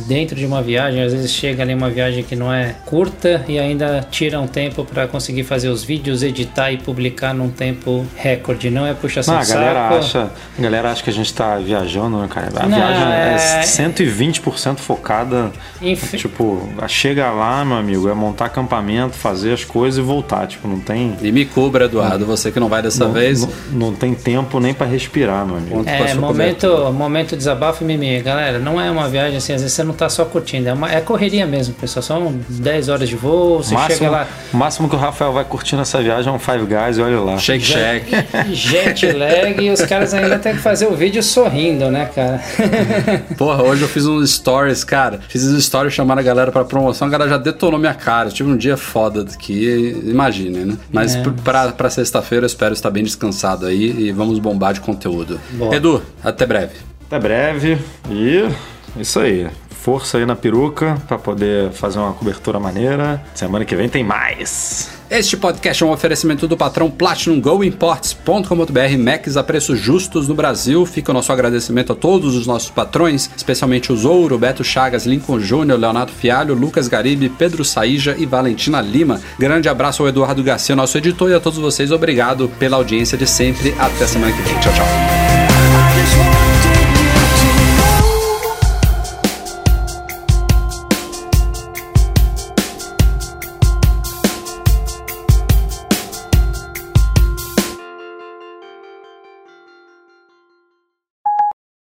dentro 0.07 0.35
de 0.35 0.47
uma 0.47 0.63
viagem. 0.63 1.03
Às 1.03 1.13
vezes 1.13 1.18
chega 1.27 1.63
ali 1.63 1.75
uma 1.75 1.91
viagem 1.91 2.23
que 2.23 2.37
não 2.37 2.53
é 2.53 2.75
curta 2.87 3.45
e 3.49 3.59
ainda 3.59 4.07
tira 4.11 4.39
um 4.41 4.47
tempo 4.47 4.85
para 4.85 5.07
conseguir 5.09 5.45
fazer 5.45 5.69
os 5.69 5.83
vídeos, 5.83 6.23
editar 6.23 6.71
e 6.71 6.77
publicar 6.79 7.33
num 7.35 7.49
tempo 7.51 8.07
recorde. 8.17 8.71
Não 8.71 8.87
é 8.87 8.95
puxação 8.95 9.35
Não, 9.35 9.41
a 9.41 9.45
de 9.45 9.53
galera 9.53 9.75
saco. 9.81 9.95
acha, 9.97 10.31
a 10.59 10.63
galera 10.63 10.91
acha 10.93 11.03
que 11.03 11.11
a 11.11 11.13
gente 11.13 11.33
tá 11.35 11.57
viajando, 11.57 12.19
né, 12.21 12.29
cara? 12.29 12.49
A 12.57 12.67
Não, 12.67 12.77
viagem 12.77 13.05
é, 13.13 13.35
é- 13.61 13.63
120% 13.63 14.77
focada. 14.79 15.51
Inf- 15.81 16.15
Tipo, 16.17 16.69
chega 16.89 17.31
lá, 17.31 17.65
meu 17.65 17.77
amigo, 17.77 18.09
é 18.09 18.15
montar 18.15 18.47
acampamento, 18.47 19.15
fazer 19.15 19.53
as 19.53 19.65
coisas 19.65 19.99
e 19.99 20.03
voltar. 20.03 20.47
Tipo, 20.47 20.69
não 20.69 20.81
tem. 20.81 21.17
E 21.23 21.31
me 21.33 21.45
cubra, 21.45 21.85
Eduardo, 21.87 22.27
você 22.27 22.51
que 22.51 22.59
não 22.61 22.69
vai 22.69 22.83
dessa 22.83 23.05
não, 23.05 23.13
vez. 23.13 23.41
não, 23.43 23.89
não 23.89 23.95
tem 23.95 24.15
tempo 24.15 24.59
nem 24.61 24.75
pra 24.75 24.87
respirar, 24.87 25.47
meu 25.47 25.57
amigo. 25.57 25.85
A 25.87 25.91
É, 25.91 26.15
momento, 26.15 26.93
momento 26.93 27.37
desabafo 27.37 27.83
e 27.83 27.87
mimimi. 27.87 28.21
Galera, 28.23 28.59
não 28.59 28.81
é 28.81 28.91
uma 28.91 29.09
viagem 29.09 29.37
assim, 29.39 29.53
às 29.53 29.61
vezes 29.63 29.75
você 29.77 29.85
não 29.85 29.95
tá 29.95 30.09
só 30.09 30.25
curtindo, 30.25 30.69
é, 30.69 30.73
uma, 30.73 30.91
é 30.93 31.01
correria 31.09 31.47
mesmo, 31.47 31.73
pessoal. 31.75 32.03
São 32.03 32.39
10 32.51 32.89
horas 32.91 33.09
de 33.09 33.17
voo, 33.17 33.63
você 33.63 33.73
máximo, 33.75 33.99
chega 33.99 34.11
lá, 34.11 34.29
o 34.53 34.57
máximo 34.59 34.89
que 34.91 34.95
o 34.95 34.99
Rafael 34.99 35.33
vai 35.33 35.45
curtir 35.45 35.75
nessa 35.75 36.03
viagem 36.03 36.31
é 36.31 36.35
um 36.35 36.39
Five 36.39 36.67
Guys 36.67 36.99
olha 36.99 37.19
lá. 37.21 37.39
Shake 37.39 37.65
Shack. 37.65 38.11
jet 38.53 39.11
lag 39.13 39.59
e 39.65 39.71
os 39.71 39.81
caras 39.83 40.13
ainda 40.13 40.39
têm 40.39 40.53
que 40.55 40.61
fazer 40.61 40.87
o 40.87 40.95
vídeo 40.95 41.23
sorrindo, 41.23 41.91
né, 41.91 42.11
cara? 42.15 42.41
Porra, 43.39 43.63
hoje 43.63 43.83
eu 43.83 43.89
fiz 43.89 44.05
uns 44.05 44.31
stories, 44.35 44.85
cara. 44.85 45.21
Fiz 45.29 45.43
uns 45.45 45.65
stories 45.65 45.95
chamando 45.95 46.19
a 46.19 46.23
galera 46.23 46.53
pra 46.53 46.65
promoção, 46.65 47.09
a 47.09 47.11
galera 47.11 47.31
já 47.31 47.39
detonou 47.39 47.81
minha 47.81 47.95
cara. 47.95 48.29
Eu 48.29 48.33
tive 48.33 48.51
um 48.51 48.57
dia 48.57 48.77
foda 48.77 49.23
aqui, 49.23 49.99
imagine, 50.05 50.59
né? 50.65 50.77
Mas 50.93 51.15
É. 51.17 51.23
pr- 51.23 51.31
pra, 51.43 51.69
pra 51.73 51.89
sexta-feira 51.89 52.45
eu 52.45 52.49
espero 52.49 52.75
estar 52.75 52.91
bem 52.91 53.03
descansado 53.03 53.65
aí 53.65 53.95
e 53.99 54.13
vamos 54.13 54.39
bombar 54.39 54.75
de 54.75 54.81
conteúdo. 54.81 55.41
Boa. 55.53 55.75
Edu, 55.75 56.03
até 56.23 56.45
breve. 56.45 56.75
Até 57.07 57.19
breve 57.19 57.79
e 58.11 58.47
isso 59.01 59.19
aí. 59.21 59.47
Força 59.89 60.19
aí 60.19 60.27
na 60.27 60.37
peruca 60.37 61.01
pra 61.09 61.17
poder 61.17 61.71
fazer 61.71 61.99
uma 61.99 62.13
cobertura 62.13 62.61
maneira. 62.61 63.25
Semana 63.35 63.65
que 63.65 63.75
vem 63.75 63.89
tem 63.89 64.05
mais. 64.05 64.91
Este 65.11 65.35
podcast 65.35 65.83
é 65.83 65.87
um 65.87 65.91
oferecimento 65.91 66.47
do 66.47 66.59
patrão 66.59 66.91
Platinum 66.91 67.41
Go 67.41 67.65
Imports.com.br 67.65 68.99
Macs 68.99 69.39
a 69.39 69.43
preços 69.43 69.79
justos 69.81 70.29
no 70.29 70.35
Brasil. 70.35 70.85
Fica 70.85 71.11
o 71.11 71.15
nosso 71.15 71.33
agradecimento 71.33 71.95
a 71.95 71.97
todos 71.97 72.37
os 72.37 72.47
nossos 72.47 72.69
patrões, 72.69 73.31
especialmente 73.35 73.91
o 73.91 73.97
Zouro, 73.97 74.37
Beto 74.37 74.63
Chagas, 74.63 75.07
Lincoln 75.07 75.41
Júnior, 75.41 75.81
Leonardo 75.81 76.13
Fialho, 76.13 76.53
Lucas 76.53 76.87
Garibe, 76.87 77.31
Pedro 77.31 77.65
Saíja 77.65 78.15
e 78.19 78.27
Valentina 78.27 78.83
Lima. 78.83 79.19
Grande 79.39 79.71
abraço 79.71 80.03
ao 80.03 80.11
Eduardo 80.11 80.43
Garcia, 80.43 80.77
nosso 80.77 80.99
editor, 80.99 81.31
e 81.31 81.35
a 81.35 81.41
todos 81.41 81.59
vocês. 81.59 81.91
Obrigado 81.91 82.51
pela 82.59 82.77
audiência 82.77 83.17
de 83.17 83.27
sempre. 83.27 83.75
Até 83.79 84.07
semana 84.07 84.37
que 84.37 84.43
vem. 84.43 84.61
Tchau, 84.61 84.73
tchau. 84.75 85.28